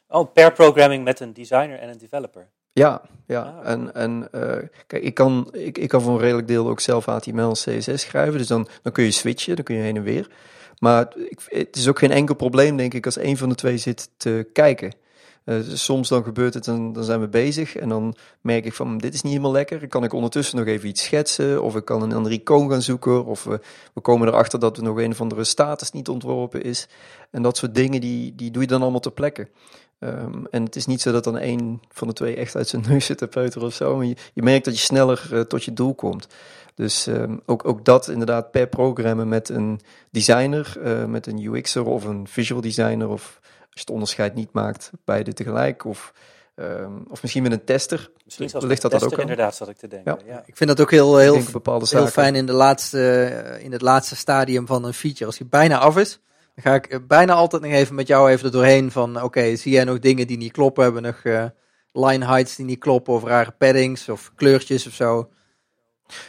Oh, 0.07 0.33
pair 0.33 0.53
programming 0.53 1.03
met 1.03 1.19
een 1.19 1.33
designer 1.33 1.79
en 1.79 1.89
een 1.89 1.97
developer. 1.97 2.49
Ja, 2.77 3.01
ja. 3.27 3.41
Ah, 3.41 3.71
en, 3.71 3.93
en 3.93 4.27
uh, 4.35 4.55
kijk, 4.87 5.03
ik 5.03 5.13
kan, 5.13 5.49
ik, 5.51 5.77
ik 5.77 5.89
kan 5.89 6.01
voor 6.01 6.13
een 6.13 6.19
redelijk 6.19 6.47
deel 6.47 6.69
ook 6.69 6.79
zelf 6.79 7.05
HTML 7.05 7.49
en 7.49 7.77
CSS 7.77 8.01
schrijven. 8.01 8.37
Dus 8.37 8.47
dan, 8.47 8.67
dan 8.81 8.91
kun 8.91 9.03
je 9.03 9.11
switchen, 9.11 9.55
dan 9.55 9.63
kun 9.63 9.75
je 9.75 9.81
heen 9.81 9.95
en 9.95 10.03
weer. 10.03 10.29
Maar 10.79 11.13
ik, 11.17 11.39
het 11.45 11.75
is 11.75 11.87
ook 11.87 11.99
geen 11.99 12.11
enkel 12.11 12.35
probleem, 12.35 12.77
denk 12.77 12.93
ik, 12.93 13.05
als 13.05 13.19
een 13.19 13.37
van 13.37 13.49
de 13.49 13.55
twee 13.55 13.77
zit 13.77 14.09
te 14.17 14.49
kijken. 14.53 14.93
Uh, 15.45 15.55
soms 15.73 16.09
dan 16.09 16.23
gebeurt 16.23 16.53
het 16.53 16.67
en 16.67 16.93
dan 16.93 17.03
zijn 17.03 17.19
we 17.19 17.27
bezig 17.27 17.75
en 17.75 17.89
dan 17.89 18.15
merk 18.41 18.65
ik 18.65 18.73
van 18.73 18.97
dit 18.97 19.13
is 19.13 19.21
niet 19.21 19.31
helemaal 19.31 19.51
lekker. 19.51 19.79
Dan 19.79 19.89
kan 19.89 20.03
ik 20.03 20.13
ondertussen 20.13 20.57
nog 20.57 20.67
even 20.67 20.89
iets 20.89 21.03
schetsen 21.03 21.63
of 21.63 21.75
ik 21.75 21.85
kan 21.85 22.01
een 22.01 22.13
andere 22.13 22.35
icoon 22.35 22.69
gaan 22.69 22.81
zoeken 22.81 23.25
of 23.25 23.43
we, 23.43 23.59
we 23.93 24.01
komen 24.01 24.27
erachter 24.27 24.59
dat 24.59 24.77
er 24.77 24.83
nog 24.83 24.97
een 24.97 25.11
of 25.11 25.21
andere 25.21 25.43
status 25.43 25.91
niet 25.91 26.09
ontworpen 26.09 26.63
is. 26.63 26.87
En 27.31 27.41
dat 27.41 27.57
soort 27.57 27.75
dingen 27.75 28.01
die, 28.01 28.35
die 28.35 28.51
doe 28.51 28.61
je 28.61 28.67
dan 28.67 28.81
allemaal 28.81 28.99
ter 28.99 29.11
plekke. 29.11 29.47
Um, 29.99 30.47
en 30.51 30.63
het 30.63 30.75
is 30.75 30.85
niet 30.85 31.01
zo 31.01 31.11
dat 31.11 31.23
dan 31.23 31.37
één 31.37 31.81
van 31.89 32.07
de 32.07 32.13
twee 32.13 32.35
echt 32.35 32.55
uit 32.55 32.67
zijn 32.67 32.83
neus 32.87 33.05
zit 33.05 33.17
te 33.17 33.27
peuteren 33.27 33.67
of 33.67 33.73
zo. 33.73 33.95
Maar 33.95 34.05
je, 34.05 34.15
je 34.33 34.43
merkt 34.43 34.65
dat 34.65 34.77
je 34.77 34.83
sneller 34.83 35.29
uh, 35.33 35.39
tot 35.39 35.63
je 35.63 35.73
doel 35.73 35.95
komt. 35.95 36.27
Dus 36.75 37.07
um, 37.07 37.41
ook, 37.45 37.67
ook 37.67 37.85
dat 37.85 38.07
inderdaad 38.07 38.51
per 38.51 38.67
programmen 38.67 39.27
met 39.27 39.49
een 39.49 39.79
designer, 40.11 40.77
uh, 40.83 41.05
met 41.05 41.27
een 41.27 41.43
UX'er 41.43 41.85
of 41.85 42.03
een 42.03 42.27
visual 42.27 42.61
designer 42.61 43.07
of 43.07 43.39
je 43.69 43.79
het 43.79 43.89
onderscheid 43.89 44.35
niet 44.35 44.51
maakt, 44.51 44.91
beide 45.05 45.33
tegelijk. 45.33 45.85
Of, 45.85 46.13
um, 46.55 47.03
of 47.09 47.21
misschien 47.21 47.43
met 47.43 47.51
een 47.51 47.63
tester. 47.63 48.11
Misschien 48.25 48.49
zelfs 48.49 48.65
ligt 48.65 48.81
dat, 48.81 48.91
dat 48.91 49.03
ook 49.03 49.17
inderdaad, 49.17 49.55
zat 49.55 49.69
ik 49.69 49.77
te 49.77 49.87
denken. 49.87 50.19
Ja. 50.25 50.33
ja. 50.33 50.43
Ik 50.45 50.57
vind 50.57 50.69
dat 50.69 50.81
ook 50.81 50.91
heel, 50.91 51.17
heel, 51.17 51.41
heel 51.79 52.07
fijn 52.07 52.35
in, 52.35 52.45
de 52.45 52.53
laatste, 52.53 53.59
in 53.59 53.71
het 53.71 53.81
laatste 53.81 54.15
stadium 54.15 54.67
van 54.67 54.83
een 54.85 54.93
feature. 54.93 55.25
Als 55.25 55.37
die 55.37 55.47
bijna 55.47 55.77
af 55.77 55.97
is, 55.97 56.19
ga 56.61 56.73
ik 56.73 57.07
bijna 57.07 57.33
altijd 57.33 57.61
nog 57.61 57.71
even 57.71 57.95
met 57.95 58.07
jou 58.07 58.29
even 58.29 58.45
er 58.45 58.51
doorheen 58.51 58.91
van... 58.91 59.23
Oké, 59.23 59.55
zie 59.55 59.71
jij 59.71 59.83
nog 59.83 59.99
dingen 59.99 60.27
die 60.27 60.37
niet 60.37 60.51
kloppen? 60.51 60.83
Hebben 60.83 61.01
nog 61.01 61.23
uh, 61.23 61.45
line 61.91 62.25
heights 62.25 62.55
die 62.55 62.65
niet 62.65 62.79
kloppen? 62.79 63.13
Of 63.13 63.23
rare 63.23 63.51
paddings 63.51 64.09
of 64.09 64.31
kleurtjes 64.35 64.87
of 64.87 64.93
zo? 64.93 65.29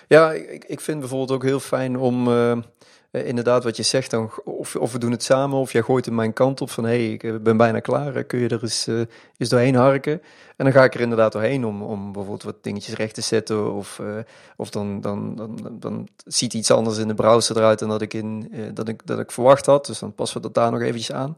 Ja, 0.09 0.33
ik, 0.33 0.64
ik 0.64 0.81
vind 0.81 1.01
bijvoorbeeld 1.01 1.31
ook 1.31 1.43
heel 1.43 1.61
fijn 1.61 1.97
om... 1.99 2.29
Uh, 2.29 2.59
uh, 3.11 3.27
inderdaad, 3.27 3.64
wat 3.64 3.77
je 3.77 3.83
zegt, 3.83 4.11
dan, 4.11 4.31
of, 4.44 4.77
of 4.77 4.92
we 4.92 4.99
doen 4.99 5.11
het 5.11 5.23
samen, 5.23 5.59
of 5.59 5.73
jij 5.73 5.83
gooit 5.83 6.07
in 6.07 6.14
mijn 6.14 6.33
kant 6.33 6.61
op 6.61 6.71
van 6.71 6.85
hé, 6.85 6.90
hey, 6.90 7.12
ik 7.12 7.23
eh, 7.23 7.35
ben 7.40 7.57
bijna 7.57 7.81
klaar, 7.81 8.16
eh, 8.16 8.27
kun 8.27 8.38
je 8.38 8.49
er 8.49 8.62
eens, 8.62 8.88
uh, 8.88 9.03
eens 9.37 9.49
doorheen 9.49 9.75
harken? 9.75 10.12
En 10.57 10.64
dan 10.64 10.73
ga 10.73 10.85
ik 10.85 10.94
er 10.94 11.01
inderdaad 11.01 11.33
doorheen 11.33 11.64
om, 11.64 11.83
om 11.83 12.12
bijvoorbeeld 12.12 12.42
wat 12.42 12.62
dingetjes 12.62 12.94
recht 12.94 13.14
te 13.14 13.21
zetten, 13.21 13.73
of, 13.73 13.99
uh, 13.99 14.18
of 14.57 14.71
dan, 14.71 15.01
dan, 15.01 15.37
dan, 15.37 15.77
dan 15.81 16.09
ziet 16.25 16.55
iets 16.55 16.71
anders 16.71 16.99
in 16.99 17.09
de 17.09 17.14
browser 17.14 17.57
eruit 17.57 17.79
dan 17.79 17.88
dat 17.88 18.03
ik, 18.03 18.14
in, 18.14 18.53
dat 18.75 18.88
ik, 18.88 19.07
dat 19.07 19.18
ik 19.18 19.31
verwacht 19.31 19.66
had, 19.66 19.87
dus 19.87 19.99
dan 19.99 20.14
passen 20.14 20.37
we 20.37 20.42
dat 20.42 20.55
daar 20.55 20.71
nog 20.71 20.81
eventjes 20.81 21.12
aan. 21.12 21.37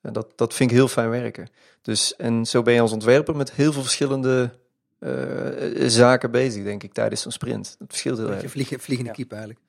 En 0.00 0.12
dat, 0.12 0.26
dat 0.36 0.54
vind 0.54 0.70
ik 0.70 0.76
heel 0.76 0.88
fijn 0.88 1.10
werken. 1.10 1.48
Dus, 1.82 2.16
en 2.16 2.46
zo 2.46 2.62
ben 2.62 2.74
je 2.74 2.80
als 2.80 2.92
ontwerper 2.92 3.36
met 3.36 3.52
heel 3.52 3.72
veel 3.72 3.82
verschillende 3.82 4.50
zaken 5.86 6.30
bezig, 6.30 6.64
denk 6.64 6.82
ik, 6.82 6.92
tijdens 6.92 7.22
zo'n 7.22 7.32
sprint. 7.32 7.76
Dat 7.78 7.88
verschilt 7.88 8.18
heel 8.18 8.30
erg. 8.30 8.42
Je 8.42 8.48
vliegen, 8.48 8.80
vliegende 8.80 9.10
ja. 9.10 9.16
keep 9.16 9.32
eigenlijk. 9.32 9.60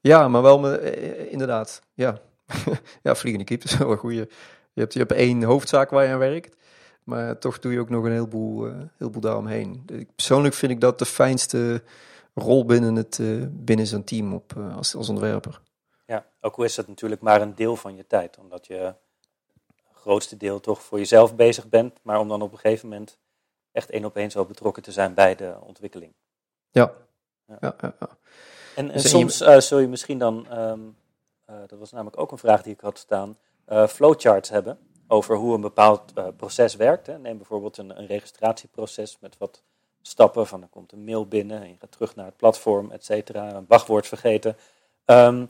Ja, 0.00 0.28
maar 0.28 0.42
wel 0.42 0.58
me, 0.58 1.28
inderdaad. 1.30 1.82
Ja, 1.94 2.20
ja 3.02 3.14
vliegende 3.14 3.46
kip 3.46 3.62
is 3.64 3.76
wel 3.76 3.90
een 3.90 3.98
goede. 3.98 4.28
Je 4.72 4.80
hebt, 4.80 4.92
je 4.92 4.98
hebt 4.98 5.12
één 5.12 5.42
hoofdzaak 5.42 5.90
waar 5.90 6.04
je 6.04 6.12
aan 6.12 6.18
werkt. 6.18 6.56
Maar 7.04 7.38
toch 7.38 7.58
doe 7.58 7.72
je 7.72 7.80
ook 7.80 7.90
nog 7.90 8.04
een 8.04 8.12
heleboel, 8.12 8.66
uh, 8.66 8.82
heleboel 8.96 9.20
daaromheen. 9.20 9.86
Persoonlijk 10.14 10.54
vind 10.54 10.72
ik 10.72 10.80
dat 10.80 10.98
de 10.98 11.04
fijnste 11.04 11.82
rol 12.34 12.64
binnen, 12.64 12.96
het, 12.96 13.18
uh, 13.18 13.46
binnen 13.50 13.86
zo'n 13.86 14.04
team 14.04 14.34
op, 14.34 14.52
uh, 14.58 14.76
als, 14.76 14.94
als 14.94 15.08
ontwerper. 15.08 15.60
Ja, 16.06 16.26
ook 16.40 16.56
al 16.56 16.64
is 16.64 16.76
het 16.76 16.88
natuurlijk 16.88 17.20
maar 17.20 17.40
een 17.40 17.54
deel 17.54 17.76
van 17.76 17.96
je 17.96 18.06
tijd. 18.06 18.38
Omdat 18.38 18.66
je 18.66 18.74
het 18.74 18.96
grootste 19.92 20.36
deel 20.36 20.60
toch 20.60 20.82
voor 20.82 20.98
jezelf 20.98 21.36
bezig 21.36 21.68
bent. 21.68 21.98
Maar 22.02 22.18
om 22.18 22.28
dan 22.28 22.42
op 22.42 22.52
een 22.52 22.58
gegeven 22.58 22.88
moment 22.88 23.18
echt 23.72 23.90
één 23.90 24.04
op 24.04 24.16
één 24.16 24.30
zo 24.30 24.44
betrokken 24.44 24.82
te 24.82 24.92
zijn 24.92 25.14
bij 25.14 25.34
de 25.34 25.56
ontwikkeling. 25.60 26.12
Ja, 26.70 26.92
ja, 27.46 27.56
ja. 27.60 27.74
ja, 27.80 27.94
ja. 28.00 28.08
En, 28.74 28.90
en 28.90 28.92
dus 28.92 29.10
soms 29.10 29.38
je... 29.38 29.44
Uh, 29.44 29.60
zul 29.60 29.78
je 29.78 29.88
misschien 29.88 30.18
dan, 30.18 30.58
um, 30.58 30.96
uh, 31.50 31.56
dat 31.66 31.78
was 31.78 31.92
namelijk 31.92 32.20
ook 32.20 32.32
een 32.32 32.38
vraag 32.38 32.62
die 32.62 32.72
ik 32.72 32.80
had 32.80 32.98
staan, 32.98 33.36
uh, 33.68 33.86
flowcharts 33.86 34.48
hebben 34.48 34.78
over 35.08 35.36
hoe 35.36 35.54
een 35.54 35.60
bepaald 35.60 36.12
proces 36.36 36.76
werkt. 36.76 37.06
Hè. 37.06 37.18
Neem 37.18 37.36
bijvoorbeeld 37.36 37.76
een, 37.76 37.98
een, 37.98 38.06
registratieproces 38.06 39.16
met 39.20 39.38
wat 39.38 39.62
stappen, 40.02 40.46
van 40.46 40.60
dan 40.60 40.70
komt 40.70 40.92
een 40.92 41.04
mail 41.04 41.26
binnen 41.26 41.62
en 41.62 41.68
je 41.68 41.76
gaat 41.80 41.92
terug 41.92 42.16
naar 42.16 42.26
het 42.26 42.36
platform, 42.36 42.90
et 42.90 43.04
cetera, 43.04 43.54
een 43.54 43.64
wachtwoord 43.68 44.06
vergeten. 44.06 44.56
Um, 45.06 45.48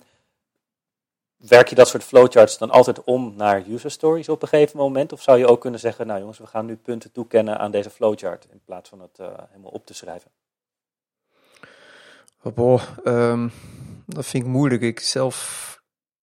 werk 1.37 1.69
je 1.69 1.75
dat 1.75 1.89
soort 1.89 2.05
flowcharts 2.05 2.59
dan 2.59 2.71
altijd 2.71 3.05
om 3.05 3.37
naar 3.37 3.69
user 3.69 3.91
stories 3.91 4.29
op 4.29 4.43
een 4.43 4.49
gegeven 4.49 4.79
moment? 4.79 5.13
Of 5.13 5.23
zou 5.23 5.39
je 5.39 5.47
ook 5.47 5.61
kunnen 5.61 5.81
zeggen, 5.81 6.07
nou 6.07 6.21
jongens, 6.21 6.39
we 6.39 6.47
gaan 6.47 6.67
nu 6.67 6.77
punten 6.77 7.13
toekennen 7.13 7.59
aan 7.59 7.71
deze 7.71 7.91
flowchart 7.91 8.47
in 8.51 8.61
plaats 8.65 8.89
van 8.89 9.01
het 9.01 9.19
helemaal 9.51 9.71
op 9.71 9.87
te 9.87 9.95
schrijven? 9.95 10.31
Boah, 12.53 12.83
um, 13.05 13.53
dat 14.07 14.27
vind 14.27 14.45
ik 14.45 14.51
moeilijk. 14.51 14.83
Ik 14.83 15.01
zelf 15.01 15.63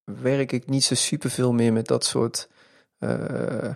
werk 0.03 0.51
ik 0.51 0.67
niet 0.67 0.83
zo 0.83 0.95
super 0.95 1.29
veel 1.29 1.53
meer 1.53 1.73
met 1.73 1.87
dat 1.87 2.05
soort, 2.05 2.49
uh, 2.99 3.73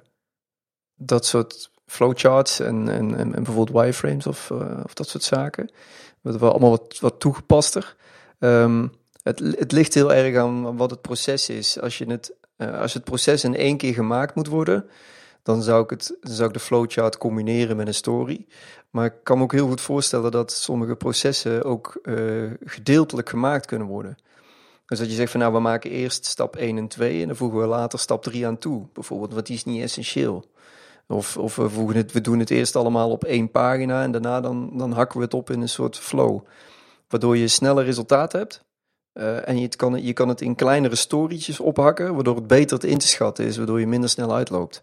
dat 0.95 1.25
soort 1.25 1.71
flowcharts 1.85 2.59
en, 2.59 2.89
en, 2.89 3.15
en, 3.15 3.31
bijvoorbeeld 3.31 3.83
wireframes 3.83 4.27
of, 4.27 4.49
uh, 4.49 4.79
of 4.83 4.93
dat 4.93 5.07
soort 5.07 5.23
zaken. 5.23 5.71
Dat 6.21 6.39
wel 6.39 6.49
allemaal 6.51 6.69
wat, 6.69 6.99
wat 6.99 7.19
toegepaster. 7.19 7.95
Um, 8.39 8.91
het, 9.23 9.39
het 9.39 9.71
ligt 9.71 9.93
heel 9.93 10.13
erg 10.13 10.37
aan 10.37 10.77
wat 10.77 10.89
het 10.89 11.01
proces 11.01 11.49
is. 11.49 11.79
Als, 11.79 11.97
je 11.97 12.05
het, 12.05 12.35
uh, 12.57 12.79
als 12.79 12.93
het 12.93 13.03
proces 13.03 13.43
in 13.43 13.55
één 13.55 13.77
keer 13.77 13.93
gemaakt 13.93 14.35
moet 14.35 14.47
worden, 14.47 14.89
dan 15.45 15.63
zou 15.63 15.83
ik, 15.83 15.89
het, 15.89 16.17
zou 16.21 16.47
ik 16.47 16.53
de 16.53 16.59
flowchart 16.59 17.17
combineren 17.17 17.75
met 17.75 17.87
een 17.87 17.93
story. 17.93 18.45
Maar 18.89 19.05
ik 19.05 19.13
kan 19.23 19.37
me 19.37 19.43
ook 19.43 19.51
heel 19.51 19.67
goed 19.67 19.81
voorstellen 19.81 20.31
dat 20.31 20.51
sommige 20.51 20.95
processen 20.95 21.63
ook 21.63 21.99
uh, 22.03 22.51
gedeeltelijk 22.63 23.29
gemaakt 23.29 23.65
kunnen 23.65 23.87
worden. 23.87 24.17
Dus 24.85 24.99
dat 24.99 25.09
je 25.09 25.15
zegt 25.15 25.31
van 25.31 25.39
nou, 25.39 25.53
we 25.53 25.59
maken 25.59 25.91
eerst 25.91 26.25
stap 26.25 26.55
1 26.55 26.77
en 26.77 26.87
2 26.87 27.21
en 27.21 27.27
dan 27.27 27.35
voegen 27.35 27.59
we 27.59 27.65
later 27.65 27.99
stap 27.99 28.23
3 28.23 28.47
aan 28.47 28.57
toe. 28.57 28.87
Bijvoorbeeld, 28.93 29.33
want 29.33 29.45
die 29.45 29.55
is 29.55 29.63
niet 29.63 29.81
essentieel. 29.81 30.45
Of, 31.07 31.37
of 31.37 31.55
we, 31.55 31.69
voegen 31.69 31.95
het, 31.95 32.11
we 32.11 32.21
doen 32.21 32.39
het 32.39 32.49
eerst 32.49 32.75
allemaal 32.75 33.09
op 33.09 33.23
één 33.23 33.51
pagina 33.51 34.03
en 34.03 34.11
daarna 34.11 34.41
dan, 34.41 34.77
dan 34.77 34.91
hakken 34.91 35.17
we 35.17 35.23
het 35.23 35.33
op 35.33 35.49
in 35.49 35.61
een 35.61 35.69
soort 35.69 35.97
flow. 35.97 36.41
Waardoor 37.07 37.37
je 37.37 37.47
sneller 37.47 37.83
resultaat 37.83 38.31
hebt. 38.31 38.63
Uh, 39.13 39.47
en 39.47 39.59
je 39.59 39.67
kan, 39.67 40.03
je 40.03 40.13
kan 40.13 40.29
het 40.29 40.41
in 40.41 40.55
kleinere 40.55 40.95
storytjes 40.95 41.59
ophakken, 41.59 42.13
waardoor 42.13 42.35
het 42.35 42.47
beter 42.47 42.79
te 42.79 42.87
in 42.87 42.97
te 42.97 43.07
schatten 43.07 43.45
is, 43.45 43.57
waardoor 43.57 43.79
je 43.79 43.87
minder 43.87 44.09
snel 44.09 44.35
uitloopt. 44.35 44.81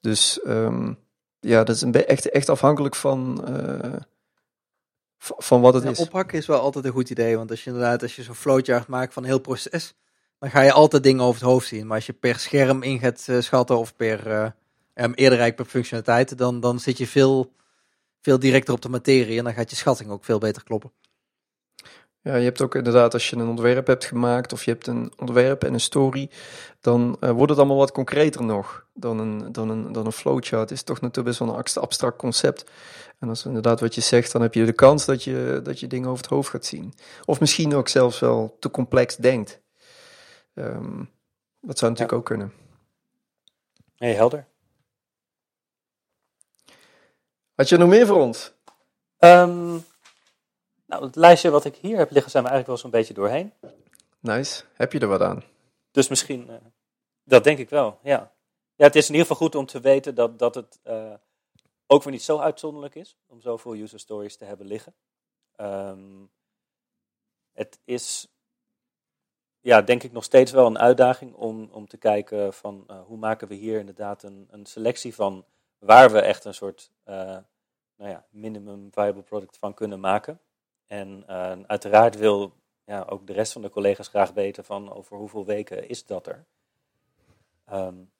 Dus 0.00 0.40
um, 0.46 0.98
ja, 1.40 1.64
dat 1.64 1.76
is 1.76 1.82
een 1.82 1.94
echt, 1.94 2.30
echt 2.30 2.48
afhankelijk 2.48 2.94
van, 2.94 3.44
uh, 3.48 4.00
van 5.18 5.60
wat 5.60 5.74
het 5.74 5.82
ja, 5.82 5.90
is. 5.90 5.98
Ophakken 5.98 6.38
is 6.38 6.46
wel 6.46 6.60
altijd 6.60 6.84
een 6.84 6.92
goed 6.92 7.10
idee, 7.10 7.36
want 7.36 7.50
als 7.50 7.64
je 7.64 7.70
inderdaad, 7.70 8.02
als 8.02 8.16
je 8.16 8.22
zo'n 8.22 8.34
flowchart 8.34 8.86
maakt 8.86 9.12
van 9.12 9.22
een 9.22 9.28
heel 9.28 9.40
proces, 9.40 9.94
dan 10.38 10.50
ga 10.50 10.60
je 10.60 10.72
altijd 10.72 11.02
dingen 11.02 11.24
over 11.24 11.40
het 11.40 11.50
hoofd 11.50 11.66
zien. 11.66 11.86
Maar 11.86 11.96
als 11.96 12.06
je 12.06 12.12
per 12.12 12.38
scherm 12.38 12.82
in 12.82 12.98
gaat 12.98 13.26
uh, 13.30 13.40
schatten 13.40 13.78
of 13.78 13.96
per 13.96 14.26
uh, 14.26 14.50
um, 14.94 15.12
eerder 15.14 15.54
per 15.54 15.64
functionaliteit, 15.64 16.38
dan, 16.38 16.60
dan 16.60 16.80
zit 16.80 16.98
je 16.98 17.06
veel, 17.06 17.52
veel 18.20 18.38
directer 18.38 18.74
op 18.74 18.82
de 18.82 18.88
materie 18.88 19.38
en 19.38 19.44
dan 19.44 19.54
gaat 19.54 19.70
je 19.70 19.76
schatting 19.76 20.10
ook 20.10 20.24
veel 20.24 20.38
beter 20.38 20.64
kloppen. 20.64 20.92
Ja, 22.22 22.36
je 22.36 22.44
hebt 22.44 22.60
ook 22.60 22.74
inderdaad, 22.74 23.12
als 23.12 23.30
je 23.30 23.36
een 23.36 23.48
ontwerp 23.48 23.86
hebt 23.86 24.04
gemaakt 24.04 24.52
of 24.52 24.64
je 24.64 24.70
hebt 24.70 24.86
een 24.86 25.12
ontwerp 25.16 25.64
en 25.64 25.72
een 25.72 25.80
story, 25.80 26.30
dan 26.80 27.16
uh, 27.20 27.30
wordt 27.30 27.50
het 27.50 27.58
allemaal 27.58 27.76
wat 27.76 27.92
concreter 27.92 28.44
nog 28.44 28.86
dan 28.94 29.18
een, 29.18 29.52
dan 29.52 29.68
een, 29.68 29.92
dan 29.92 30.06
een 30.06 30.12
flowchart. 30.12 30.60
Het 30.60 30.70
is 30.70 30.82
toch 30.82 31.00
natuurlijk 31.00 31.26
best 31.26 31.38
wel 31.38 31.48
een 31.48 31.82
abstract 31.82 32.18
concept. 32.18 32.70
En 33.18 33.28
als 33.28 33.44
inderdaad 33.44 33.80
wat 33.80 33.94
je 33.94 34.00
zegt, 34.00 34.32
dan 34.32 34.42
heb 34.42 34.54
je 34.54 34.64
de 34.64 34.72
kans 34.72 35.04
dat 35.04 35.24
je, 35.24 35.60
dat 35.62 35.80
je 35.80 35.86
dingen 35.86 36.08
over 36.08 36.22
het 36.22 36.32
hoofd 36.32 36.48
gaat 36.48 36.64
zien. 36.64 36.94
Of 37.24 37.40
misschien 37.40 37.74
ook 37.74 37.88
zelfs 37.88 38.18
wel 38.18 38.56
te 38.58 38.70
complex 38.70 39.16
denkt. 39.16 39.60
Um, 40.54 41.10
dat 41.60 41.78
zou 41.78 41.90
natuurlijk 41.90 42.10
ja. 42.10 42.16
ook 42.16 42.24
kunnen. 42.24 42.52
Nee, 43.96 44.14
helder. 44.14 44.46
Had 47.54 47.68
je 47.68 47.76
nog 47.76 47.88
meer 47.88 48.06
voor 48.06 48.20
ons? 48.20 48.52
Um, 49.18 49.84
Nou, 50.90 51.04
het 51.04 51.16
lijstje 51.16 51.50
wat 51.50 51.64
ik 51.64 51.76
hier 51.76 51.96
heb 51.96 52.10
liggen 52.10 52.30
zijn 52.30 52.44
we 52.44 52.50
eigenlijk 52.50 52.66
wel 52.66 52.90
zo'n 52.90 53.00
beetje 53.00 53.14
doorheen. 53.14 53.52
Nice. 54.18 54.64
Heb 54.74 54.92
je 54.92 54.98
er 54.98 55.06
wat 55.06 55.20
aan? 55.20 55.42
Dus 55.90 56.08
misschien, 56.08 56.50
uh, 56.50 56.54
dat 57.24 57.44
denk 57.44 57.58
ik 57.58 57.68
wel, 57.68 57.98
ja. 58.02 58.32
Ja, 58.76 58.84
het 58.86 58.96
is 58.96 59.06
in 59.08 59.14
ieder 59.14 59.26
geval 59.26 59.46
goed 59.46 59.54
om 59.54 59.66
te 59.66 59.80
weten 59.80 60.14
dat, 60.14 60.38
dat 60.38 60.54
het 60.54 60.78
uh, 60.86 61.14
ook 61.86 62.02
weer 62.02 62.12
niet 62.12 62.22
zo 62.22 62.38
uitzonderlijk 62.38 62.94
is 62.94 63.16
om 63.26 63.40
zoveel 63.40 63.74
user 63.74 64.00
stories 64.00 64.36
te 64.36 64.44
hebben 64.44 64.66
liggen. 64.66 64.94
Um, 65.60 66.30
het 67.52 67.78
is, 67.84 68.28
ja, 69.60 69.82
denk 69.82 70.02
ik 70.02 70.12
nog 70.12 70.24
steeds 70.24 70.52
wel 70.52 70.66
een 70.66 70.78
uitdaging 70.78 71.34
om, 71.34 71.68
om 71.72 71.88
te 71.88 71.96
kijken 71.96 72.52
van 72.54 72.84
uh, 72.90 73.00
hoe 73.06 73.18
maken 73.18 73.48
we 73.48 73.54
hier 73.54 73.78
inderdaad 73.78 74.22
een, 74.22 74.48
een 74.50 74.66
selectie 74.66 75.14
van 75.14 75.44
waar 75.78 76.10
we 76.10 76.20
echt 76.20 76.44
een 76.44 76.54
soort 76.54 76.90
nou 77.04 77.44
ja, 77.96 78.26
minimum 78.30 78.88
viable 78.92 79.22
product 79.22 79.58
van 79.58 79.74
kunnen 79.74 80.00
maken. 80.00 80.40
En 80.90 81.24
uiteraard 81.66 82.16
wil 82.16 82.52
ja, 82.84 83.06
ook 83.08 83.26
de 83.26 83.32
rest 83.32 83.52
van 83.52 83.62
de 83.62 83.70
collega's 83.70 84.08
graag 84.08 84.32
weten 84.32 84.64
van 84.64 84.92
over 84.92 85.16
hoeveel 85.16 85.44
weken 85.44 85.88
is 85.88 86.06
dat 86.06 86.26
er. 86.26 86.44
Um, 87.72 88.10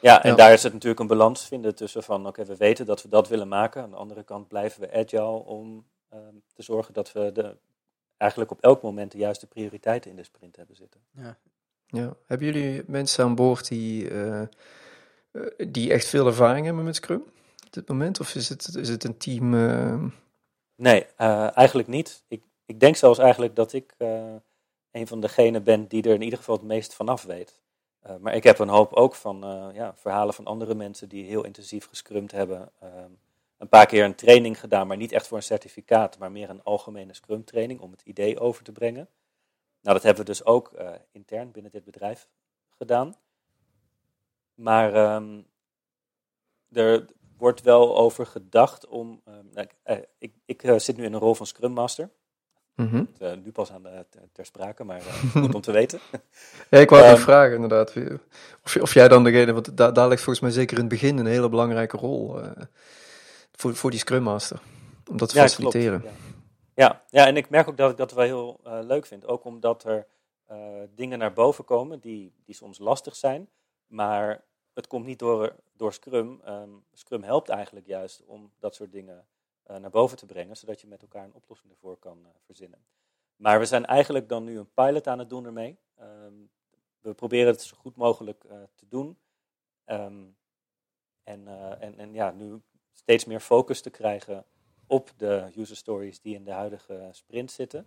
ja, 0.00 0.22
en 0.22 0.30
ja. 0.30 0.36
daar 0.36 0.52
is 0.52 0.62
het 0.62 0.72
natuurlijk 0.72 1.00
een 1.00 1.06
balans 1.06 1.46
vinden 1.46 1.74
tussen 1.74 2.02
van 2.02 2.26
oké, 2.26 2.44
we 2.44 2.56
weten 2.56 2.86
dat 2.86 3.02
we 3.02 3.08
dat 3.08 3.28
willen 3.28 3.48
maken. 3.48 3.82
Aan 3.82 3.90
de 3.90 3.96
andere 3.96 4.22
kant 4.22 4.48
blijven 4.48 4.80
we 4.80 4.92
agile 4.92 5.44
om 5.44 5.86
um, 6.14 6.42
te 6.54 6.62
zorgen 6.62 6.94
dat 6.94 7.12
we 7.12 7.32
de, 7.32 7.56
eigenlijk 8.16 8.50
op 8.50 8.60
elk 8.60 8.82
moment 8.82 9.12
de 9.12 9.18
juiste 9.18 9.46
prioriteiten 9.46 10.10
in 10.10 10.16
de 10.16 10.24
sprint 10.24 10.56
hebben 10.56 10.76
zitten. 10.76 11.00
Ja. 11.10 11.38
Ja. 11.86 12.16
Hebben 12.26 12.46
jullie 12.46 12.82
mensen 12.86 13.24
aan 13.24 13.34
boord 13.34 13.68
die, 13.68 14.10
uh, 14.10 14.42
die 15.56 15.92
echt 15.92 16.06
veel 16.06 16.26
ervaring 16.26 16.66
hebben 16.66 16.84
met 16.84 16.96
Scrum 16.96 17.24
op 17.66 17.72
dit 17.72 17.88
moment? 17.88 18.20
Of 18.20 18.34
is 18.34 18.48
het, 18.48 18.74
is 18.76 18.88
het 18.88 19.04
een 19.04 19.16
team? 19.16 19.54
Uh... 19.54 20.04
Nee, 20.74 21.06
eigenlijk 21.54 21.88
niet. 21.88 22.24
Ik, 22.28 22.42
ik 22.66 22.80
denk 22.80 22.96
zelfs 22.96 23.18
eigenlijk 23.18 23.56
dat 23.56 23.72
ik 23.72 23.94
uh, 23.98 24.34
een 24.90 25.06
van 25.06 25.20
degenen 25.20 25.64
ben 25.64 25.86
die 25.86 26.02
er 26.02 26.14
in 26.14 26.22
ieder 26.22 26.38
geval 26.38 26.54
het 26.54 26.64
meest 26.64 26.94
vanaf 26.94 27.22
weet. 27.22 27.62
Uh, 28.06 28.16
maar 28.16 28.34
ik 28.34 28.42
heb 28.42 28.58
een 28.58 28.68
hoop 28.68 28.92
ook 28.92 29.14
van 29.14 29.38
ja, 29.74 29.94
verhalen 29.96 30.34
van 30.34 30.46
andere 30.46 30.74
mensen 30.74 31.08
die 31.08 31.24
heel 31.24 31.44
intensief 31.44 31.88
gescrumd 31.88 32.32
hebben. 32.32 32.72
een 33.58 33.68
paar 33.68 33.86
keer 33.86 34.04
een 34.04 34.14
training 34.14 34.60
gedaan, 34.60 34.86
maar 34.86 34.96
niet 34.96 35.12
echt 35.12 35.26
voor 35.26 35.36
een 35.36 35.42
certificaat, 35.42 36.18
maar 36.18 36.32
meer 36.32 36.50
een 36.50 36.62
algemene 36.62 37.14
scrum 37.14 37.44
training 37.44 37.80
om 37.80 37.90
het 37.90 38.02
idee 38.02 38.40
over 38.40 38.64
te 38.64 38.72
brengen. 38.72 39.08
Nou, 39.80 39.94
dat 39.94 40.02
hebben 40.02 40.24
we 40.24 40.30
dus 40.30 40.44
ook 40.44 40.72
intern 41.12 41.50
binnen 41.50 41.72
dit 41.72 41.84
bedrijf 41.84 42.28
gedaan. 42.70 43.16
Maar 44.54 45.14
um, 45.14 45.46
er 46.72 47.06
wordt 47.42 47.62
wel 47.62 47.96
over 47.96 48.26
gedacht 48.26 48.86
om. 48.86 49.22
Nou, 49.52 49.66
ik, 50.18 50.32
ik 50.44 50.62
zit 50.76 50.96
nu 50.96 51.04
in 51.04 51.12
een 51.12 51.20
rol 51.20 51.34
van 51.34 51.46
Scrum 51.46 51.72
Master. 51.72 52.10
Mm 52.74 52.88
-hmm. 52.88 53.08
uh, 53.18 53.32
nu 53.44 53.52
pas 53.52 53.72
aan 53.72 53.82
de, 53.82 54.06
ter 54.32 54.46
sprake, 54.46 54.84
maar 54.84 55.00
uh, 55.00 55.06
goed 55.42 55.54
om 55.54 55.60
te 55.60 55.72
weten. 55.72 56.00
ja, 56.70 56.78
ik 56.78 56.90
wou 56.90 57.06
um, 57.06 57.16
vragen 57.16 57.54
inderdaad. 57.54 57.94
Of, 58.64 58.76
of 58.76 58.94
jij 58.94 59.08
dan 59.08 59.24
degene, 59.24 59.52
want 59.52 59.76
daar, 59.76 59.92
daar 59.92 60.08
ligt 60.08 60.22
volgens 60.22 60.44
mij 60.44 60.50
zeker 60.50 60.74
in 60.76 60.80
het 60.80 60.92
begin 60.92 61.18
een 61.18 61.26
hele 61.26 61.48
belangrijke 61.48 61.96
rol 61.96 62.38
uh, 62.38 62.50
voor, 63.52 63.74
voor 63.74 63.90
die 63.90 63.98
Scrum 63.98 64.22
Master. 64.22 64.60
Om 65.10 65.16
dat 65.16 65.28
te 65.28 65.36
ja, 65.36 65.42
faciliteren. 65.42 66.00
Klopt, 66.00 66.16
ja. 66.74 66.84
Ja, 66.84 67.02
ja, 67.10 67.26
en 67.26 67.36
ik 67.36 67.50
merk 67.50 67.68
ook 67.68 67.76
dat 67.76 67.90
ik 67.90 67.96
dat 67.96 68.12
wel 68.12 68.24
heel 68.24 68.60
leuk 68.86 69.06
vind. 69.06 69.26
Ook 69.26 69.44
omdat 69.44 69.84
er 69.84 70.06
dingen 70.94 71.18
naar 71.18 71.32
boven 71.32 71.64
komen 71.64 72.00
die, 72.00 72.32
die 72.44 72.54
soms 72.54 72.78
lastig 72.78 73.16
zijn. 73.16 73.48
Maar 73.86 74.42
het 74.74 74.86
komt 74.86 75.06
niet 75.06 75.18
door, 75.18 75.56
door 75.72 75.92
Scrum. 75.92 76.40
Um, 76.48 76.84
Scrum 76.92 77.22
helpt 77.22 77.48
eigenlijk 77.48 77.86
juist 77.86 78.24
om 78.24 78.52
dat 78.58 78.74
soort 78.74 78.92
dingen 78.92 79.26
uh, 79.70 79.76
naar 79.76 79.90
boven 79.90 80.16
te 80.16 80.26
brengen, 80.26 80.56
zodat 80.56 80.80
je 80.80 80.86
met 80.86 81.02
elkaar 81.02 81.24
een 81.24 81.34
oplossing 81.34 81.72
ervoor 81.72 81.96
kan 81.96 82.18
uh, 82.18 82.28
verzinnen. 82.44 82.84
Maar 83.36 83.58
we 83.58 83.64
zijn 83.64 83.86
eigenlijk 83.86 84.28
dan 84.28 84.44
nu 84.44 84.58
een 84.58 84.72
pilot 84.72 85.06
aan 85.06 85.18
het 85.18 85.28
doen 85.28 85.44
ermee. 85.44 85.78
Um, 86.00 86.50
we 87.00 87.14
proberen 87.14 87.46
het 87.46 87.62
zo 87.62 87.76
goed 87.76 87.96
mogelijk 87.96 88.44
uh, 88.44 88.62
te 88.74 88.88
doen. 88.88 89.18
Um, 89.86 90.36
en, 91.22 91.48
en, 91.80 91.98
en 91.98 92.14
ja, 92.14 92.30
nu 92.30 92.60
steeds 92.92 93.24
meer 93.24 93.40
focus 93.40 93.80
te 93.80 93.90
krijgen 93.90 94.44
op 94.86 95.12
de 95.16 95.52
user 95.56 95.76
stories 95.76 96.20
die 96.20 96.34
in 96.34 96.44
de 96.44 96.50
huidige 96.50 97.08
sprint 97.12 97.50
zitten. 97.50 97.86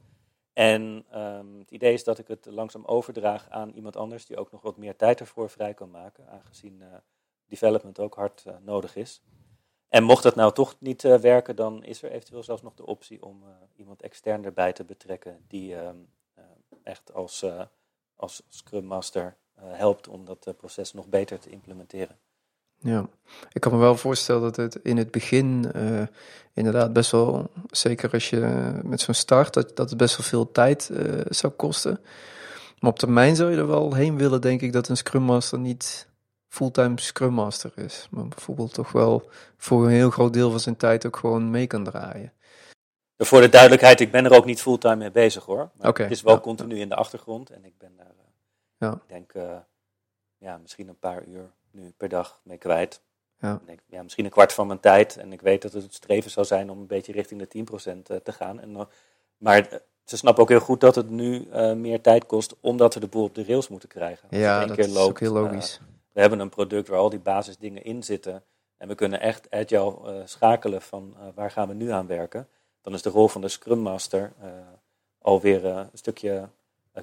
En 0.55 1.05
um, 1.15 1.59
het 1.59 1.71
idee 1.71 1.93
is 1.93 2.03
dat 2.03 2.19
ik 2.19 2.27
het 2.27 2.45
langzaam 2.45 2.85
overdraag 2.85 3.49
aan 3.49 3.71
iemand 3.71 3.95
anders 3.95 4.25
die 4.25 4.37
ook 4.37 4.51
nog 4.51 4.61
wat 4.61 4.77
meer 4.77 4.95
tijd 4.95 5.19
ervoor 5.19 5.49
vrij 5.49 5.73
kan 5.73 5.91
maken, 5.91 6.29
aangezien 6.29 6.83
development 7.47 7.99
ook 7.99 8.15
hard 8.15 8.45
nodig 8.61 8.95
is. 8.95 9.21
En 9.87 10.03
mocht 10.03 10.23
dat 10.23 10.35
nou 10.35 10.53
toch 10.53 10.75
niet 10.79 11.03
uh, 11.03 11.17
werken, 11.17 11.55
dan 11.55 11.83
is 11.83 12.03
er 12.03 12.11
eventueel 12.11 12.43
zelfs 12.43 12.61
nog 12.61 12.73
de 12.73 12.85
optie 12.85 13.23
om 13.23 13.43
iemand 13.75 14.01
extern 14.01 14.45
erbij 14.45 14.73
te 14.73 14.83
betrekken 14.83 15.45
die 15.47 15.73
uh, 15.73 15.89
echt 16.83 17.13
als, 17.13 17.45
als 18.15 18.43
Scrum 18.49 18.85
Master 18.85 19.37
helpt 19.61 20.07
om 20.07 20.25
dat 20.25 20.53
proces 20.57 20.93
nog 20.93 21.07
beter 21.07 21.39
te 21.39 21.49
implementeren. 21.49 22.19
Ja, 22.85 23.05
ik 23.51 23.61
kan 23.61 23.71
me 23.71 23.77
wel 23.77 23.97
voorstellen 23.97 24.41
dat 24.41 24.55
het 24.55 24.75
in 24.75 24.97
het 24.97 25.11
begin 25.11 25.71
inderdaad 26.53 26.93
best 26.93 27.11
wel, 27.11 27.49
zeker 27.71 28.11
als 28.11 28.29
je 28.29 28.71
met 28.83 29.01
zo'n 29.01 29.13
start, 29.13 29.53
dat, 29.53 29.75
dat 29.75 29.89
het 29.89 29.97
best 29.97 30.17
wel 30.17 30.25
veel 30.25 30.51
tijd 30.51 30.91
zou 31.29 31.53
kosten. 31.53 31.99
Maar 32.79 32.91
op 32.91 32.99
termijn 32.99 33.35
zou 33.35 33.51
je 33.51 33.57
er 33.57 33.67
wel 33.67 33.93
heen 33.93 34.17
willen, 34.17 34.41
denk 34.41 34.61
ik, 34.61 34.73
dat 34.73 34.87
een 34.87 34.97
Scrum 34.97 35.21
Master 35.21 35.59
niet 35.59 36.07
fulltime 36.47 37.01
Scrum 37.01 37.33
Master 37.33 37.71
is. 37.75 38.07
Maar 38.11 38.27
bijvoorbeeld 38.27 38.73
toch 38.73 38.91
wel 38.91 39.29
voor 39.57 39.85
een 39.85 39.91
heel 39.91 40.09
groot 40.09 40.33
deel 40.33 40.49
van 40.49 40.59
zijn 40.59 40.77
tijd 40.77 41.05
ook 41.05 41.17
gewoon 41.17 41.49
mee 41.49 41.67
kan 41.67 41.83
draaien. 41.83 42.33
Voor 43.17 43.41
de 43.41 43.49
duidelijkheid, 43.49 43.99
ik 43.99 44.11
ben 44.11 44.25
er 44.25 44.35
ook 44.35 44.45
niet 44.45 44.61
fulltime 44.61 44.95
mee 44.95 45.11
bezig 45.11 45.43
hoor. 45.43 45.69
Maar 45.77 45.87
okay, 45.87 46.05
het 46.05 46.15
is 46.15 46.21
wel 46.21 46.33
ja, 46.33 46.39
continu 46.39 46.75
ja. 46.75 46.81
in 46.81 46.89
de 46.89 46.95
achtergrond 46.95 47.49
en 47.49 47.65
ik 47.65 47.77
ben 47.77 47.91
daar, 47.97 48.13
uh, 48.17 48.23
ja. 48.77 48.93
ik 48.93 49.01
denk, 49.07 49.31
ja, 50.37 50.57
misschien 50.57 50.87
een 50.87 50.99
paar 50.99 51.23
uur 51.25 51.51
nu 51.75 51.93
per 51.97 52.09
dag 52.09 52.39
mee 52.43 52.57
kwijt. 52.57 53.01
Ja. 53.39 53.61
Ja, 53.87 54.03
misschien 54.03 54.25
een 54.25 54.31
kwart 54.31 54.53
van 54.53 54.67
mijn 54.67 54.79
tijd. 54.79 55.17
En 55.17 55.33
ik 55.33 55.41
weet 55.41 55.61
dat 55.61 55.73
het 55.73 55.83
het 55.83 55.93
streven 55.93 56.31
zou 56.31 56.45
zijn 56.45 56.69
om 56.69 56.79
een 56.79 56.87
beetje 56.87 57.11
richting 57.11 57.47
de 57.47 57.65
10% 57.91 57.97
uh, 58.11 58.17
te 58.17 58.31
gaan. 58.31 58.59
En, 58.59 58.87
maar 59.37 59.81
ze 60.03 60.17
snappen 60.17 60.43
ook 60.43 60.49
heel 60.49 60.59
goed 60.59 60.81
dat 60.81 60.95
het 60.95 61.09
nu 61.09 61.47
meer 61.75 62.01
tijd 62.01 62.25
kost, 62.25 62.55
omdat 62.59 62.93
we 62.93 62.99
de 62.99 63.07
boel 63.07 63.23
op 63.23 63.35
de 63.35 63.43
rails 63.43 63.67
moeten 63.67 63.89
krijgen. 63.89 64.27
Ja, 64.31 64.65
dat 64.65 64.77
is 64.77 64.87
loopt, 64.87 65.09
ook 65.09 65.19
heel 65.19 65.33
logisch 65.33 65.79
we 66.15 66.21
hebben 66.21 66.39
een 66.39 66.49
product 66.49 66.87
waar 66.87 66.99
al 66.99 67.09
die 67.09 67.19
basisdingen 67.19 67.83
in 67.83 68.03
zitten. 68.03 68.43
En 68.77 68.87
we 68.87 68.95
kunnen 68.95 69.19
echt 69.19 69.47
agile 69.49 69.97
uh, 70.05 70.21
schakelen 70.25 70.81
van 70.81 71.15
waar 71.35 71.51
gaan 71.51 71.67
we 71.67 71.73
nu 71.73 71.89
aan 71.89 72.07
werken. 72.07 72.47
Dan 72.81 72.93
is 72.93 73.01
de 73.01 73.09
rol 73.09 73.27
van 73.27 73.41
de 73.41 73.47
Scrum 73.47 73.79
Master 73.79 74.33
alweer 75.21 75.65
een 75.65 75.89
stukje 75.93 76.49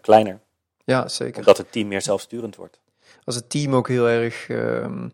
kleiner. 0.00 0.40
Ja, 0.84 1.08
zeker. 1.08 1.38
Omdat 1.38 1.56
het 1.56 1.72
team 1.72 1.88
meer 1.88 2.02
zelfsturend 2.02 2.56
wordt. 2.56 2.80
Als 3.24 3.34
het 3.34 3.50
team 3.50 3.74
ook 3.74 3.88
heel 3.88 4.08
erg. 4.08 4.48
Ehm, 4.48 5.08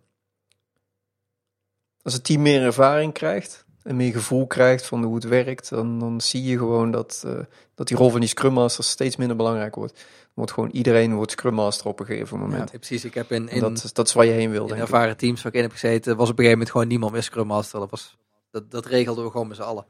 als 2.02 2.12
het 2.12 2.24
team 2.24 2.42
meer 2.42 2.62
ervaring 2.62 3.12
krijgt, 3.12 3.66
en 3.82 3.96
meer 3.96 4.12
gevoel 4.12 4.46
krijgt 4.46 4.86
van 4.86 5.04
hoe 5.04 5.14
het 5.14 5.24
werkt, 5.24 5.68
dan, 5.68 5.98
dan 5.98 6.20
zie 6.20 6.42
je 6.42 6.58
gewoon 6.58 6.90
dat, 6.90 7.22
uh, 7.26 7.38
dat 7.74 7.88
die 7.88 7.96
rol 7.96 8.10
van 8.10 8.20
die 8.20 8.28
Scrum 8.28 8.52
Master 8.52 8.84
steeds 8.84 9.16
minder 9.16 9.36
belangrijk 9.36 9.74
wordt. 9.74 10.04
Wordt 10.34 10.52
gewoon 10.52 10.70
iedereen 10.70 11.14
wordt 11.14 11.30
Scrum 11.30 11.54
Master 11.54 11.86
op 11.86 12.00
een 12.00 12.06
gegeven 12.06 12.38
moment. 12.38 12.70
Ja, 12.70 12.78
precies. 12.78 13.04
Ik 13.04 13.14
heb 13.14 13.32
in, 13.32 13.48
in 13.48 13.60
dat, 13.60 13.90
dat 13.92 14.06
is 14.06 14.12
waar 14.12 14.24
je 14.24 14.32
heen 14.32 14.50
wil. 14.50 14.72
In 14.72 14.80
ervaren 14.80 15.10
ik. 15.10 15.18
teams 15.18 15.42
waar 15.42 15.52
ik 15.52 15.58
in 15.58 15.64
heb 15.64 15.72
gezeten, 15.72 16.16
was 16.16 16.30
op 16.30 16.38
een 16.38 16.44
gegeven 16.44 16.50
moment 16.50 16.70
gewoon 16.70 16.88
niemand 16.88 17.12
meer 17.12 17.22
Scrum 17.22 17.46
Master. 17.46 17.80
Dat, 17.80 17.90
was, 17.90 18.16
dat, 18.50 18.70
dat 18.70 18.86
regelden 18.86 19.24
we 19.24 19.30
gewoon 19.30 19.48
met 19.48 19.56
z'n 19.56 19.62
allen. 19.62 19.86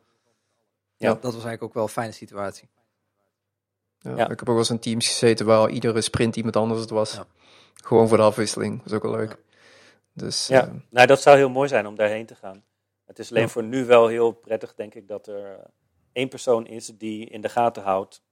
Ja. 0.96 1.08
Dat, 1.08 1.22
dat 1.22 1.34
was 1.34 1.44
eigenlijk 1.44 1.62
ook 1.62 1.74
wel 1.74 1.82
een 1.82 1.88
fijne 1.88 2.12
situatie. 2.12 2.68
Ja, 3.98 4.16
ja. 4.16 4.22
Ik 4.22 4.38
heb 4.38 4.40
ook 4.40 4.46
wel 4.46 4.58
eens 4.58 4.70
in 4.70 4.78
teams 4.78 5.08
gezeten 5.08 5.46
waar 5.46 5.70
iedere 5.70 6.00
sprint 6.00 6.36
iemand 6.36 6.56
anders 6.56 6.80
het 6.80 6.90
was. 6.90 7.12
Ja. 7.12 7.26
Gewoon 7.84 8.08
voor 8.08 8.16
de 8.16 8.22
afwisseling. 8.22 8.76
Dat 8.76 8.86
is 8.86 8.92
ook 8.92 9.02
wel 9.02 9.16
leuk. 9.16 9.36
Dus, 10.12 10.46
ja, 10.46 10.66
uh, 10.66 10.72
nou 10.90 11.06
dat 11.06 11.22
zou 11.22 11.36
heel 11.36 11.48
mooi 11.48 11.68
zijn 11.68 11.86
om 11.86 11.94
daarheen 11.94 12.26
te 12.26 12.34
gaan. 12.34 12.62
Het 13.06 13.18
is 13.18 13.30
alleen 13.30 13.42
ja. 13.42 13.48
voor 13.48 13.62
nu 13.62 13.84
wel 13.84 14.06
heel 14.06 14.32
prettig, 14.32 14.74
denk 14.74 14.94
ik, 14.94 15.08
dat 15.08 15.26
er 15.26 15.42
uh, 15.42 15.64
één 16.12 16.28
persoon 16.28 16.66
is 16.66 16.92
die 16.98 17.26
in 17.26 17.40
de 17.40 17.48
gaten 17.48 17.82
houdt. 17.82 18.22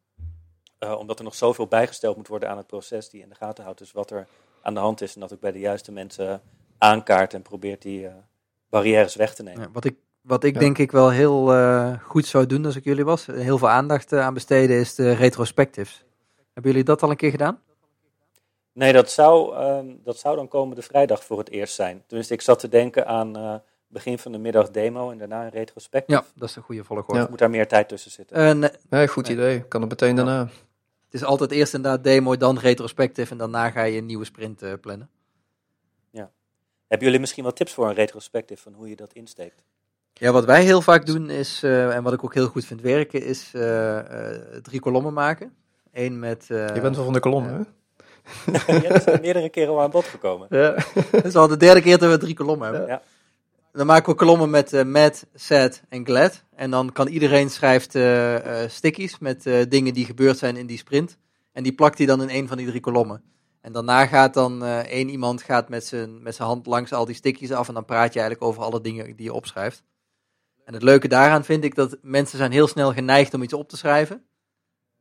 Uh, 0.81 0.99
omdat 0.99 1.19
er 1.19 1.25
nog 1.25 1.35
zoveel 1.35 1.67
bijgesteld 1.67 2.17
moet 2.17 2.29
worden 2.29 2.49
aan 2.49 2.57
het 2.57 2.67
proces, 2.67 3.11
die 3.11 3.23
in 3.23 3.29
de 3.29 3.35
gaten 3.35 3.65
houdt. 3.65 3.79
Dus 3.79 3.93
wat 3.93 4.11
er 4.11 4.27
aan 4.63 4.75
de 4.75 4.81
hand 4.81 5.01
is 5.01 5.15
en 5.15 5.21
dat 5.21 5.33
ook 5.33 5.41
bij 5.41 5.53
de 5.53 5.59
juiste 5.59 5.93
mensen 5.93 6.43
aankaart 6.79 7.35
en 7.35 7.43
probeert 7.43 7.83
die 7.83 8.03
uh, 8.03 8.11
barrières 8.69 9.15
weg 9.15 9.35
te 9.35 9.43
nemen. 9.43 9.63
Ja, 9.63 9.69
wat 9.73 9.85
ik, 9.85 9.97
wat 10.21 10.45
ik 10.45 10.55
ja. 10.55 10.61
denk 10.61 10.79
ik 10.79 10.93
wel 10.93 11.11
heel 11.11 11.55
goed 12.03 12.27
zou 12.27 12.47
doen 12.47 12.65
als 12.65 12.77
ik 12.77 12.85
jullie 12.85 13.05
was, 13.05 13.27
heel 13.27 13.59
veel 13.59 13.69
aandacht 13.69 14.13
aan 14.13 14.35
besteden, 14.35 14.77
is 14.77 14.95
de 14.95 15.13
retrospectives. 15.13 16.05
Hebben 16.53 16.71
jullie 16.71 16.87
dat 16.87 17.03
al 17.03 17.11
een 17.11 17.17
keer 17.17 17.31
gedaan? 17.31 17.61
Nee, 18.77 18.93
dat 18.93 19.11
zou, 19.11 19.57
um, 19.65 20.01
dat 20.03 20.19
zou 20.19 20.37
dan 20.37 20.49
komende 20.49 20.83
vrijdag 20.83 21.25
voor 21.25 21.39
het 21.39 21.51
eerst 21.51 21.75
zijn. 21.75 22.03
Tenminste, 22.07 22.35
ik 22.35 22.41
zat 22.41 22.59
te 22.59 22.69
denken 22.69 23.07
aan 23.07 23.63
begin 23.89 24.19
van 24.19 24.33
de 24.33 24.39
middag 24.39 24.71
demo 24.71 25.11
en 25.11 25.19
daarna 25.19 25.45
een 25.45 25.51
retrospect. 25.51 26.11
Ja, 26.11 26.25
dat 26.35 26.49
is 26.49 26.57
een 26.57 26.63
goede 26.63 26.85
volgorde. 26.85 27.21
Ja. 27.21 27.27
Moet 27.31 27.39
daar 27.39 27.51
meer 27.51 27.69
tijd 27.69 27.89
tussen 27.89 28.11
zitten? 28.11 28.39
Uh, 28.39 28.53
nee. 28.53 28.71
nee. 28.91 29.09
goed 29.09 29.29
idee. 29.29 29.63
Kan 29.63 29.81
het 29.81 29.91
meteen 29.91 30.17
daarna. 30.17 30.41
Het 31.05 31.15
is 31.15 31.25
altijd 31.25 31.51
eerst 31.51 31.75
inderdaad 31.75 32.05
demo, 32.05 32.37
dan 32.37 32.59
retrospective 32.59 33.33
en 33.33 33.39
daarna 33.39 33.71
ga 33.71 33.83
je 33.83 33.99
een 33.99 34.07
nieuwe 34.07 34.25
sprint 34.25 34.63
uh, 34.63 34.73
plannen. 34.81 35.11
Ja. 36.11 36.31
Hebben 36.87 37.07
jullie 37.07 37.21
misschien 37.21 37.43
wel 37.43 37.53
tips 37.53 37.73
voor 37.75 37.89
een 37.89 37.95
retrospective 37.95 38.63
van 38.63 38.73
hoe 38.73 38.89
je 38.89 38.97
dat 38.97 39.13
insteekt? 39.13 39.63
Ja, 40.13 40.33
wat 40.33 40.45
wij 40.45 40.65
heel 40.65 40.81
vaak 40.83 41.07
doen 41.07 41.31
is, 41.31 41.63
eh, 41.63 41.95
en 41.95 42.03
wat 42.03 42.13
ik 42.13 42.25
ook 42.25 42.35
heel 42.35 42.49
goed 42.49 42.65
vind 42.65 42.81
werken, 42.81 43.23
is 43.23 43.51
eh, 43.55 43.99
eh, 43.99 44.63
drie 44.63 44.81
kolommen 44.81 45.13
maken. 45.13 45.55
Eén 45.93 46.19
met... 46.19 46.51
eh, 46.51 46.75
Je 46.75 46.81
bent 46.81 46.97
wel 46.97 47.05
van 47.05 47.13
de 47.13 47.21
kolom, 47.21 47.45
hè? 47.45 47.61
ja, 48.67 48.89
dat 48.89 49.07
is 49.07 49.21
meerdere 49.21 49.49
keren 49.49 49.73
al 49.73 49.81
aan 49.81 49.91
bod 49.91 50.05
gekomen. 50.05 50.47
Ja. 50.51 50.75
Het 51.11 51.25
is 51.25 51.35
al 51.35 51.49
de 51.49 51.57
derde 51.57 51.83
keer 51.83 51.99
dat 51.99 52.11
we 52.11 52.19
drie 52.19 52.35
kolommen 52.35 52.69
hebben. 52.69 52.89
Ja. 52.89 53.03
Dan 53.73 53.87
maken 53.87 54.13
we 54.13 54.19
kolommen 54.19 54.51
met 54.51 54.73
eh 54.73 54.85
mad, 54.85 55.27
sad 55.35 55.83
en 55.89 56.05
glad. 56.05 56.45
En 56.55 56.71
dan 56.71 56.93
kan 56.93 57.07
iedereen 57.07 57.51
schrijft 57.51 57.95
eh, 57.95 58.63
eh, 58.63 58.71
stickies 58.71 59.19
met 59.19 59.47
eh, 59.47 59.63
dingen 59.69 59.95
die 59.95 60.05
gebeurd 60.05 60.39
zijn 60.39 60.57
in 60.57 60.67
die 60.67 60.79
sprint. 60.79 61.17
En 61.53 61.63
die 61.63 61.75
plakt 61.75 61.99
hij 61.99 62.07
dan 62.07 62.23
in 62.23 62.31
een 62.31 62.49
van 62.49 62.57
die 62.57 62.67
drie 62.67 62.81
kolommen. 62.81 63.23
En 63.67 63.73
daarna 63.73 64.07
gaat 64.07 64.35
dan 64.35 64.65
eh, 64.65 64.79
één 64.79 65.09
iemand 65.09 65.43
gaat 65.43 65.69
met 65.69 65.87
zijn, 65.87 66.23
met 66.23 66.35
zijn 66.35 66.49
hand 66.49 66.67
langs 66.67 66.93
al 66.93 67.05
die 67.05 67.15
stickies 67.15 67.53
af. 67.53 67.69
En 67.69 67.75
dan 67.75 67.85
praat 67.85 68.13
je 68.13 68.21
eigenlijk 68.21 68.51
over 68.51 68.63
alle 68.63 68.81
dingen 68.81 69.17
die 69.17 69.25
je 69.25 69.33
opschrijft. 69.33 69.83
En 70.65 70.75
het 70.75 70.83
leuke 70.83 71.09
daaraan 71.09 71.45
vind 71.45 71.65
ik 71.65 71.75
dat 71.75 71.97
mensen 72.03 72.39
zijn 72.39 72.53
heel 72.53 72.67
snel 72.67 72.93
geneigd 72.93 73.35
om 73.35 73.43
iets 73.43 73.53
op 73.53 73.69
te 73.69 73.77
schrijven. 73.77 74.25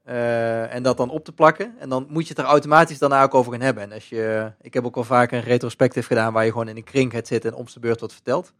Eh, 0.06 0.74
en 0.74 0.84
dat 0.84 0.98
dan 0.98 1.10
op 1.10 1.26
te 1.26 1.32
plakken. 1.32 1.76
En 1.80 1.90
dan 1.90 2.06
moet 2.10 2.24
je 2.24 2.30
het 2.30 2.38
er 2.38 2.46
automatisch 2.46 2.98
daarna 2.98 3.24
ook 3.24 3.34
over 3.34 3.52
gaan 3.52 3.62
hebben. 3.62 3.84
En 3.84 3.92
als 3.92 4.10
je, 4.10 4.52
ik 4.62 4.74
heb 4.74 4.86
ook 4.86 4.96
wel 4.96 5.04
vaak 5.04 5.32
een 5.32 5.42
retrospectief 5.42 6.08
gedaan 6.08 6.34
waar 6.34 6.46
je 6.46 6.52
gewoon 6.52 6.68
in 6.68 6.78
een 6.78 6.84
kring 6.84 7.12
gaat 7.12 7.28
zitten 7.28 7.52
en 7.52 7.58
om 7.58 7.66
de 7.74 7.80
beurt 7.80 8.00
wordt 8.00 8.14
verteld. 8.14 8.54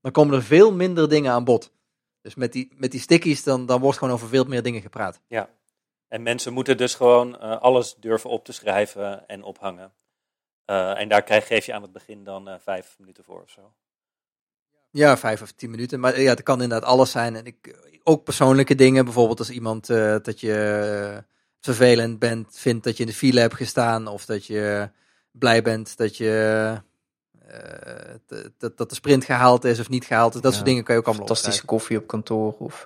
Dan 0.00 0.12
komen 0.12 0.34
er 0.34 0.42
veel 0.42 0.72
minder 0.72 1.08
dingen 1.08 1.32
aan 1.32 1.44
bod. 1.44 1.72
Dus 2.20 2.34
met 2.34 2.52
die, 2.52 2.72
met 2.76 2.90
die 2.90 3.00
stickies, 3.00 3.42
dan, 3.42 3.66
dan 3.66 3.80
wordt 3.80 3.98
gewoon 3.98 4.14
over 4.14 4.28
veel 4.28 4.44
meer 4.44 4.62
dingen 4.62 4.80
gepraat. 4.80 5.20
En 6.08 6.22
mensen 6.22 6.52
moeten 6.52 6.76
dus 6.76 6.94
gewoon 6.94 7.38
eh, 7.38 7.60
alles 7.60 7.94
durven 7.94 8.30
op 8.30 8.44
te 8.44 8.52
schrijven 8.52 9.28
en 9.28 9.42
ophangen. 9.42 9.92
Eh, 10.64 11.00
en 11.00 11.08
daar 11.08 11.22
krijg, 11.22 11.46
geef 11.46 11.66
je 11.66 11.72
aan 11.72 11.82
het 11.82 11.92
begin 11.92 12.24
dan 12.24 12.60
vijf 12.60 12.94
minuten 12.98 13.24
voor 13.24 13.42
of 13.42 13.50
zo. 13.50 13.72
Ja, 14.92 15.16
vijf 15.16 15.42
of 15.42 15.52
tien 15.52 15.70
minuten. 15.70 16.00
Maar 16.00 16.20
ja, 16.20 16.30
het 16.30 16.42
kan 16.42 16.62
inderdaad 16.62 16.88
alles 16.88 17.10
zijn. 17.10 17.36
En 17.36 17.44
ik, 17.46 17.76
ook 18.02 18.24
persoonlijke 18.24 18.74
dingen. 18.74 19.04
Bijvoorbeeld 19.04 19.38
als 19.38 19.50
iemand 19.50 19.90
eh, 19.90 20.16
dat 20.22 20.40
je 20.40 20.54
eh, 21.14 21.18
vervelend 21.60 22.18
bent, 22.18 22.46
vindt 22.50 22.84
dat 22.84 22.96
je 22.96 23.02
in 23.02 23.08
de 23.08 23.14
file 23.16 23.40
hebt 23.40 23.54
gestaan. 23.54 24.06
Of 24.06 24.24
dat 24.24 24.46
je 24.46 24.90
blij 25.30 25.62
bent 25.62 25.96
dat 25.96 26.16
je 26.16 26.76
eh, 27.46 28.38
dat- 28.76 28.88
de 28.88 28.94
sprint 28.94 29.24
gehaald 29.24 29.64
is 29.64 29.80
of 29.80 29.88
niet 29.88 30.04
gehaald 30.04 30.34
is. 30.34 30.40
Dat 30.40 30.50
Ja, 30.50 30.56
soort 30.56 30.68
dingen 30.68 30.84
kan 30.84 30.94
je 30.94 31.00
ook 31.00 31.06
allemaal 31.06 31.26
Fantastische 31.26 31.64
koffie 31.66 31.98
op 31.98 32.06
kantoor. 32.06 32.54
Of, 32.58 32.84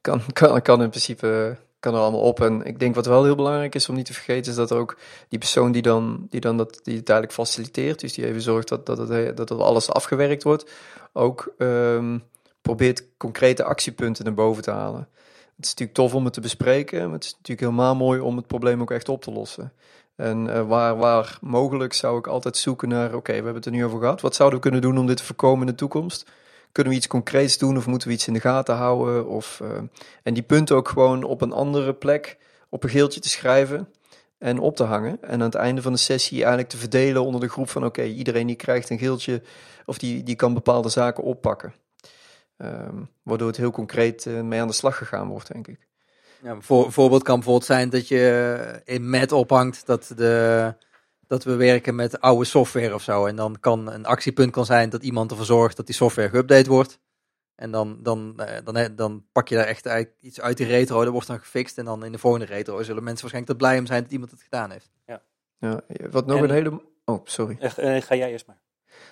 kan, 0.00 0.22
kan, 0.32 0.62
kan 0.62 0.82
in 0.82 0.88
principe 0.90 1.56
kan 1.82 1.94
er 1.94 2.00
allemaal 2.00 2.20
op. 2.20 2.40
En 2.40 2.64
ik 2.64 2.78
denk 2.78 2.94
wat 2.94 3.06
wel 3.06 3.24
heel 3.24 3.34
belangrijk 3.34 3.74
is 3.74 3.88
om 3.88 3.94
niet 3.94 4.06
te 4.06 4.12
vergeten, 4.12 4.50
is 4.50 4.56
dat 4.56 4.70
er 4.70 4.76
ook 4.76 4.96
die 5.28 5.38
persoon 5.38 5.72
die 5.72 5.82
dan, 5.82 6.26
die 6.30 6.40
dan 6.40 6.56
dat, 6.56 6.80
die 6.82 7.02
het 7.04 7.32
faciliteert, 7.32 8.00
dus 8.00 8.12
die 8.12 8.26
even 8.26 8.42
zorgt 8.42 8.68
dat, 8.68 8.86
dat, 8.86 8.98
het, 8.98 9.36
dat 9.36 9.48
het 9.48 9.58
alles 9.58 9.90
afgewerkt 9.90 10.42
wordt, 10.42 10.70
ook 11.12 11.54
ehm, 11.58 12.18
probeert 12.60 13.04
concrete 13.16 13.64
actiepunten 13.64 14.24
naar 14.24 14.34
boven 14.34 14.62
te 14.62 14.70
halen. 14.70 15.08
Het 15.56 15.64
is 15.64 15.70
natuurlijk 15.70 15.98
tof 15.98 16.14
om 16.14 16.24
het 16.24 16.32
te 16.32 16.40
bespreken, 16.40 17.04
maar 17.04 17.12
het 17.12 17.24
is 17.24 17.32
natuurlijk 17.32 17.60
helemaal 17.60 17.94
mooi 17.94 18.20
om 18.20 18.36
het 18.36 18.46
probleem 18.46 18.80
ook 18.80 18.90
echt 18.90 19.08
op 19.08 19.22
te 19.22 19.32
lossen. 19.32 19.72
En 20.16 20.54
eh, 20.54 20.68
waar, 20.68 20.96
waar 20.96 21.38
mogelijk 21.40 21.92
zou 21.92 22.18
ik 22.18 22.26
altijd 22.26 22.56
zoeken 22.56 22.88
naar, 22.88 23.14
oké, 23.14 23.30
we 23.32 23.34
hebben 23.34 23.54
het 23.54 23.66
er 23.66 23.72
nu 23.72 23.84
over 23.84 23.98
gehad. 23.98 24.20
Wat 24.20 24.34
zouden 24.34 24.58
we 24.58 24.64
kunnen 24.64 24.82
doen 24.82 24.98
om 24.98 25.06
dit 25.06 25.16
te 25.16 25.24
voorkomen 25.24 25.60
in 25.60 25.72
de 25.72 25.78
toekomst? 25.78 26.30
Kunnen 26.72 26.92
we 26.92 26.98
iets 26.98 27.08
concreets 27.08 27.58
doen 27.58 27.76
of 27.76 27.86
moeten 27.86 28.08
we 28.08 28.14
iets 28.14 28.26
in 28.26 28.32
de 28.32 28.40
gaten 28.40 28.74
houden? 28.74 29.26
Of, 29.26 29.60
eh, 29.60 29.68
en 30.22 30.34
die 30.34 30.42
punten 30.42 30.76
ook 30.76 30.88
gewoon 30.88 31.22
op 31.22 31.40
een 31.40 31.52
andere 31.52 31.94
plek 31.94 32.38
op 32.68 32.82
een 32.82 32.90
geeltje 32.90 33.20
te 33.20 33.28
schrijven 33.28 33.88
en 34.38 34.58
op 34.58 34.76
te 34.76 34.84
hangen. 34.84 35.18
En 35.22 35.32
aan 35.32 35.40
het 35.40 35.54
einde 35.54 35.82
van 35.82 35.92
de 35.92 35.98
sessie 35.98 36.38
eigenlijk 36.38 36.68
te 36.68 36.76
verdelen 36.76 37.24
onder 37.24 37.40
de 37.40 37.48
groep 37.48 37.68
van 37.68 37.84
oké, 37.84 38.02
iedereen 38.02 38.46
die 38.46 38.56
krijgt 38.56 38.90
een 38.90 38.98
geeltje 38.98 39.42
of 39.86 39.98
die, 39.98 40.22
die 40.22 40.36
kan 40.36 40.54
bepaalde 40.54 40.88
zaken 40.88 41.24
oppakken. 41.24 41.74
Ehm, 42.56 42.96
waardoor 43.22 43.48
het 43.48 43.56
heel 43.56 43.70
concreet 43.70 44.26
eh, 44.26 44.40
mee 44.40 44.60
aan 44.60 44.66
de 44.66 44.72
slag 44.72 44.96
gegaan 44.96 45.28
wordt, 45.28 45.52
denk 45.52 45.68
ik. 45.68 45.86
Ja, 46.42 46.50
een 46.50 46.62
voor, 46.62 46.92
voorbeeld 46.92 47.22
kan 47.22 47.34
bijvoorbeeld 47.34 47.66
zijn 47.66 47.90
dat 47.90 48.08
je 48.08 48.80
in 48.84 49.10
Met 49.10 49.32
ophangt 49.32 49.86
dat, 49.86 50.12
de, 50.16 50.74
dat 51.32 51.44
we 51.44 51.56
werken 51.56 51.94
met 51.94 52.20
oude 52.20 52.44
software 52.44 52.94
of 52.94 53.02
zo. 53.02 53.26
En 53.26 53.36
dan 53.36 53.56
kan 53.60 53.92
een 53.92 54.06
actiepunt 54.06 54.50
kan 54.50 54.66
zijn 54.66 54.90
dat 54.90 55.02
iemand 55.02 55.30
ervoor 55.30 55.46
zorgt 55.46 55.76
dat 55.76 55.86
die 55.86 55.94
software 55.94 56.28
geüpdate 56.28 56.68
wordt. 56.68 56.98
En 57.54 57.70
dan, 57.70 57.98
dan, 58.02 58.40
eh, 58.40 58.64
dan, 58.64 58.94
dan 58.96 59.24
pak 59.32 59.48
je 59.48 59.54
daar 59.54 59.66
echt 59.66 59.88
iets 60.20 60.40
uit 60.40 60.56
die 60.56 60.66
retro, 60.66 61.02
dat 61.02 61.12
wordt 61.12 61.26
dan 61.26 61.38
gefixt. 61.38 61.78
En 61.78 61.84
dan 61.84 62.04
in 62.04 62.12
de 62.12 62.18
volgende 62.18 62.46
retro 62.46 62.82
zullen 62.82 63.02
mensen 63.02 63.20
waarschijnlijk 63.20 63.48
er 63.52 63.66
blij 63.66 63.78
om 63.78 63.86
zijn 63.86 64.02
dat 64.02 64.12
iemand 64.12 64.30
het 64.30 64.42
gedaan 64.42 64.70
heeft. 64.70 64.90
Ja, 65.58 65.80
wat 66.10 66.26
nog 66.26 66.38
En- 66.38 66.44
een 66.44 66.50
hele... 66.50 66.82
Oh, 67.04 67.20
sorry. 67.24 67.56
Eh, 67.60 67.96
eh, 67.96 68.02
ga 68.02 68.14
jij 68.14 68.30
eerst 68.30 68.46
maar. 68.46 68.60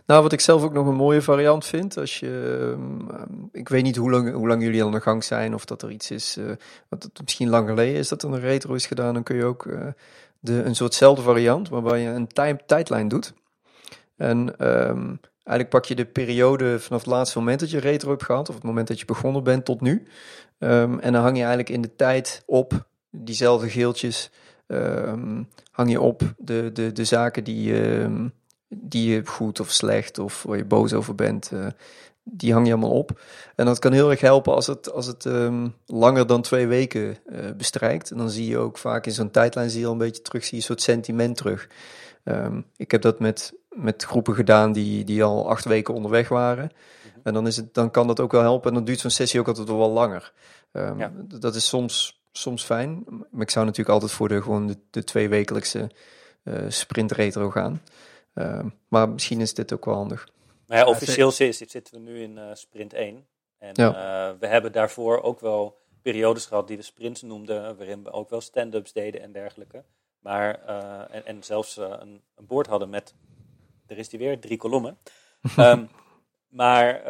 Nou, 0.06 0.22
wat 0.22 0.32
ik 0.32 0.40
zelf 0.40 0.62
ook 0.62 0.72
nog 0.72 0.86
een 0.86 0.94
mooie 0.94 1.22
variant 1.22 1.66
vind, 1.66 1.96
als 1.96 2.20
je, 2.20 2.58
ehm, 2.72 3.10
ehm, 3.10 3.32
ik 3.52 3.68
weet 3.68 3.82
niet 3.82 3.96
hoe 3.96 4.10
lang, 4.10 4.32
hoe 4.32 4.48
lang 4.48 4.62
jullie 4.62 4.80
al 4.80 4.86
aan 4.86 4.94
de 4.94 5.00
gang 5.00 5.24
zijn, 5.24 5.54
of 5.54 5.64
dat 5.64 5.82
er 5.82 5.90
iets 5.90 6.10
is, 6.10 6.36
eh, 6.36 6.44
wat 6.88 7.02
het 7.02 7.20
misschien 7.22 7.48
lang 7.48 7.68
geleden 7.68 7.94
is 7.94 8.08
dat 8.08 8.22
er 8.22 8.32
een 8.32 8.40
retro 8.40 8.74
is 8.74 8.86
gedaan, 8.86 9.14
dan 9.14 9.22
kun 9.22 9.36
je 9.36 9.44
ook 9.44 9.66
eh, 9.66 9.86
de, 10.40 10.62
een 10.62 10.74
soortzelfde 10.74 11.22
variant, 11.22 11.68
waarbij 11.68 12.00
je 12.00 12.08
een 12.08 12.26
time, 12.26 12.60
tijdlijn 12.66 13.08
doet. 13.08 13.34
En 14.16 14.58
ehm, 14.58 15.14
eigenlijk 15.32 15.68
pak 15.68 15.84
je 15.84 15.94
de 15.94 16.04
periode 16.04 16.80
vanaf 16.80 17.00
het 17.00 17.10
laatste 17.10 17.38
moment 17.38 17.60
dat 17.60 17.70
je 17.70 17.78
retro 17.78 18.10
hebt 18.10 18.24
gehad, 18.24 18.48
of 18.48 18.54
het 18.54 18.64
moment 18.64 18.88
dat 18.88 18.98
je 18.98 19.04
begonnen 19.04 19.42
bent 19.42 19.64
tot 19.64 19.80
nu, 19.80 20.06
Ehm, 20.60 20.98
en 20.98 21.12
dan 21.12 21.22
hang 21.22 21.36
je 21.36 21.40
eigenlijk 21.42 21.70
in 21.70 21.80
de 21.80 21.96
tijd 21.96 22.42
op 22.46 22.88
diezelfde 23.10 23.70
geeltjes, 23.70 24.30
ehm, 24.66 25.42
hang 25.70 25.90
je 25.90 26.00
op 26.00 26.34
de, 26.38 26.70
de, 26.72 26.92
de 26.92 27.04
zaken 27.04 27.44
die, 27.44 27.74
die 28.68 29.10
je 29.10 29.26
goed 29.26 29.60
of 29.60 29.70
slecht 29.70 30.18
of 30.18 30.42
waar 30.42 30.56
je 30.56 30.64
boos 30.64 30.92
over 30.92 31.14
bent, 31.14 31.50
eh, 31.52 31.66
die 32.32 32.52
hang 32.52 32.66
je 32.66 32.72
allemaal 32.72 32.90
op. 32.90 33.20
En 33.56 33.66
dat 33.66 33.78
kan 33.78 33.92
heel 33.92 34.10
erg 34.10 34.20
helpen 34.20 34.54
als 34.54 34.66
het, 34.66 34.92
als 34.92 35.06
het 35.06 35.26
ehm, 35.26 35.68
langer 35.86 36.26
dan 36.26 36.42
twee 36.42 36.66
weken 36.66 37.16
eh, 37.26 37.50
bestrijkt. 37.56 38.10
En 38.10 38.16
dan 38.16 38.30
zie 38.30 38.48
je 38.48 38.58
ook 38.58 38.78
vaak 38.78 39.06
in 39.06 39.12
zo'n 39.12 39.30
tijdlijn 39.30 39.70
zie 39.70 39.80
je 39.80 39.86
al 39.86 39.92
een 39.92 39.98
beetje 39.98 40.22
terug, 40.22 40.42
zie 40.42 40.50
je 40.50 40.56
een 40.56 40.62
soort 40.62 40.82
sentiment 40.82 41.36
terug. 41.36 41.68
Ehm, 42.24 42.60
ik 42.76 42.90
heb 42.90 43.02
dat 43.02 43.20
met, 43.20 43.54
met 43.68 44.04
groepen 44.04 44.34
gedaan 44.34 44.72
die, 44.72 45.04
die 45.04 45.24
al 45.24 45.48
acht 45.48 45.64
weken 45.64 45.94
onderweg 45.94 46.28
waren. 46.28 46.70
En 47.22 47.34
dan, 47.34 47.46
is 47.46 47.56
het, 47.56 47.74
dan 47.74 47.90
kan 47.90 48.06
dat 48.06 48.20
ook 48.20 48.32
wel 48.32 48.42
helpen. 48.42 48.68
En 48.68 48.74
dan 48.74 48.84
duurt 48.84 49.00
zo'n 49.00 49.10
sessie 49.10 49.40
ook 49.40 49.48
altijd 49.48 49.68
wel 49.68 49.90
langer. 49.90 50.32
Ehm, 50.72 50.98
Ja. 50.98 51.12
Dat 51.26 51.54
is 51.54 51.68
soms, 51.68 52.22
soms 52.32 52.64
fijn. 52.64 53.04
Maar 53.30 53.42
ik 53.42 53.50
zou 53.50 53.64
natuurlijk 53.64 53.94
altijd 53.94 54.12
voor 54.12 54.28
de, 54.28 54.42
gewoon 54.42 54.66
de, 54.66 54.76
de 54.90 55.04
twee 55.04 55.28
wekelijkse 55.28 55.90
eh 56.42 56.54
sprint 56.68 57.12
retro 57.12 57.50
gaan. 57.50 57.82
Maar 58.88 59.08
misschien 59.08 59.40
is 59.40 59.54
dit 59.54 59.72
ook 59.72 59.84
wel 59.84 59.94
handig. 59.94 60.28
Maar 60.70 60.78
ja, 60.78 60.86
officieel 60.86 61.30
zit, 61.30 61.56
zitten 61.70 61.94
we 61.94 61.98
nu 61.98 62.22
in 62.22 62.38
eh, 62.38 62.54
sprint 62.54 62.92
1. 62.92 63.26
En 63.58 63.70
Ja. 63.74 63.88
eh, 64.30 64.38
we 64.38 64.46
hebben 64.46 64.72
daarvoor 64.72 65.20
ook 65.22 65.40
wel 65.40 65.78
periodes 66.02 66.46
gehad 66.46 66.68
die 66.68 66.76
we 66.76 66.82
sprints 66.82 67.22
noemden, 67.22 67.76
waarin 67.76 68.02
we 68.04 68.10
ook 68.10 68.30
wel 68.30 68.40
stand-ups 68.40 68.92
deden 68.92 69.20
en 69.20 69.32
dergelijke. 69.32 69.84
Maar, 70.18 70.64
eh, 70.64 71.14
en, 71.16 71.26
en 71.26 71.42
zelfs 71.42 71.76
een, 71.76 72.22
een 72.34 72.46
boord 72.46 72.66
hadden 72.66 72.90
met, 72.90 73.14
er 73.86 73.98
is 73.98 74.08
die 74.08 74.18
weer, 74.18 74.40
drie 74.40 74.56
kolommen. 74.56 74.98
Ehm, 75.56 75.86
maar 76.48 77.02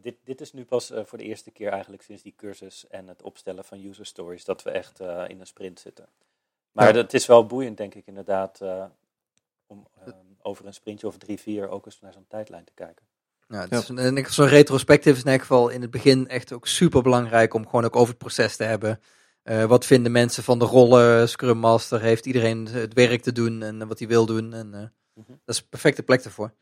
dit, 0.00 0.16
dit 0.24 0.40
is 0.40 0.52
nu 0.52 0.64
pas 0.64 0.92
voor 1.04 1.18
de 1.18 1.24
eerste 1.24 1.50
keer 1.50 1.70
eigenlijk 1.70 2.02
sinds 2.02 2.22
die 2.22 2.34
cursus 2.36 2.86
en 2.88 3.08
het 3.08 3.22
opstellen 3.22 3.64
van 3.64 3.84
user 3.84 4.06
stories 4.06 4.44
dat 4.44 4.62
we 4.62 4.70
echt 4.70 5.00
in 5.00 5.40
een 5.40 5.46
sprint 5.46 5.80
zitten. 5.80 6.08
Maar 6.72 6.86
Ja. 6.86 6.92
dat 6.92 7.12
is 7.12 7.26
wel 7.26 7.46
boeiend, 7.46 7.76
denk 7.76 7.94
ik, 7.94 8.06
inderdaad, 8.06 8.60
om 9.66 9.86
ehm, 10.04 10.14
over 10.42 10.66
een 10.66 10.74
sprintje 10.74 11.06
of 11.06 11.16
drie, 11.18 11.40
vier 11.40 11.68
ook 11.68 11.86
eens 11.86 12.00
naar 12.00 12.12
zo'n 12.12 12.26
tijdlijn 12.28 12.64
te 12.64 12.72
kijken. 12.74 13.05
Ja, 13.48 13.68
en 13.94 14.16
ik- 14.16 14.28
zo'n 14.28 14.46
retrospectief 14.48 15.16
is 15.16 15.22
in 15.24 15.30
elk 15.30 15.40
geval 15.40 15.68
in 15.68 15.82
het 15.82 15.90
begin 15.90 16.28
echt 16.28 16.52
ook 16.52 16.66
super 16.66 17.02
belangrijk 17.02 17.54
om 17.54 17.64
gewoon 17.64 17.84
ook 17.84 17.96
over 17.96 18.08
het 18.08 18.18
proces 18.18 18.56
te 18.56 18.64
hebben. 18.64 19.00
Eh, 19.42 19.64
wat 19.64 19.84
vinden 19.86 20.12
mensen 20.12 20.42
van 20.42 20.58
de 20.58 20.64
rollen? 20.64 21.28
Scrum 21.28 21.58
Master 21.58 22.00
heeft 22.00 22.26
iedereen 22.26 22.66
het 22.66 22.94
werk 22.94 23.22
te 23.22 23.32
doen 23.32 23.62
en 23.62 23.88
wat 23.88 23.98
hij 23.98 24.08
wil 24.08 24.26
doen. 24.26 24.52
En, 24.52 24.74
eh, 24.74 24.80
Mhm. 25.14 25.30
Dat 25.44 25.54
is 25.54 25.58
een 25.60 25.68
perfecte 25.68 26.02
plek 26.02 26.24
ervoor. 26.24 26.52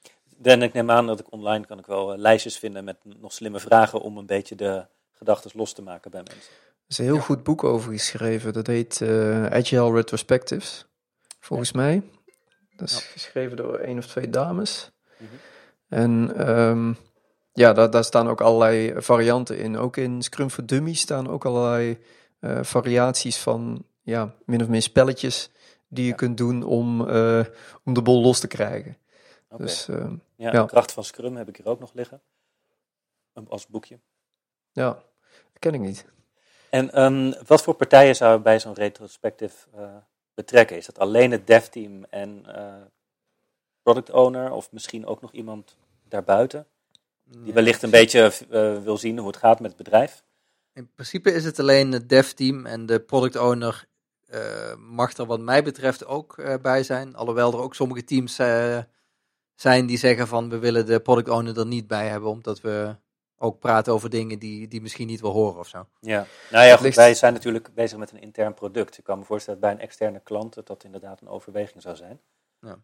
En 0.42 0.62
ik 0.62 0.72
neem 0.72 0.90
aan 0.90 1.06
dat 1.06 1.20
ik 1.20 1.32
online 1.32 1.66
kan 1.66 1.78
ik 1.78 1.86
wel 1.86 2.12
eh, 2.12 2.18
lijstjes 2.18 2.58
vinden 2.58 2.84
met 2.84 2.96
nog 3.20 3.32
slimme 3.32 3.60
vragen 3.60 4.00
om 4.00 4.16
een 4.18 4.26
beetje 4.26 4.54
de 4.54 4.86
gedachten 5.12 5.50
los 5.54 5.72
te 5.72 5.82
maken 5.82 6.10
bij 6.10 6.22
mensen. 6.24 6.52
Er 6.52 6.84
is 6.88 6.98
een 6.98 7.04
heel 7.04 7.18
goed 7.18 7.42
boek 7.42 7.64
over 7.64 7.92
geschreven. 7.92 8.52
Dat 8.52 8.66
heet 8.66 9.00
eh, 9.00 9.46
Agile 9.46 9.92
Retrospectives, 9.92 10.86
volgens 11.40 11.72
mij. 11.72 12.02
Dat 12.76 12.88
is 12.88 12.96
geschreven 13.12 13.56
door 13.56 13.78
één 13.78 13.98
of 13.98 14.06
twee 14.06 14.30
dames. 14.30 14.90
Mhm. 15.16 15.30
En 15.94 16.36
ehm, 16.36 16.92
ja, 17.52 17.72
daar, 17.72 17.90
daar 17.90 18.04
staan 18.04 18.28
ook 18.28 18.40
allerlei 18.40 19.02
varianten 19.02 19.58
in. 19.58 19.76
Ook 19.76 19.96
in 19.96 20.22
Scrum 20.22 20.50
for 20.50 20.66
Dummies 20.66 21.00
staan 21.00 21.28
ook 21.28 21.44
allerlei 21.44 21.98
eh, 22.40 22.62
variaties 22.62 23.38
van 23.38 23.84
ja, 24.02 24.34
min 24.44 24.62
of 24.62 24.68
meer 24.68 24.82
spelletjes 24.82 25.50
die 25.88 26.04
je 26.04 26.10
Ja. 26.10 26.16
kunt 26.16 26.36
doen 26.36 26.62
om, 26.62 27.08
eh, 27.08 27.44
om 27.84 27.94
de 27.94 28.02
bol 28.02 28.22
los 28.22 28.40
te 28.40 28.46
krijgen. 28.46 28.96
Dus 29.56 29.88
ehm, 29.88 30.16
ja, 30.36 30.52
ja. 30.52 30.60
de 30.62 30.66
kracht 30.66 30.92
van 30.92 31.04
Scrum 31.04 31.36
heb 31.36 31.48
ik 31.48 31.56
hier 31.56 31.66
ook 31.66 31.80
nog 31.80 31.92
liggen. 31.92 32.20
Als 33.48 33.66
boekje. 33.66 33.98
ja, 34.72 34.92
dat 35.28 35.58
ken 35.58 35.74
ik 35.74 35.80
niet. 35.80 36.06
En 36.70 36.92
ehm, 36.92 37.32
wat 37.46 37.62
voor 37.62 37.74
partijen 37.74 38.16
zou 38.16 38.32
je 38.36 38.40
bij 38.42 38.60
zo'n 38.60 38.74
retrospective 38.74 39.66
eh, 39.74 39.96
betrekken? 40.34 40.76
Is 40.76 40.86
dat 40.86 40.98
alleen 40.98 41.30
het 41.30 41.46
dev 41.46 41.64
team 41.64 42.04
en 42.10 42.44
product 43.82 44.10
owner 44.10 44.52
of 44.52 44.72
misschien 44.72 45.06
ook 45.06 45.20
nog 45.20 45.32
iemand 45.32 45.76
daarbuiten? 46.14 46.66
Die 47.24 47.52
wellicht 47.52 47.82
een 47.82 47.90
beetje 47.90 48.32
uh, 48.50 48.82
wil 48.82 48.96
zien 48.96 49.18
hoe 49.18 49.26
het 49.26 49.36
gaat 49.36 49.60
met 49.60 49.68
het 49.68 49.82
bedrijf. 49.82 50.24
In 50.72 50.90
principe 50.94 51.32
is 51.32 51.44
het 51.44 51.58
alleen 51.58 51.92
het 51.92 52.08
dev 52.08 52.30
team 52.30 52.66
en 52.66 52.86
de 52.86 53.00
product 53.00 53.36
owner 53.36 53.86
uh, 54.30 54.74
mag 54.76 55.12
er 55.16 55.26
wat 55.26 55.40
mij 55.40 55.62
betreft 55.62 56.06
ook 56.06 56.36
uh, 56.36 56.54
bij 56.62 56.82
zijn. 56.82 57.14
Alhoewel 57.16 57.52
er 57.52 57.60
ook 57.60 57.74
sommige 57.74 58.04
teams 58.04 58.34
zijn 59.54 59.86
die 59.86 59.98
zeggen 59.98 60.28
van 60.28 60.48
we 60.48 60.58
willen 60.58 60.86
de 60.86 61.00
product 61.00 61.28
owner 61.28 61.58
er 61.58 61.66
niet 61.66 61.86
bij 61.86 62.08
hebben, 62.08 62.30
omdat 62.30 62.60
we 62.60 62.96
ook 63.38 63.58
praten 63.58 63.92
over 63.92 64.10
dingen 64.10 64.38
die, 64.38 64.68
die 64.68 64.80
misschien 64.80 65.06
niet 65.06 65.20
wil 65.20 65.32
horen 65.32 65.58
of 65.58 65.68
zo. 65.68 65.86
Ja, 66.00 66.26
nou 66.50 66.66
ja, 66.66 66.76
goed, 66.76 66.94
wij 66.94 67.14
zijn 67.14 67.32
natuurlijk 67.32 67.74
bezig 67.74 67.98
met 67.98 68.10
een 68.10 68.20
intern 68.20 68.54
product. 68.54 68.98
Ik 68.98 69.04
kan 69.04 69.18
me 69.18 69.24
voorstellen 69.24 69.60
dat 69.60 69.70
bij 69.70 69.78
een 69.78 69.86
externe 69.86 70.20
klant 70.20 70.54
dat, 70.54 70.66
dat 70.66 70.84
inderdaad 70.84 71.20
een 71.20 71.28
overweging 71.28 71.82
zou 71.82 71.96
zijn. 71.96 72.20
Ja. 72.60 72.78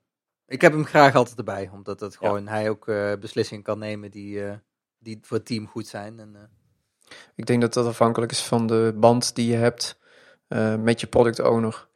Ik 0.51 0.61
heb 0.61 0.73
hem 0.73 0.85
graag 0.85 1.15
altijd 1.15 1.39
erbij, 1.39 1.71
omdat 1.73 2.01
het 2.01 2.17
gewoon, 2.17 2.49
hij 2.49 2.71
ook 2.71 2.89
uh, 2.89 3.13
beslissingen 3.21 3.63
kan 3.63 3.79
nemen 3.79 4.11
die, 4.11 4.37
uh, 4.37 4.53
die 4.99 5.19
voor 5.23 5.37
het 5.37 5.47
team 5.47 5.67
goed 5.67 5.87
zijn. 5.87 6.19
En, 6.19 6.33
uh... 6.35 6.41
Ik 7.35 7.47
denk 7.47 7.61
dat 7.61 7.73
dat 7.73 7.87
afhankelijk 7.87 8.33
is 8.33 8.43
van 8.43 8.67
de 8.67 8.95
band 8.97 9.35
die 9.35 9.51
je 9.51 9.57
hebt 9.57 9.99
met 10.79 11.01
je 11.01 11.07
product 11.07 11.41
owner. 11.41 11.89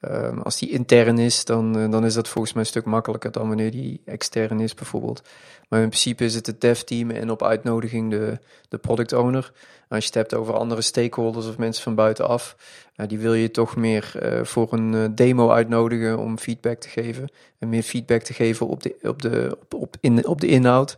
Um, 0.00 0.38
als 0.38 0.58
die 0.58 0.70
intern 0.70 1.18
is, 1.18 1.44
dan, 1.44 1.78
uh, 1.78 1.90
dan 1.90 2.04
is 2.04 2.14
dat 2.14 2.28
volgens 2.28 2.52
mij 2.52 2.62
een 2.62 2.68
stuk 2.68 2.84
makkelijker 2.84 3.32
dan 3.32 3.48
wanneer 3.48 3.70
die 3.70 4.00
extern 4.04 4.60
is, 4.60 4.74
bijvoorbeeld. 4.74 5.22
Maar 5.68 5.80
in 5.80 5.88
principe 5.88 6.24
is 6.24 6.34
het 6.34 6.46
het 6.46 6.60
dev-team 6.60 7.10
en 7.10 7.30
op 7.30 7.42
uitnodiging 7.42 8.10
de, 8.10 8.38
de 8.68 8.78
product 8.78 9.12
owner. 9.12 9.52
Als 9.88 10.00
je 10.00 10.06
het 10.06 10.14
hebt 10.14 10.34
over 10.34 10.54
andere 10.54 10.82
stakeholders 10.82 11.46
of 11.46 11.58
mensen 11.58 11.82
van 11.82 11.94
buitenaf, 11.94 12.56
uh, 12.96 13.06
die 13.06 13.18
wil 13.18 13.34
je 13.34 13.50
toch 13.50 13.76
meer 13.76 14.12
uh, 14.22 14.44
voor 14.44 14.72
een 14.72 15.14
demo 15.14 15.50
uitnodigen 15.50 16.18
om 16.18 16.38
feedback 16.38 16.80
te 16.80 16.88
geven. 16.88 17.32
En 17.58 17.68
meer 17.68 17.82
feedback 17.82 18.22
te 18.22 18.32
geven 18.32 18.66
op 18.66 18.82
de, 18.82 18.96
op 19.02 19.22
de, 19.22 19.56
op, 19.60 19.74
op, 19.74 19.96
in, 20.00 20.26
op 20.26 20.40
de 20.40 20.46
inhoud 20.46 20.96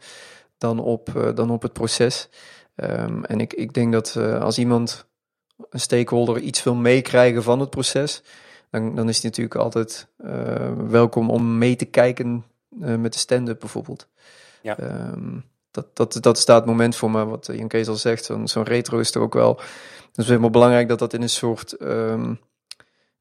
dan 0.58 0.78
op, 0.78 1.32
dan 1.34 1.50
op 1.50 1.62
het 1.62 1.72
proces. 1.72 2.28
Um, 2.76 3.24
en 3.24 3.40
ik, 3.40 3.52
ik 3.52 3.72
denk 3.72 3.92
dat 3.92 4.16
als 4.16 4.58
iemand, 4.58 5.06
een 5.70 5.80
stakeholder, 5.80 6.38
iets 6.38 6.62
wil 6.62 6.74
meekrijgen 6.74 7.42
van 7.42 7.60
het 7.60 7.70
proces 7.70 8.22
dan, 8.70 8.94
dan 8.94 9.08
is 9.08 9.14
het 9.14 9.24
natuurlijk 9.24 9.54
altijd 9.54 10.08
uh, 10.24 10.72
welkom 10.88 11.30
om 11.30 11.58
mee 11.58 11.76
te 11.76 11.84
kijken 11.84 12.44
uh, 12.80 12.96
met 12.96 13.12
de 13.12 13.18
stand-up 13.18 13.60
bijvoorbeeld. 13.60 14.08
Ja. 14.62 14.80
Um, 15.12 15.44
dat, 15.70 15.96
dat, 15.96 16.18
dat 16.20 16.38
staat 16.38 16.56
het 16.56 16.66
moment 16.66 16.96
voor 16.96 17.10
me, 17.10 17.24
wat 17.24 17.48
Jan 17.52 17.68
Kees 17.68 17.88
al 17.88 17.96
zegt. 17.96 18.30
Zo'n 18.44 18.62
retro 18.62 18.98
is 18.98 19.14
er 19.14 19.20
ook 19.20 19.34
wel. 19.34 19.60
Het 20.06 20.18
is 20.18 20.26
helemaal 20.26 20.50
belangrijk 20.50 20.88
dat 20.88 20.98
dat 20.98 21.12
in 21.12 21.22
een 21.22 21.28
soort 21.28 21.82
um, 21.82 22.40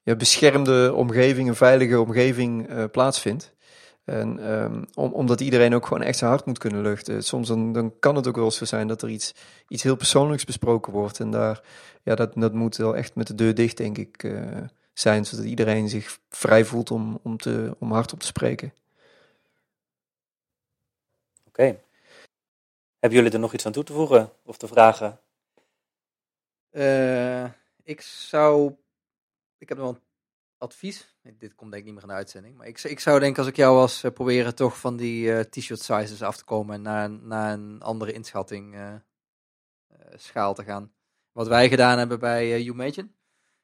ja, 0.01 0.15
beschermde 0.15 0.93
omgeving, 0.93 1.47
een 1.47 1.55
veilige 1.55 2.01
omgeving 2.01 2.69
uh, 2.69 2.83
plaatsvindt. 2.91 3.53
En 4.03 4.51
um, 4.51 4.85
om, 4.93 5.11
omdat 5.13 5.41
iedereen 5.41 5.75
ook 5.75 5.87
gewoon 5.87 6.03
echt 6.03 6.17
zijn 6.17 6.29
hart 6.29 6.45
moet 6.45 6.57
kunnen 6.57 6.81
luchten. 6.81 7.23
Soms 7.23 7.47
dan, 7.47 7.73
dan 7.73 7.93
kan 7.99 8.15
het 8.15 8.27
ook 8.27 8.35
wel 8.35 8.51
zo 8.51 8.65
zijn 8.65 8.87
dat 8.87 9.01
er 9.01 9.09
iets, 9.09 9.35
iets 9.67 9.83
heel 9.83 9.95
persoonlijks 9.95 10.45
besproken 10.45 10.93
wordt. 10.93 11.19
En 11.19 11.31
daar, 11.31 11.61
ja, 12.03 12.15
dat, 12.15 12.31
dat 12.35 12.53
moet 12.53 12.77
wel 12.77 12.95
echt 12.95 13.15
met 13.15 13.27
de 13.27 13.35
deur 13.35 13.55
dicht, 13.55 13.77
denk 13.77 13.97
ik, 13.97 14.23
uh, 14.23 14.41
zijn, 14.99 15.25
zodat 15.25 15.45
iedereen 15.45 15.89
zich 15.89 16.19
vrij 16.29 16.65
voelt 16.65 16.91
om, 16.91 17.19
om, 17.23 17.37
te, 17.37 17.75
om 17.79 17.91
hardop 17.91 18.19
te 18.19 18.25
spreken. 18.25 18.73
Oké. 21.47 21.79
Hebben 22.99 23.19
jullie 23.19 23.33
er 23.33 23.39
nog 23.39 23.53
iets 23.53 23.65
aan 23.65 23.71
toe 23.71 23.83
te 23.83 23.93
voegen 23.93 24.31
of 24.43 24.57
te 24.57 24.67
vragen? 24.67 25.19
Uh, 26.71 27.43
ik 27.83 28.01
zou. 28.01 28.75
Ik 29.57 29.69
heb 29.69 29.77
nog 29.77 29.89
een 29.89 30.01
advies. 30.57 31.17
Dit 31.21 31.55
komt 31.55 31.71
denk 31.71 31.83
ik 31.83 31.89
niet 31.89 31.93
meer 31.93 32.03
in 32.03 32.09
de 32.09 32.15
uitzending. 32.15 32.57
Maar 32.57 32.67
ik, 32.67 32.83
ik 32.83 32.99
zou 32.99 33.19
denken, 33.19 33.39
als 33.39 33.51
ik 33.51 33.55
jou 33.55 33.75
was, 33.75 34.03
uh, 34.03 34.11
proberen 34.11 34.55
toch 34.55 34.79
van 34.79 34.97
die 34.97 35.25
uh, 35.25 35.39
t-shirt 35.39 35.81
sizes 35.81 36.21
af 36.21 36.37
te 36.37 36.43
komen 36.43 36.75
en 36.75 36.81
naar, 36.81 37.09
naar 37.09 37.53
een 37.53 37.81
andere 37.81 38.11
inschatting 38.11 38.75
schaal 40.15 40.53
te 40.53 40.63
gaan. 40.63 40.93
Wat 41.31 41.47
wij 41.47 41.69
gedaan 41.69 41.97
hebben 41.97 42.19
bij 42.19 42.45
uh, 42.45 42.59
YouMagine 42.59 43.09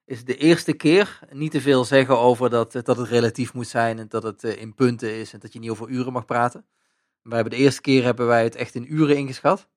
is 0.06 0.26
de 0.26 0.38
eerste 0.38 0.74
keer 0.74 1.20
niet 1.32 1.52
te 1.52 1.62
veel 1.62 1.86
zeggen 1.86 2.20
over 2.20 2.50
dat, 2.50 2.72
dat 2.72 2.98
het 2.98 3.08
relatief 3.08 3.54
moet 3.54 3.68
zijn 3.68 4.00
en 4.00 4.08
dat 4.08 4.24
het 4.24 4.44
uh, 4.44 4.62
in 4.62 4.74
punten 4.74 5.14
is 5.14 5.34
en 5.34 5.40
dat 5.40 5.54
je 5.54 5.60
niet 5.60 5.70
over 5.70 5.90
uren 5.90 6.14
mag 6.14 6.26
praten. 6.26 6.66
Wij 7.22 7.36
hebben 7.36 7.58
de 7.58 7.64
eerste 7.64 7.82
keer 7.82 8.04
hebben 8.04 8.28
wij 8.28 8.44
het 8.44 8.56
echt 8.56 8.76
in 8.76 8.94
uren 8.94 9.18
ingeschat. 9.18 9.68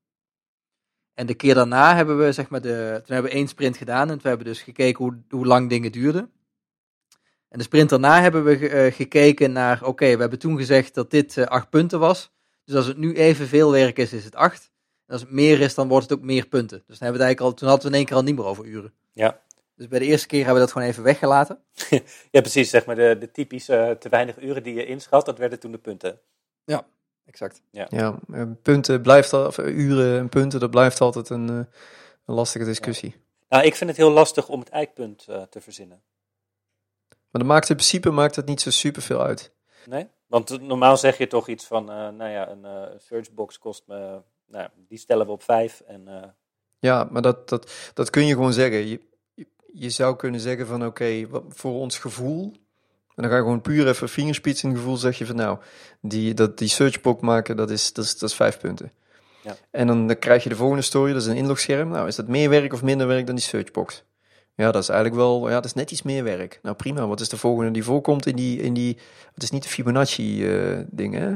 En 1.15 1.27
de 1.27 1.35
keer 1.35 1.55
daarna 1.55 1.97
hebben 1.97 2.19
we, 2.19 2.33
zeg 2.33 2.49
maar, 2.49 2.61
de, 2.61 3.01
toen 3.05 3.15
hebben 3.15 3.31
we 3.31 3.37
één 3.37 3.49
sprint 3.49 3.77
gedaan 3.77 4.11
en 4.11 4.19
toen 4.19 4.29
hebben 4.29 4.47
we 4.47 4.53
dus 4.53 4.63
gekeken 4.63 5.05
hoe, 5.05 5.23
hoe 5.29 5.47
lang 5.47 5.69
dingen 5.69 5.93
duurden. 5.93 6.33
En 7.49 7.59
de 7.59 7.65
sprint 7.65 7.89
daarna 7.89 8.21
hebben 8.21 8.45
we 8.45 8.59
uh, 8.59 8.95
gekeken 8.95 9.53
naar, 9.53 9.85
oké, 9.85 10.15
we 10.15 10.21
hebben 10.21 10.39
toen 10.39 10.57
gezegd 10.57 10.95
dat 10.95 11.11
dit 11.11 11.47
acht 11.47 11.71
punten 11.71 11.99
was. 11.99 12.33
Dus 12.65 12.77
als 12.77 12.87
het 12.87 12.97
nu 12.97 13.15
evenveel 13.15 13.71
werk 13.71 13.99
is, 13.99 14.13
is 14.13 14.25
het 14.25 14.35
acht. 14.35 14.71
En 15.07 15.13
als 15.13 15.21
het 15.21 15.31
meer 15.31 15.61
is, 15.61 15.75
dan 15.75 15.89
wordt 15.89 16.09
het 16.09 16.19
ook 16.19 16.25
meer 16.25 16.47
punten. 16.47 16.83
Dus 16.87 16.99
dan 16.99 17.09
hebben 17.09 17.21
we 17.21 17.27
eigenlijk 17.27 17.41
al, 17.41 17.55
toen 17.55 17.69
hadden 17.69 17.87
we 17.87 17.93
in 17.93 17.99
één 17.99 18.07
keer 18.07 18.17
al 18.17 18.23
niet 18.23 18.37
meer 18.37 18.45
over 18.45 18.65
uren. 18.65 18.93
Ja. 19.13 19.41
Dus 19.79 19.89
bij 19.89 19.99
de 19.99 20.05
eerste 20.05 20.27
keer 20.27 20.39
hebben 20.39 20.55
we 20.55 20.61
dat 20.61 20.73
gewoon 20.73 20.89
even 20.89 21.03
weggelaten. 21.03 21.59
ja, 22.31 22.41
precies. 22.41 22.71
Zeg 22.71 22.87
maar 22.87 22.95
de, 22.95 23.17
de 23.19 23.31
typische 23.31 23.87
uh, 23.89 23.91
te 23.91 24.09
weinig 24.09 24.43
uren 24.43 24.63
die 24.63 24.75
je 24.75 24.87
inschat, 24.87 25.27
dat 25.27 25.39
werden 25.39 25.61
toen 25.61 25.73
de 25.73 25.79
punten. 25.79 26.21
Ja, 26.65 26.87
exact. 27.25 27.63
Ja, 27.71 27.87
ja 27.91 28.19
punten 28.63 29.03
blijft 29.03 29.33
al, 29.33 29.47
of 29.47 29.59
uren 29.59 30.19
en 30.19 30.29
punten, 30.29 30.61
dat 30.61 30.71
blijft 30.71 31.01
altijd 31.01 31.29
een, 31.29 31.51
uh, 31.51 31.57
een 32.25 32.35
lastige 32.35 32.65
discussie. 32.65 33.11
Ja. 33.11 33.19
Nou, 33.49 33.65
ik 33.65 33.75
vind 33.75 33.91
het 33.91 33.99
heel 33.99 34.11
lastig 34.11 34.49
om 34.49 34.61
het 34.61 34.69
eikpunt 34.69 35.27
uh, 35.31 35.43
te 35.43 35.61
verzinnen. 35.61 36.03
Maar 37.09 37.43
dat 37.43 37.51
maakt 37.51 37.69
in 37.69 37.77
principe 37.77 38.11
maakt 38.11 38.37
het 38.37 38.47
niet 38.47 38.61
zo 38.61 38.71
super 38.71 39.03
veel 39.03 39.23
uit. 39.23 39.53
Nee? 39.87 40.09
Want 40.27 40.61
normaal 40.61 40.97
zeg 40.97 41.19
je 41.19 41.27
toch 41.27 41.49
iets 41.49 41.65
van, 41.65 41.85
nou 41.85 42.29
ja, 42.29 42.49
een 42.49 42.67
searchbox 43.01 43.59
kost 43.59 43.83
me, 43.87 44.23
nou, 44.47 44.69
die 44.89 44.99
stellen 44.99 45.27
we 45.27 45.33
op 45.33 45.43
vijf 45.43 45.81
en... 45.81 46.35
Ja, 46.79 47.09
maar 47.11 47.23
dat, 47.23 47.49
dat, 47.49 47.91
dat 47.95 48.11
kun 48.11 48.27
je 48.27 48.35
gewoon 48.35 48.53
zeggen. 48.53 48.87
Je, 48.87 49.08
je 49.73 49.91
zou 49.91 50.17
kunnen 50.17 50.41
zeggen 50.41 50.67
van 50.67 50.87
oké, 50.87 50.87
okay, 50.87 51.29
voor 51.49 51.73
ons 51.73 51.99
gevoel, 51.99 52.53
en 53.15 53.23
dan 53.23 53.31
ga 53.31 53.37
je 53.37 53.43
gewoon 53.43 53.61
puur 53.61 53.89
even 53.89 54.09
fingerspitsen 54.09 54.75
gevoel, 54.75 54.97
zeg 54.97 55.19
je 55.19 55.27
van 55.27 55.37
nou, 55.37 55.59
die, 56.01 56.35
dat, 56.35 56.59
die 56.59 56.69
searchbox 56.69 57.23
maken, 57.23 57.57
dat 57.57 57.71
is, 57.71 57.93
dat 57.93 58.05
is, 58.05 58.19
dat 58.19 58.29
is 58.29 58.37
vijf 58.37 58.59
punten. 58.59 58.93
Ja. 59.43 59.57
En 59.71 59.87
dan, 59.87 60.07
dan 60.07 60.19
krijg 60.19 60.43
je 60.43 60.49
de 60.49 60.57
volgende 60.57 60.83
story, 60.83 61.13
dat 61.13 61.23
is 61.23 61.29
een 61.29 61.37
inlogscherm. 61.37 61.89
Nou, 61.89 62.09
is 62.09 62.17
dat 62.17 62.29
meer 62.29 62.51
werk 62.51 62.73
of 62.73 62.83
minder 62.83 63.07
werk 63.07 63.27
dan 63.27 63.35
die 63.35 63.45
searchbox? 63.45 64.05
Ja, 64.55 64.71
dat 64.71 64.83
is 64.83 64.89
eigenlijk 64.89 65.21
wel, 65.21 65.49
ja, 65.49 65.55
dat 65.55 65.65
is 65.65 65.75
net 65.75 65.91
iets 65.91 66.03
meer 66.03 66.25
werk. 66.25 66.59
Nou 66.63 66.77
prima, 66.77 67.07
wat 67.07 67.21
is 67.21 67.29
de 67.29 67.37
volgende 67.37 67.71
die 67.71 67.85
voorkomt 67.85 68.27
in 68.27 68.37
die, 68.37 68.61
in 68.61 68.75
die 68.75 68.99
het 69.35 69.43
is 69.43 69.51
niet 69.51 69.63
de 69.63 69.69
Fibonacci 69.69 70.45
uh, 70.45 70.79
ding 70.91 71.15
hè? 71.15 71.29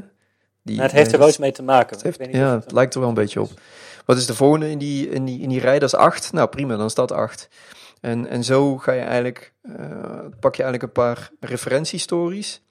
Die, 0.62 0.76
nou, 0.76 0.88
het 0.88 0.92
heeft 0.92 1.12
er 1.12 1.18
wel 1.18 1.26
eens 1.26 1.38
mee 1.38 1.52
te 1.52 1.62
maken. 1.62 1.96
Het 1.96 2.04
heeft, 2.04 2.34
ja, 2.34 2.54
het, 2.54 2.64
het 2.64 2.72
lijkt 2.72 2.94
er 2.94 3.00
wel 3.00 3.08
een 3.08 3.14
beetje 3.14 3.40
op. 3.40 3.50
Wat 4.04 4.16
is 4.16 4.26
de 4.26 4.34
volgende 4.34 4.70
in 4.70 4.78
die, 4.78 5.08
in 5.08 5.24
die, 5.24 5.40
in 5.40 5.48
die 5.48 5.60
rij? 5.60 5.78
Dat 5.78 5.88
is 5.92 5.98
8. 5.98 6.32
Nou 6.32 6.48
prima, 6.48 6.76
dan 6.76 6.90
staat 6.90 7.12
8. 7.12 7.48
En, 8.02 8.26
en 8.26 8.44
zo 8.44 8.78
ga 8.78 8.92
je 8.92 9.00
eigenlijk, 9.00 9.52
uh, 9.62 9.74
pak 10.40 10.54
je 10.54 10.62
eigenlijk 10.62 10.82
een 10.82 11.02
paar 11.04 11.30
referentiestories. 11.40 12.62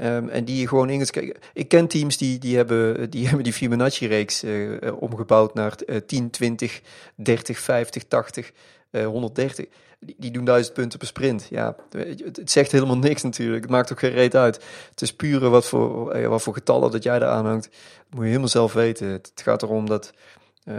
Um, 0.00 0.28
en 0.28 0.44
die 0.44 0.60
je 0.60 0.68
gewoon 0.68 0.90
in. 0.90 1.06
Ik 1.52 1.68
ken 1.68 1.86
teams 1.86 2.16
die, 2.16 2.38
die, 2.38 2.56
hebben, 2.56 3.10
die 3.10 3.24
hebben 3.26 3.44
die 3.44 3.52
Fibonacci-reeks 3.52 4.44
uh, 4.44 4.78
omgebouwd 4.98 5.54
naar 5.54 5.74
uh, 5.86 5.96
10, 5.96 6.30
20, 6.30 6.80
30, 7.14 7.58
50, 7.58 8.04
80, 8.04 8.52
130. 8.90 9.66
Die, 9.98 10.30
doen 10.30 10.44
duizend 10.44 10.74
punten 10.74 10.98
per 10.98 11.08
sprint. 11.08 11.46
Ja, 11.50 11.76
het, 11.90 12.50
zegt 12.50 12.72
helemaal 12.72 12.98
niks 12.98 13.22
natuurlijk. 13.22 13.62
Het 13.62 13.70
maakt 13.70 13.92
ook 13.92 13.98
geen 13.98 14.10
reet 14.10 14.36
uit. 14.36 14.64
Het 14.90 15.02
is 15.02 15.14
pure 15.14 15.48
wat 15.48 15.66
voor, 15.66 16.28
wat 16.28 16.42
voor 16.42 16.54
getallen 16.54 16.90
dat 16.90 17.02
jij 17.02 17.18
daar 17.18 17.30
aanhangt. 17.30 17.68
Moet 18.10 18.20
je 18.20 18.26
helemaal 18.26 18.48
zelf 18.48 18.72
weten. 18.72 19.08
Het, 19.08 19.32
gaat 19.34 19.62
erom 19.62 19.86
dat, 19.86 20.12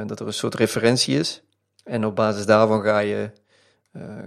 dat 0.06 0.20
er 0.20 0.28
een 0.28 0.34
soort 0.34 0.56
referentie 0.56 1.20
is. 1.20 1.42
En 1.84 2.06
op 2.06 2.16
basis 2.16 2.46
daarvan 2.46 2.82
ga 2.82 3.00
je 3.00 3.32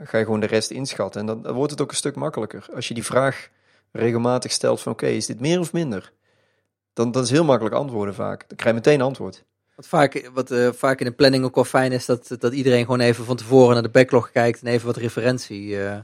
ga 0.05 0.19
je 0.19 0.25
gewoon 0.25 0.41
de 0.41 0.47
rest 0.47 0.71
inschatten. 0.71 1.21
En 1.21 1.27
dan, 1.27 1.43
dan, 1.43 1.55
wordt 1.55 1.71
het 1.71 1.81
ook 1.81 1.91
een 1.91 1.97
stuk 1.97 2.15
makkelijker. 2.15 2.67
Als 2.75 2.89
je 2.89 2.95
die 2.95 3.05
vraag 3.05 3.49
regelmatig 3.93 4.53
stelt 4.53 4.81
van 4.81 4.93
oké, 4.93 5.05
okay, 5.05 5.17
is 5.17 5.27
dit 5.27 5.41
meer 5.41 5.61
of 5.61 5.73
minder? 5.73 6.13
Dan, 6.93 7.11
dan 7.11 7.23
is 7.23 7.31
heel 7.31 7.45
makkelijk 7.45 7.75
antwoorden 7.75 8.15
vaak. 8.15 8.49
Dan 8.49 8.57
krijg 8.57 8.77
je 8.77 8.83
meteen 8.83 9.01
antwoord. 9.01 9.45
Wat 9.77 9.89
vaak, 9.89 10.31
wat, 10.35 10.51
uh, 10.51 10.73
vaak 10.73 10.99
in 11.01 11.07
de 11.07 11.13
planning 11.13 11.45
ook 11.45 11.55
wel 11.55 11.65
fijn 11.65 11.93
is, 11.93 12.07
dat, 12.07 12.37
dat 12.39 12.53
iedereen 12.53 12.85
gewoon 12.85 13.01
even 13.01 13.25
van 13.25 13.37
tevoren 13.37 13.73
naar 13.73 13.83
de 13.83 13.89
backlog 13.89 14.31
kijkt 14.31 14.61
en 14.61 14.67
even 14.67 14.87
wat 14.87 14.97
referentie 14.97 15.69
uh, 15.69 15.97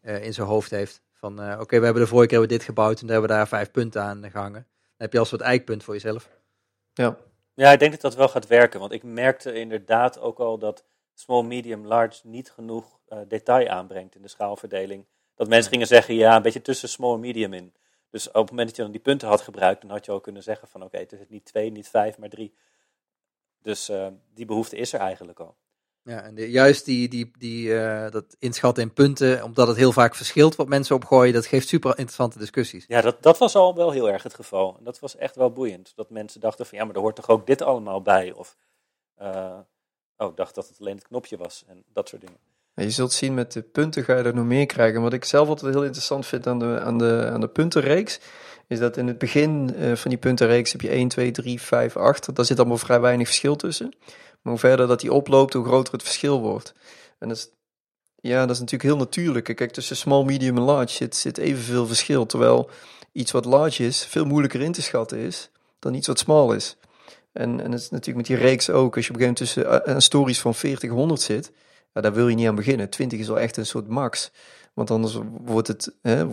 in 0.00 0.34
zijn 0.34 0.46
hoofd 0.46 0.70
heeft. 0.70 1.02
Van 1.12 1.32
oké, 1.32 1.60
okay, 1.60 1.78
we 1.78 1.84
hebben 1.84 2.02
de 2.02 2.08
vorige 2.08 2.28
keer 2.28 2.46
dit 2.46 2.62
gebouwd 2.62 3.00
en 3.00 3.06
daar 3.06 3.16
hebben 3.16 3.30
we 3.30 3.36
daar 3.36 3.48
vijf 3.48 3.70
punten 3.70 4.02
aan 4.02 4.30
gehangen. 4.30 4.52
Dan 4.52 4.96
heb 4.96 5.12
je 5.12 5.18
als 5.18 5.28
soort 5.28 5.40
eikpunt 5.40 5.84
voor 5.84 5.94
jezelf. 5.94 6.28
Ja. 6.92 7.16
Ja, 7.54 7.72
ik 7.72 7.78
denk 7.78 7.92
dat 7.92 8.00
dat 8.00 8.14
wel 8.14 8.28
gaat 8.28 8.46
werken. 8.46 8.80
Want 8.80 8.92
ik 8.92 9.02
merkte 9.02 9.52
inderdaad 9.52 10.20
ook 10.20 10.38
al 10.38 10.58
dat 10.58 10.84
small, 11.18 11.42
medium, 11.42 11.86
large 11.86 12.26
niet 12.26 12.50
genoeg 12.50 12.98
uh, 13.08 13.18
detail 13.28 13.68
aanbrengt 13.68 14.14
in 14.14 14.22
de 14.22 14.28
schaalverdeling. 14.28 15.04
Dat 15.34 15.48
mensen 15.48 15.70
gingen 15.70 15.86
zeggen, 15.86 16.14
ja, 16.14 16.36
een 16.36 16.42
beetje 16.42 16.62
tussen 16.62 16.88
small 16.88 17.14
en 17.14 17.20
medium 17.20 17.52
in. 17.52 17.72
Dus 18.10 18.28
op 18.28 18.34
het 18.34 18.50
moment 18.50 18.68
dat 18.68 18.76
je 18.76 18.82
dan 18.82 18.90
die 18.90 19.00
punten 19.00 19.28
had 19.28 19.40
gebruikt, 19.40 19.80
dan 19.80 19.90
had 19.90 20.04
je 20.04 20.12
ook 20.12 20.22
kunnen 20.22 20.42
zeggen 20.42 20.68
van 20.68 20.82
oké, 20.82 20.90
okay, 20.94 21.06
het 21.10 21.20
is 21.20 21.28
niet 21.28 21.44
twee, 21.44 21.70
niet 21.70 21.88
vijf, 21.88 22.18
maar 22.18 22.28
drie. 22.28 22.54
Dus 23.62 23.90
uh, 23.90 24.06
die 24.34 24.46
behoefte 24.46 24.76
is 24.76 24.92
er 24.92 25.00
eigenlijk 25.00 25.40
al. 25.40 25.56
Ja, 26.02 26.22
en 26.22 26.34
de- 26.34 26.50
juist 26.50 26.84
die, 26.84 27.08
die, 27.08 27.30
die, 27.38 27.80
eh, 27.80 28.10
dat 28.10 28.36
inschatten 28.38 28.82
in 28.82 28.92
punten, 28.92 29.42
omdat 29.42 29.68
het 29.68 29.76
heel 29.76 29.92
vaak 29.92 30.14
verschilt 30.14 30.56
wat 30.56 30.68
mensen 30.68 30.96
opgooien, 30.96 31.32
dat 31.34 31.46
geeft 31.46 31.68
super 31.68 31.90
interessante 31.90 32.38
discussies. 32.38 32.84
Ja, 32.86 33.00
dat, 33.00 33.22
dat 33.22 33.38
was 33.38 33.54
al 33.54 33.74
wel 33.74 33.90
heel 33.90 34.10
erg 34.10 34.22
het 34.22 34.34
geval. 34.34 34.76
En 34.78 34.84
dat 34.84 34.98
was 34.98 35.16
echt 35.16 35.36
wel 35.36 35.52
boeiend. 35.52 35.92
Dat 35.96 36.10
mensen 36.10 36.40
dachten 36.40 36.66
van, 36.66 36.78
ja, 36.78 36.84
maar 36.84 36.94
er 36.94 37.00
hoort 37.00 37.16
toch 37.16 37.28
ook 37.28 37.46
dit 37.46 37.62
allemaal 37.62 38.02
bij? 38.02 38.32
Of, 38.32 38.56
eh, 39.14 39.58
oh, 40.18 40.30
ik 40.30 40.36
dacht 40.36 40.54
dat 40.54 40.68
het 40.68 40.80
alleen 40.80 40.96
het 40.96 41.06
knopje 41.06 41.36
was 41.36 41.64
en 41.66 41.84
dat 41.92 42.08
soort 42.08 42.22
dingen. 42.22 42.38
Je 42.74 42.90
zult 42.90 43.12
zien 43.12 43.34
met 43.34 43.52
de 43.52 43.62
punten 43.62 44.04
ga 44.04 44.16
je 44.16 44.22
er 44.22 44.34
nog 44.34 44.44
meer 44.44 44.66
krijgen. 44.66 45.02
Wat 45.02 45.12
ik 45.12 45.24
zelf 45.24 45.48
altijd 45.48 45.74
heel 45.74 45.84
interessant 45.84 46.26
vind 46.26 46.46
aan 46.46 46.58
de, 46.58 46.80
aan 46.80 46.98
de, 46.98 47.28
aan 47.32 47.40
de 47.40 47.48
puntenreeks, 47.48 48.20
is 48.66 48.78
dat 48.78 48.96
in 48.96 49.06
het 49.06 49.18
begin 49.18 49.74
eh, 49.74 49.94
van 49.94 50.10
die 50.10 50.18
puntenreeks 50.18 50.72
heb 50.72 50.80
je 50.80 50.88
1, 50.88 51.08
2, 51.08 51.30
3, 51.30 51.60
5, 51.60 51.96
8. 51.96 52.36
Daar 52.36 52.44
zit 52.44 52.58
allemaal 52.58 52.78
vrij 52.78 53.00
weinig 53.00 53.26
verschil 53.26 53.56
tussen. 53.56 53.94
Maar 54.42 54.52
hoe 54.52 54.58
verder 54.58 54.86
dat 54.86 55.00
die 55.00 55.12
oploopt, 55.12 55.52
hoe 55.52 55.64
groter 55.64 55.92
het 55.92 56.02
verschil 56.02 56.40
wordt. 56.40 56.74
En 57.18 57.28
dat 57.28 57.36
is, 57.36 57.50
ja, 58.16 58.40
dat 58.40 58.50
is 58.50 58.60
natuurlijk 58.60 58.90
heel 58.90 58.98
natuurlijk. 58.98 59.54
Kijk, 59.56 59.72
tussen 59.72 59.96
small, 59.96 60.24
medium 60.24 60.56
en 60.56 60.62
large 60.62 60.94
zit, 60.94 61.16
zit 61.16 61.38
evenveel 61.38 61.86
verschil. 61.86 62.26
Terwijl 62.26 62.70
iets 63.12 63.30
wat 63.30 63.44
large 63.44 63.84
is, 63.84 64.04
veel 64.04 64.24
moeilijker 64.24 64.60
in 64.60 64.72
te 64.72 64.82
schatten 64.82 65.18
is 65.18 65.50
dan 65.78 65.94
iets 65.94 66.06
wat 66.06 66.18
small 66.18 66.54
is. 66.54 66.76
En, 67.38 67.60
en 67.60 67.70
dat 67.70 67.80
is 67.80 67.90
natuurlijk 67.90 68.28
met 68.28 68.38
die 68.38 68.46
reeks 68.46 68.70
ook. 68.70 68.96
Als 68.96 69.06
je 69.06 69.12
op 69.12 69.20
een 69.20 69.26
gegeven 69.26 69.46
moment 69.54 69.66
tussen 69.66 69.84
eh, 69.86 69.94
een 69.94 70.02
stories 70.02 70.40
van 70.40 70.54
40, 70.54 70.90
100 70.90 71.20
zit, 71.20 71.52
daar 71.92 72.12
wil 72.12 72.28
je 72.28 72.34
niet 72.34 72.48
aan 72.48 72.54
beginnen. 72.54 72.90
20 72.90 73.18
is 73.18 73.28
wel 73.28 73.38
echt 73.38 73.56
een 73.56 73.66
soort 73.66 73.88
max. 73.88 74.30
Want 74.74 74.90
anders 74.90 75.18
wordt 75.44 75.68
het, 75.68 75.94
hè, 76.02 76.24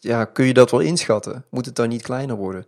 ja, 0.00 0.24
kun 0.24 0.46
je 0.46 0.54
dat 0.54 0.70
wel 0.70 0.80
inschatten? 0.80 1.44
Moet 1.50 1.66
het 1.66 1.76
dan 1.76 1.88
niet 1.88 2.02
kleiner 2.02 2.36
worden? 2.36 2.66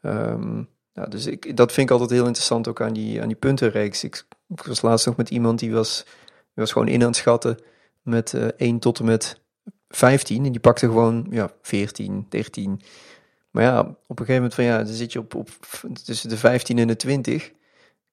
Ehm, 0.00 0.62
ja, 0.92 1.06
dus 1.06 1.26
ik, 1.26 1.56
dat 1.56 1.72
vind 1.72 1.86
ik 1.86 1.92
altijd 1.92 2.10
heel 2.10 2.26
interessant 2.26 2.68
ook 2.68 2.80
aan 2.80 2.92
die, 2.92 3.22
aan 3.22 3.28
die 3.28 3.36
puntenreeks. 3.36 4.04
Ik, 4.04 4.24
ik 4.48 4.62
was 4.62 4.82
laatst 4.82 5.06
nog 5.06 5.16
met 5.16 5.30
iemand 5.30 5.58
die 5.58 5.72
was, 5.72 6.02
die 6.26 6.44
was 6.54 6.72
gewoon 6.72 6.88
in 6.88 7.00
aan 7.00 7.06
het 7.06 7.16
schatten 7.16 7.58
met 8.02 8.34
eh 8.34 8.46
1 8.56 8.78
tot 8.78 8.98
en 8.98 9.04
met 9.04 9.40
15. 9.88 10.44
En 10.44 10.52
die 10.52 10.60
pakte 10.60 10.86
gewoon 10.86 11.26
ja, 11.30 11.50
14, 11.62 12.26
13. 12.28 12.80
Maar 13.52 13.62
ja, 13.62 13.80
op 13.80 14.18
een 14.18 14.26
gegeven 14.26 14.34
moment 14.34 14.54
van 14.54 14.64
ja, 14.64 14.76
dan 14.76 14.94
zit 14.94 15.12
je 15.12 15.18
op, 15.18 15.34
op 15.34 15.48
tussen 16.04 16.28
de 16.28 16.36
15 16.36 16.78
en 16.78 16.86
de 16.86 16.96
20. 16.96 17.52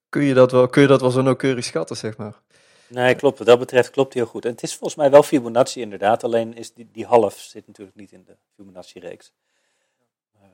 Kun 0.10 0.24
je 0.24 0.34
dat 0.34 0.52
wel, 0.52 0.68
kun 0.68 0.82
je 0.82 0.88
dat 0.88 1.02
wel 1.02 1.12
zo 1.12 1.22
nauwkeurig 1.22 1.64
schatten, 1.66 1.98
zeg 1.98 2.18
maar? 2.18 2.42
Nee, 2.88 3.16
klopt. 3.16 3.38
Wat 3.38 3.48
dat 3.48 3.60
betreft 3.60 3.90
klopt 3.90 4.14
heel 4.14 4.26
goed. 4.26 4.46
En 4.46 4.52
het 4.52 4.64
is 4.64 4.76
volgens 4.76 4.96
mij 4.96 5.12
wel 5.12 5.24
Fibonacci 5.24 5.82
inderdaad. 5.82 6.24
Alleen 6.24 6.56
is 6.56 6.74
die, 6.74 6.90
die 6.92 7.06
half 7.06 7.40
zit 7.40 7.68
natuurlijk 7.68 7.98
niet 7.98 8.12
in 8.12 8.24
de 8.26 8.36
Fibonacci-reeks. 8.56 9.34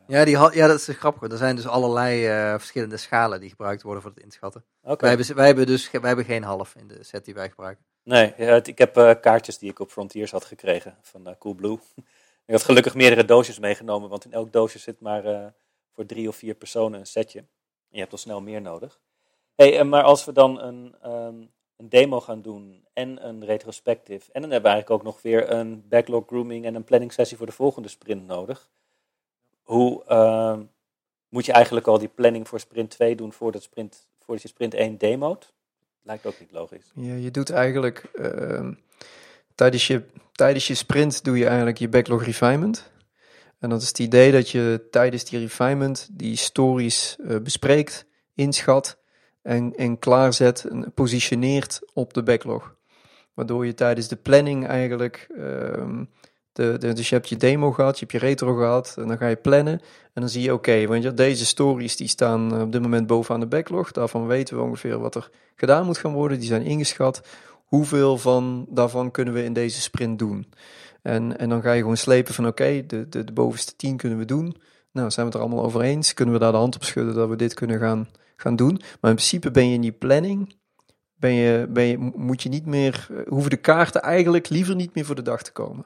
Ja, 0.07 0.25
die, 0.25 0.37
ja, 0.37 0.67
dat 0.67 0.87
is 0.87 0.87
grappig. 0.87 1.31
Er 1.31 1.37
zijn 1.37 1.55
dus 1.55 1.67
allerlei 1.67 2.27
eh, 2.27 2.53
verschillende 2.57 2.97
schalen 2.97 3.39
die 3.39 3.49
gebruikt 3.49 3.81
worden 3.81 4.01
voor 4.01 4.11
het 4.11 4.23
inschatten. 4.23 4.63
Oké. 4.81 5.01
Wij, 5.01 5.09
hebben, 5.09 5.35
wij 5.35 5.45
hebben 5.45 5.65
dus 5.65 5.91
wij 5.91 6.01
hebben 6.01 6.25
geen 6.25 6.43
half 6.43 6.75
in 6.75 6.87
de 6.87 7.03
set 7.03 7.25
die 7.25 7.33
wij 7.33 7.49
gebruiken. 7.49 7.85
Nee, 8.03 8.33
ik 8.63 8.77
heb 8.77 8.97
eh, 8.97 9.11
kaartjes 9.21 9.57
die 9.57 9.69
ik 9.69 9.79
op 9.79 9.91
Frontiers 9.91 10.31
had 10.31 10.45
gekregen 10.45 10.97
van 11.01 11.27
eh, 11.27 11.33
Coolblue. 11.39 11.79
ik 12.45 12.53
had 12.53 12.63
gelukkig 12.63 12.95
meerdere 12.95 13.25
doosjes 13.25 13.59
meegenomen, 13.59 14.09
want 14.09 14.25
in 14.25 14.33
elk 14.33 14.51
doosje 14.51 14.79
zit 14.79 14.99
maar 14.99 15.25
eh, 15.25 15.45
voor 15.91 16.05
drie 16.05 16.27
of 16.27 16.35
vier 16.35 16.55
personen 16.55 16.99
een 16.99 17.05
setje. 17.05 17.39
En 17.39 17.45
je 17.89 17.99
hebt 17.99 18.11
al 18.11 18.17
snel 18.17 18.41
meer 18.41 18.61
nodig. 18.61 18.99
Hey, 19.55 19.79
eh, 19.79 19.85
maar 19.85 20.03
als 20.03 20.25
we 20.25 20.31
dan 20.31 20.61
een, 20.61 20.95
ehm, 21.01 21.35
een 21.77 21.89
demo 21.89 22.21
gaan 22.21 22.41
doen 22.41 22.85
en 22.93 23.27
een 23.27 23.45
retrospective, 23.45 24.31
en 24.31 24.41
dan 24.41 24.51
hebben 24.51 24.71
we 24.71 24.75
eigenlijk 24.75 24.89
ook 24.89 25.13
nog 25.13 25.21
weer 25.21 25.51
een 25.51 25.87
backlog 25.87 26.25
grooming 26.27 26.65
en 26.65 26.75
een 26.75 26.83
planning 26.83 27.13
sessie 27.13 27.37
voor 27.37 27.45
de 27.45 27.51
volgende 27.51 27.87
sprint 27.87 28.27
nodig. 28.27 28.69
Hoe 29.63 30.03
ehm, 30.05 30.63
moet 31.29 31.45
je 31.45 31.51
eigenlijk 31.51 31.87
al 31.87 31.99
die 31.99 32.07
planning 32.07 32.47
voor 32.47 32.59
sprint 32.59 32.89
2 32.89 33.15
doen 33.15 33.33
voordat, 33.33 33.63
sprint, 33.63 34.07
voordat 34.19 34.43
je 34.43 34.49
sprint 34.49 34.73
1 34.73 34.97
demo't? 34.97 35.53
Lijkt 36.01 36.25
ook 36.25 36.39
niet 36.39 36.51
logisch. 36.51 36.91
Ja, 36.95 37.13
je 37.13 37.31
doet 37.31 37.49
eigenlijk 37.49 38.09
ehm, 38.13 38.73
tijdens, 39.55 39.87
je, 39.87 40.03
tijdens 40.35 40.67
je 40.67 40.73
sprint 40.73 41.23
doe 41.23 41.37
je 41.37 41.45
eigenlijk 41.45 41.77
je 41.77 41.89
backlog 41.89 42.23
refinement. 42.23 42.91
En 43.59 43.69
dat 43.69 43.81
is 43.81 43.87
het 43.87 43.99
idee 43.99 44.31
dat 44.31 44.49
je 44.49 44.87
tijdens 44.91 45.23
die 45.25 45.39
refinement 45.39 46.09
die 46.11 46.35
stories 46.35 47.17
eh, 47.27 47.37
bespreekt, 47.37 48.05
inschat 48.35 48.97
en, 49.41 49.75
en 49.75 49.99
klaarzet 49.99 50.65
en 50.65 50.91
positioneert 50.93 51.81
op 51.93 52.13
de 52.13 52.23
backlog. 52.23 52.75
Waardoor 53.33 53.65
je 53.65 53.73
tijdens 53.73 54.07
de 54.07 54.15
planning 54.15 54.67
eigenlijk, 54.67 55.27
ehm, 55.37 56.03
de, 56.53 56.77
de, 56.77 56.93
dus 56.93 57.09
je 57.09 57.15
hebt 57.15 57.29
je 57.29 57.37
demo 57.37 57.71
gehad, 57.71 57.99
je 57.99 58.05
hebt 58.05 58.21
je 58.21 58.27
retro 58.27 58.55
gehad 58.55 58.95
en 58.97 59.07
dan 59.07 59.17
ga 59.17 59.27
je 59.27 59.35
plannen. 59.35 59.79
En 60.13 60.21
dan 60.21 60.29
zie 60.29 60.41
je, 60.41 60.53
oké, 60.53 60.87
want 60.87 61.17
deze 61.17 61.45
stories 61.45 61.95
die 61.95 62.07
staan 62.07 62.55
eh, 62.55 62.61
op 62.61 62.71
dit 62.71 62.81
moment 62.81 63.07
bovenaan 63.07 63.39
de 63.39 63.47
backlog. 63.47 63.91
Daarvan 63.91 64.27
weten 64.27 64.55
we 64.55 64.63
ongeveer 64.63 64.99
wat 64.99 65.15
er 65.15 65.29
gedaan 65.55 65.85
moet 65.85 65.97
gaan 65.97 66.13
worden. 66.13 66.39
Die 66.39 66.47
zijn 66.47 66.63
ingeschat. 66.63 67.21
Hoeveel 67.65 68.17
van 68.17 68.65
daarvan 68.69 69.11
kunnen 69.11 69.33
we 69.33 69.43
in 69.43 69.53
deze 69.53 69.81
sprint 69.81 70.19
doen? 70.19 70.53
En, 71.01 71.37
en 71.37 71.49
dan 71.49 71.61
ga 71.61 71.71
je 71.71 71.81
gewoon 71.81 71.97
slepen 71.97 72.33
van 72.33 72.47
oké, 72.47 72.85
de, 72.85 73.09
de, 73.09 73.23
de 73.23 73.33
bovenste 73.33 73.75
10 73.75 73.97
kunnen 73.97 74.17
we 74.17 74.25
doen. 74.25 74.55
Nou, 74.91 75.11
zijn 75.11 75.25
we 75.25 75.31
het 75.31 75.41
er 75.41 75.47
allemaal 75.47 75.65
over 75.65 75.81
eens? 75.81 76.13
Kunnen 76.13 76.33
we 76.33 76.39
daar 76.39 76.51
de 76.51 76.57
hand 76.57 76.75
op 76.75 76.83
schudden 76.83 77.15
dat 77.15 77.29
we 77.29 77.35
dit 77.35 77.53
kunnen 77.53 77.79
gaan, 77.79 78.07
gaan 78.35 78.55
doen? 78.55 78.73
Maar 79.01 79.11
in 79.11 79.17
principe 79.17 79.51
ben 79.51 79.67
je 79.67 79.73
in 79.73 79.81
die 79.81 79.91
planning, 79.91 80.55
ben 81.15 81.33
je, 81.33 81.67
ben 81.69 81.83
je, 81.83 81.97
moet 82.15 82.43
je 82.43 82.49
niet 82.49 82.65
meer, 82.65 83.07
eh, 83.11 83.17
hoeven 83.27 83.49
de 83.49 83.57
kaarten 83.57 84.01
eigenlijk 84.01 84.49
liever 84.49 84.75
niet 84.75 84.95
meer 84.95 85.05
voor 85.05 85.15
de 85.15 85.21
dag 85.21 85.43
te 85.43 85.51
komen. 85.51 85.85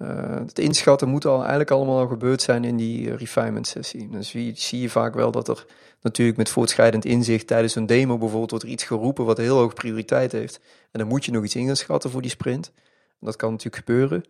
Eh, 0.00 0.34
het 0.34 0.58
inschatten 0.58 1.08
moet 1.08 1.24
al 1.24 1.38
eigenlijk 1.38 1.70
allemaal 1.70 1.98
al 1.98 2.06
gebeurd 2.06 2.42
zijn 2.42 2.64
in 2.64 2.76
die 2.76 3.10
eh, 3.10 3.16
refinement 3.16 3.66
sessie. 3.66 4.08
Dus 4.08 4.28
zie, 4.28 4.52
zie 4.56 4.80
je 4.80 4.90
vaak 4.90 5.14
wel 5.14 5.30
dat 5.30 5.48
er 5.48 5.66
natuurlijk 6.00 6.38
met 6.38 6.48
voortschrijdend 6.48 7.04
inzicht 7.04 7.46
tijdens 7.46 7.74
een 7.74 7.86
demo 7.86 8.18
bijvoorbeeld 8.18 8.50
wordt 8.50 8.64
er 8.64 8.70
iets 8.70 8.84
geroepen 8.84 9.24
wat 9.24 9.36
heel 9.36 9.56
hoog 9.56 9.74
prioriteit 9.74 10.32
heeft. 10.32 10.60
En 10.90 10.98
dan 10.98 11.08
moet 11.08 11.24
je 11.24 11.32
nog 11.32 11.44
iets 11.44 11.56
inschatten 11.56 12.10
voor 12.10 12.22
die 12.22 12.30
sprint. 12.30 12.72
Dat 13.20 13.36
kan 13.36 13.50
natuurlijk 13.50 13.84
gebeuren. 13.86 14.24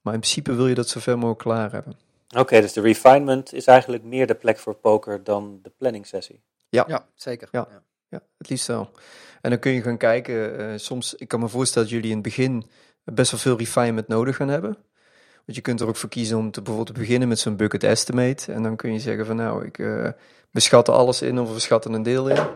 Maar 0.00 0.14
in 0.14 0.20
principe 0.20 0.54
wil 0.54 0.66
je 0.66 0.74
dat 0.74 0.88
zover 0.88 1.14
mogelijk 1.16 1.38
klaar 1.38 1.72
hebben. 1.72 1.96
Oké, 2.36 2.60
dus 2.60 2.72
de 2.72 2.80
refinement 2.80 3.52
is 3.52 3.66
eigenlijk 3.66 4.02
meer 4.02 4.26
de 4.26 4.34
plek 4.34 4.58
voor 4.58 4.74
poker 4.74 5.24
dan 5.24 5.58
de 5.62 5.72
planning 5.76 6.06
sessie. 6.06 6.42
Ja, 6.68 7.06
zeker. 7.14 7.48
Ja. 7.50 7.68
Ja, 8.08 8.22
het 8.38 8.48
liefst 8.48 8.66
wel. 8.66 8.90
En 9.40 9.50
dan 9.50 9.58
kun 9.58 9.72
je 9.72 9.82
gaan 9.82 9.96
kijken. 9.96 10.58
eh, 10.58 10.78
soms, 10.78 11.14
ik 11.14 11.28
kan 11.28 11.40
me 11.40 11.48
voorstellen 11.48 11.88
dat 11.88 11.96
jullie 11.96 12.10
in 12.10 12.16
het 12.16 12.26
begin 12.26 12.64
best 13.04 13.30
wel 13.30 13.40
veel 13.40 13.58
refinement 13.58 14.08
nodig 14.08 14.36
gaan 14.36 14.48
hebben. 14.48 14.76
Want 15.44 15.56
je 15.56 15.60
kunt 15.60 15.80
er 15.80 15.86
ook 15.86 15.96
voor 15.96 16.08
kiezen 16.08 16.38
om 16.38 16.50
te, 16.50 16.62
bijvoorbeeld 16.62 16.94
te 16.94 17.00
beginnen 17.00 17.28
met 17.28 17.38
zo'n 17.38 17.56
bucket 17.56 17.84
estimate. 17.84 18.52
En 18.52 18.62
dan 18.62 18.76
kun 18.76 18.92
je 18.92 19.00
zeggen 19.00 19.26
van 19.26 19.36
nou, 19.36 19.64
ik, 19.64 19.78
schatten 20.52 20.94
alles 20.94 21.22
in 21.22 21.40
of 21.40 21.52
we 21.52 21.58
schatten 21.58 21.92
een 21.92 22.02
deel 22.02 22.28
in. 22.28 22.46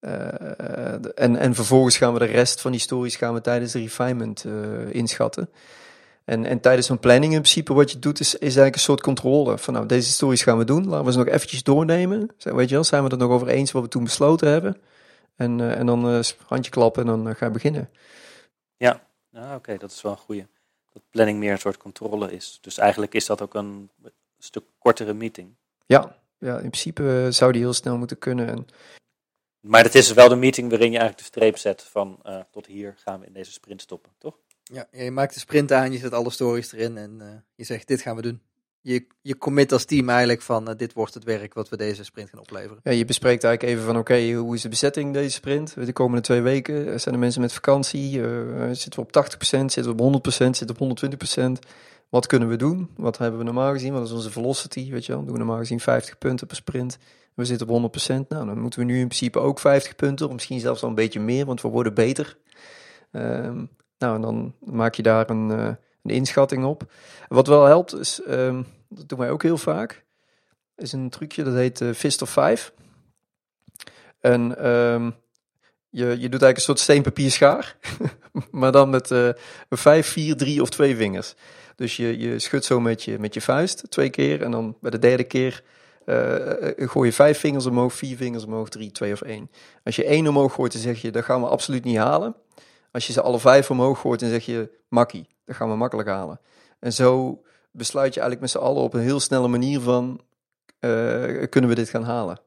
Eh, 0.00 0.92
en, 1.14 1.36
en 1.36 1.54
vervolgens 1.54 1.96
gaan 1.96 2.12
we 2.12 2.18
de 2.18 2.24
rest 2.24 2.60
van 2.60 2.70
die 2.70 2.80
stories 2.80 3.16
gaan 3.16 3.34
we 3.34 3.40
tijdens 3.40 3.72
de 3.72 3.78
refinement 3.78 4.44
eh, 4.44 4.94
inschatten. 4.94 5.50
En, 6.24 6.44
en 6.44 6.60
tijdens 6.60 6.86
zo'n 6.86 6.98
planning 6.98 7.32
in 7.32 7.40
principe 7.40 7.74
wat 7.74 7.90
je 7.90 7.98
doet 7.98 8.20
is, 8.20 8.34
is 8.34 8.40
eigenlijk 8.40 8.74
een 8.74 8.80
soort 8.80 9.00
controle. 9.00 9.58
Van 9.58 9.74
nou, 9.74 9.86
deze 9.86 10.10
stories 10.10 10.42
gaan 10.42 10.58
we 10.58 10.64
doen. 10.64 10.88
Laten 10.88 11.04
we 11.04 11.12
ze 11.12 11.18
nog 11.18 11.26
eventjes 11.26 11.62
doornemen. 11.62 12.30
Zo, 12.36 12.54
weet 12.54 12.68
je 12.68 12.74
wel, 12.74 12.84
zijn 12.84 13.04
we 13.04 13.10
er 13.10 13.16
nog 13.16 13.30
over 13.30 13.48
eens 13.48 13.72
wat 13.72 13.82
we 13.82 13.88
toen 13.88 14.04
besloten 14.04 14.48
hebben. 14.48 14.76
En, 15.36 15.76
en 15.76 15.86
dan 15.86 16.24
handje 16.46 16.70
klappen 16.70 17.08
en 17.08 17.22
dan 17.22 17.36
ga 17.36 17.46
je 17.46 17.52
beginnen. 17.52 17.90
Ah, 19.32 19.54
Oké, 19.54 19.76
dat 19.76 19.90
is 19.90 20.02
wel 20.02 20.12
een 20.12 20.18
goeie. 20.18 20.46
Dat 20.92 21.02
planning 21.10 21.38
meer 21.38 21.52
een 21.52 21.58
soort 21.58 21.76
controle 21.76 22.32
is. 22.32 22.58
Dus 22.60 22.78
eigenlijk 22.78 23.14
is 23.14 23.26
dat 23.26 23.42
ook 23.42 23.54
een 23.54 23.90
stuk 24.38 24.64
kortere 24.78 25.14
meeting. 25.14 25.54
Ja, 25.86 26.16
ja 26.38 26.54
in 26.54 26.70
principe 26.70 27.24
eh, 27.24 27.32
zou 27.32 27.52
die 27.52 27.60
heel 27.60 27.72
snel 27.72 27.96
moeten 27.96 28.18
kunnen. 28.18 28.48
En, 28.48 28.66
Maar 29.60 29.84
het 29.84 29.94
is 29.94 30.12
wel 30.12 30.28
de 30.28 30.36
meeting 30.36 30.68
waarin 30.70 30.92
je 30.92 30.98
eigenlijk 30.98 31.18
de 31.18 31.38
streep 31.38 31.56
zet 31.56 31.82
van 31.82 32.18
eh, 32.22 32.40
tot 32.50 32.66
hier 32.66 32.94
gaan 32.96 33.20
we 33.20 33.26
in 33.26 33.32
deze 33.32 33.52
sprint 33.52 33.82
stoppen, 33.82 34.12
toch? 34.18 34.38
Ja, 34.62 34.86
je 34.90 35.10
maakt 35.10 35.34
de 35.34 35.40
sprint 35.40 35.72
aan, 35.72 35.92
je 35.92 35.98
zet 35.98 36.12
alle 36.12 36.30
stories 36.30 36.72
erin 36.72 36.96
en 36.96 37.20
eh, 37.20 37.28
je 37.54 37.64
zegt 37.64 37.88
dit 37.88 38.00
gaan 38.00 38.16
we 38.16 38.22
doen. 38.22 38.42
Je, 38.82 39.06
je 39.22 39.38
commit 39.38 39.72
als 39.72 39.84
team 39.84 40.08
eigenlijk 40.08 40.42
van 40.42 40.68
eh, 40.68 40.76
dit 40.76 40.92
wordt 40.92 41.14
het 41.14 41.24
werk 41.24 41.54
wat 41.54 41.68
we 41.68 41.76
deze 41.76 42.04
sprint 42.04 42.28
gaan 42.28 42.40
opleveren. 42.40 42.80
ja, 42.82 42.90
je 42.90 43.04
bespreekt 43.04 43.44
eigenlijk 43.44 43.74
even 43.74 43.86
van 43.86 43.98
oké, 44.00 44.32
hoe 44.32 44.54
is 44.54 44.62
de 44.62 44.68
bezetting 44.68 45.12
deze 45.12 45.30
sprint? 45.30 45.74
De 45.74 45.92
komende 45.92 46.22
twee 46.22 46.40
weken 46.40 46.92
Eh, 46.92 46.98
zijn 46.98 47.14
er 47.14 47.20
mensen 47.20 47.40
met 47.40 47.52
vakantie? 47.52 48.22
Eh, 48.22 48.68
zitten 48.72 49.00
we 49.00 49.06
op 49.06 49.12
80%? 49.12 49.72
Zitten 49.72 49.84
we 49.84 49.90
op 49.90 49.98
100%? 49.98 50.56
Zitten 50.56 50.66
we 50.66 50.72
op 50.72 50.78
120%? 50.78 51.58
Wat 52.08 52.26
kunnen 52.26 52.48
we 52.48 52.56
doen? 52.56 52.90
Wat 52.96 53.18
hebben 53.18 53.38
we 53.38 53.44
normaal 53.44 53.72
gezien? 53.72 53.92
Wat 53.92 54.06
is 54.06 54.12
onze 54.12 54.30
velocity? 54.30 54.90
Weet 54.90 55.06
je 55.06 55.12
wel, 55.12 55.24
doen 55.24 55.32
we 55.32 55.38
normaal 55.38 55.58
gezien 55.58 55.80
50 55.80 56.18
punten 56.18 56.46
per 56.46 56.56
sprint. 56.56 56.98
We 57.34 57.44
zitten 57.44 57.68
op 57.68 57.72
100%. 57.72 58.28
Nou, 58.28 58.46
dan 58.46 58.60
moeten 58.60 58.80
we 58.80 58.86
nu 58.86 58.98
in 58.98 59.06
principe 59.06 59.38
ook 59.38 59.58
50 59.58 59.96
punten, 59.96 60.26
of 60.26 60.32
misschien 60.32 60.60
zelfs 60.60 60.80
wel 60.80 60.90
een 60.90 60.96
beetje 60.96 61.20
meer, 61.20 61.46
want 61.46 61.60
we 61.60 61.68
worden 61.68 61.94
beter. 61.94 62.36
Ehm, 63.12 63.64
nou, 63.98 64.14
en 64.14 64.20
dan 64.20 64.54
maak 64.60 64.94
je 64.94 65.02
daar 65.02 65.30
een, 65.30 65.76
een 66.02 66.10
inschatting 66.10 66.64
op. 66.64 66.92
Wat 67.28 67.46
wel 67.46 67.64
helpt 67.64 67.94
is, 67.94 68.22
ehm, 68.22 68.62
dat 68.88 69.08
doen 69.08 69.18
wij 69.18 69.30
ook 69.30 69.42
heel 69.42 69.58
vaak, 69.58 70.04
is 70.76 70.92
een 70.92 71.10
trucje 71.10 71.42
dat 71.42 71.54
heet 71.54 71.80
eh, 71.80 71.92
Fist 71.92 72.22
of 72.22 72.30
Five. 72.30 72.70
En 74.20 74.58
ehm, 74.58 75.10
je, 75.88 76.06
je 76.06 76.28
doet 76.28 76.42
eigenlijk 76.42 76.56
een 76.56 76.62
soort 76.62 76.78
steenpapier 76.78 77.30
schaar, 77.30 77.76
maar 78.50 78.72
dan 78.72 78.90
met 78.90 79.10
eh, 79.10 79.28
5, 79.68 80.06
4, 80.06 80.36
3 80.36 80.62
of 80.62 80.70
twee 80.70 80.96
vingers. 80.96 81.34
Dus 81.76 81.96
je, 81.96 82.18
je 82.18 82.38
schudt 82.38 82.64
zo 82.64 82.80
met 82.80 83.02
je, 83.02 83.18
met 83.18 83.34
je 83.34 83.40
vuist 83.40 83.90
twee 83.90 84.10
keer 84.10 84.42
en 84.42 84.50
dan 84.50 84.76
bij 84.80 84.90
de 84.90 84.98
derde 84.98 85.24
keer 85.24 85.62
eh, 86.04 86.88
gooi 86.88 87.08
je 87.08 87.14
vijf 87.14 87.38
vingers 87.38 87.66
omhoog, 87.66 87.92
vier 87.92 88.16
vingers 88.16 88.44
omhoog, 88.44 88.68
drie, 88.68 88.90
twee 88.90 89.12
of 89.12 89.22
één. 89.22 89.50
Als 89.84 89.96
je 89.96 90.04
één 90.04 90.26
omhoog 90.26 90.54
gooit, 90.54 90.72
dan 90.72 90.82
zeg 90.82 91.02
je, 91.02 91.10
dat 91.10 91.24
gaan 91.24 91.40
we 91.40 91.48
absoluut 91.48 91.84
niet 91.84 91.96
halen. 91.96 92.34
Als 92.90 93.06
je 93.06 93.12
ze 93.12 93.20
alle 93.22 93.38
vijf 93.38 93.70
omhoog 93.70 94.00
gooit, 94.00 94.20
dan 94.20 94.28
zeg 94.28 94.44
je, 94.46 94.70
makkie, 94.88 95.26
dat 95.44 95.56
gaan 95.56 95.68
we 95.68 95.76
makkelijk 95.76 96.08
halen. 96.08 96.40
En 96.78 96.92
zo 96.92 97.42
besluit 97.70 98.14
je 98.14 98.20
eigenlijk 98.20 98.40
met 98.40 98.50
z'n 98.62 98.68
allen 98.68 98.82
op 98.82 98.94
een 98.94 99.00
heel 99.00 99.20
snelle 99.20 99.48
manier 99.48 99.80
van, 99.80 100.20
eh, 100.78 101.48
kunnen 101.48 101.70
we 101.70 101.74
dit 101.76 101.88
gaan 101.88 102.04
halen? 102.04 102.40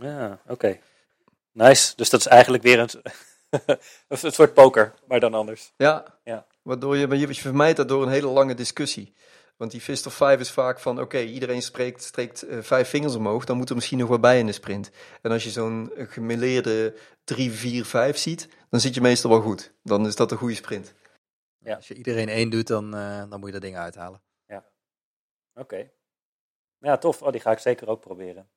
Ja, 0.00 0.38
oké. 0.46 0.78
Nice. 1.52 1.92
Dus 1.96 2.10
dat 2.10 2.20
is 2.20 2.26
eigenlijk 2.26 2.62
weer 2.62 2.78
een, 2.78 2.88
een 4.22 4.32
soort 4.32 4.54
poker, 4.54 4.94
maar 5.06 5.20
dan 5.20 5.34
anders. 5.34 5.72
Ja, 5.76 6.04
Ja. 6.24 6.46
waardoor 6.62 6.96
je, 6.96 7.18
je 7.18 7.34
vermijdt 7.34 7.76
daardoor 7.76 8.02
een 8.02 8.08
hele 8.12 8.28
lange 8.28 8.54
discussie. 8.54 9.14
Want 9.58 9.70
die 9.70 9.80
fist 9.80 10.06
of 10.06 10.14
five 10.14 10.36
is 10.38 10.50
vaak 10.50 10.80
van, 10.80 11.00
oké, 11.00 11.18
iedereen 11.20 11.62
spreekt, 11.62 12.02
streekt 12.02 12.42
eh, 12.42 12.58
vijf 12.62 12.88
vingers 12.88 13.14
omhoog, 13.14 13.44
dan 13.44 13.56
moet 13.56 13.68
er 13.68 13.74
misschien 13.74 13.98
nog 13.98 14.08
wat 14.08 14.20
bij 14.20 14.38
in 14.38 14.46
de 14.46 14.52
sprint. 14.52 14.90
En 15.22 15.30
als 15.30 15.44
je 15.44 15.50
zo'n 15.50 15.90
gemeleerde 15.94 16.94
3, 17.24 17.50
4, 17.50 17.84
5 17.84 18.16
ziet, 18.16 18.48
dan 18.70 18.80
zit 18.80 18.94
je 18.94 19.00
meestal 19.00 19.30
wel 19.30 19.40
goed. 19.40 19.72
Dan 19.82 20.06
is 20.06 20.16
dat 20.16 20.30
een 20.30 20.38
goede 20.38 20.54
sprint. 20.54 20.94
Ja. 21.58 21.74
Als 21.74 21.88
je 21.88 21.94
iedereen 21.94 22.28
één 22.28 22.50
doet, 22.50 22.66
dan, 22.66 22.94
eh, 22.94 23.30
dan 23.30 23.38
moet 23.40 23.46
je 23.46 23.52
dat 23.52 23.62
ding 23.62 23.76
uithalen. 23.76 24.22
Oké. 25.58 25.90
Ja, 26.78 26.98
tof. 26.98 27.22
Oh, 27.22 27.32
die 27.32 27.40
ga 27.40 27.50
ik 27.50 27.58
zeker 27.58 27.88
ook 27.88 28.00
proberen. 28.00 28.48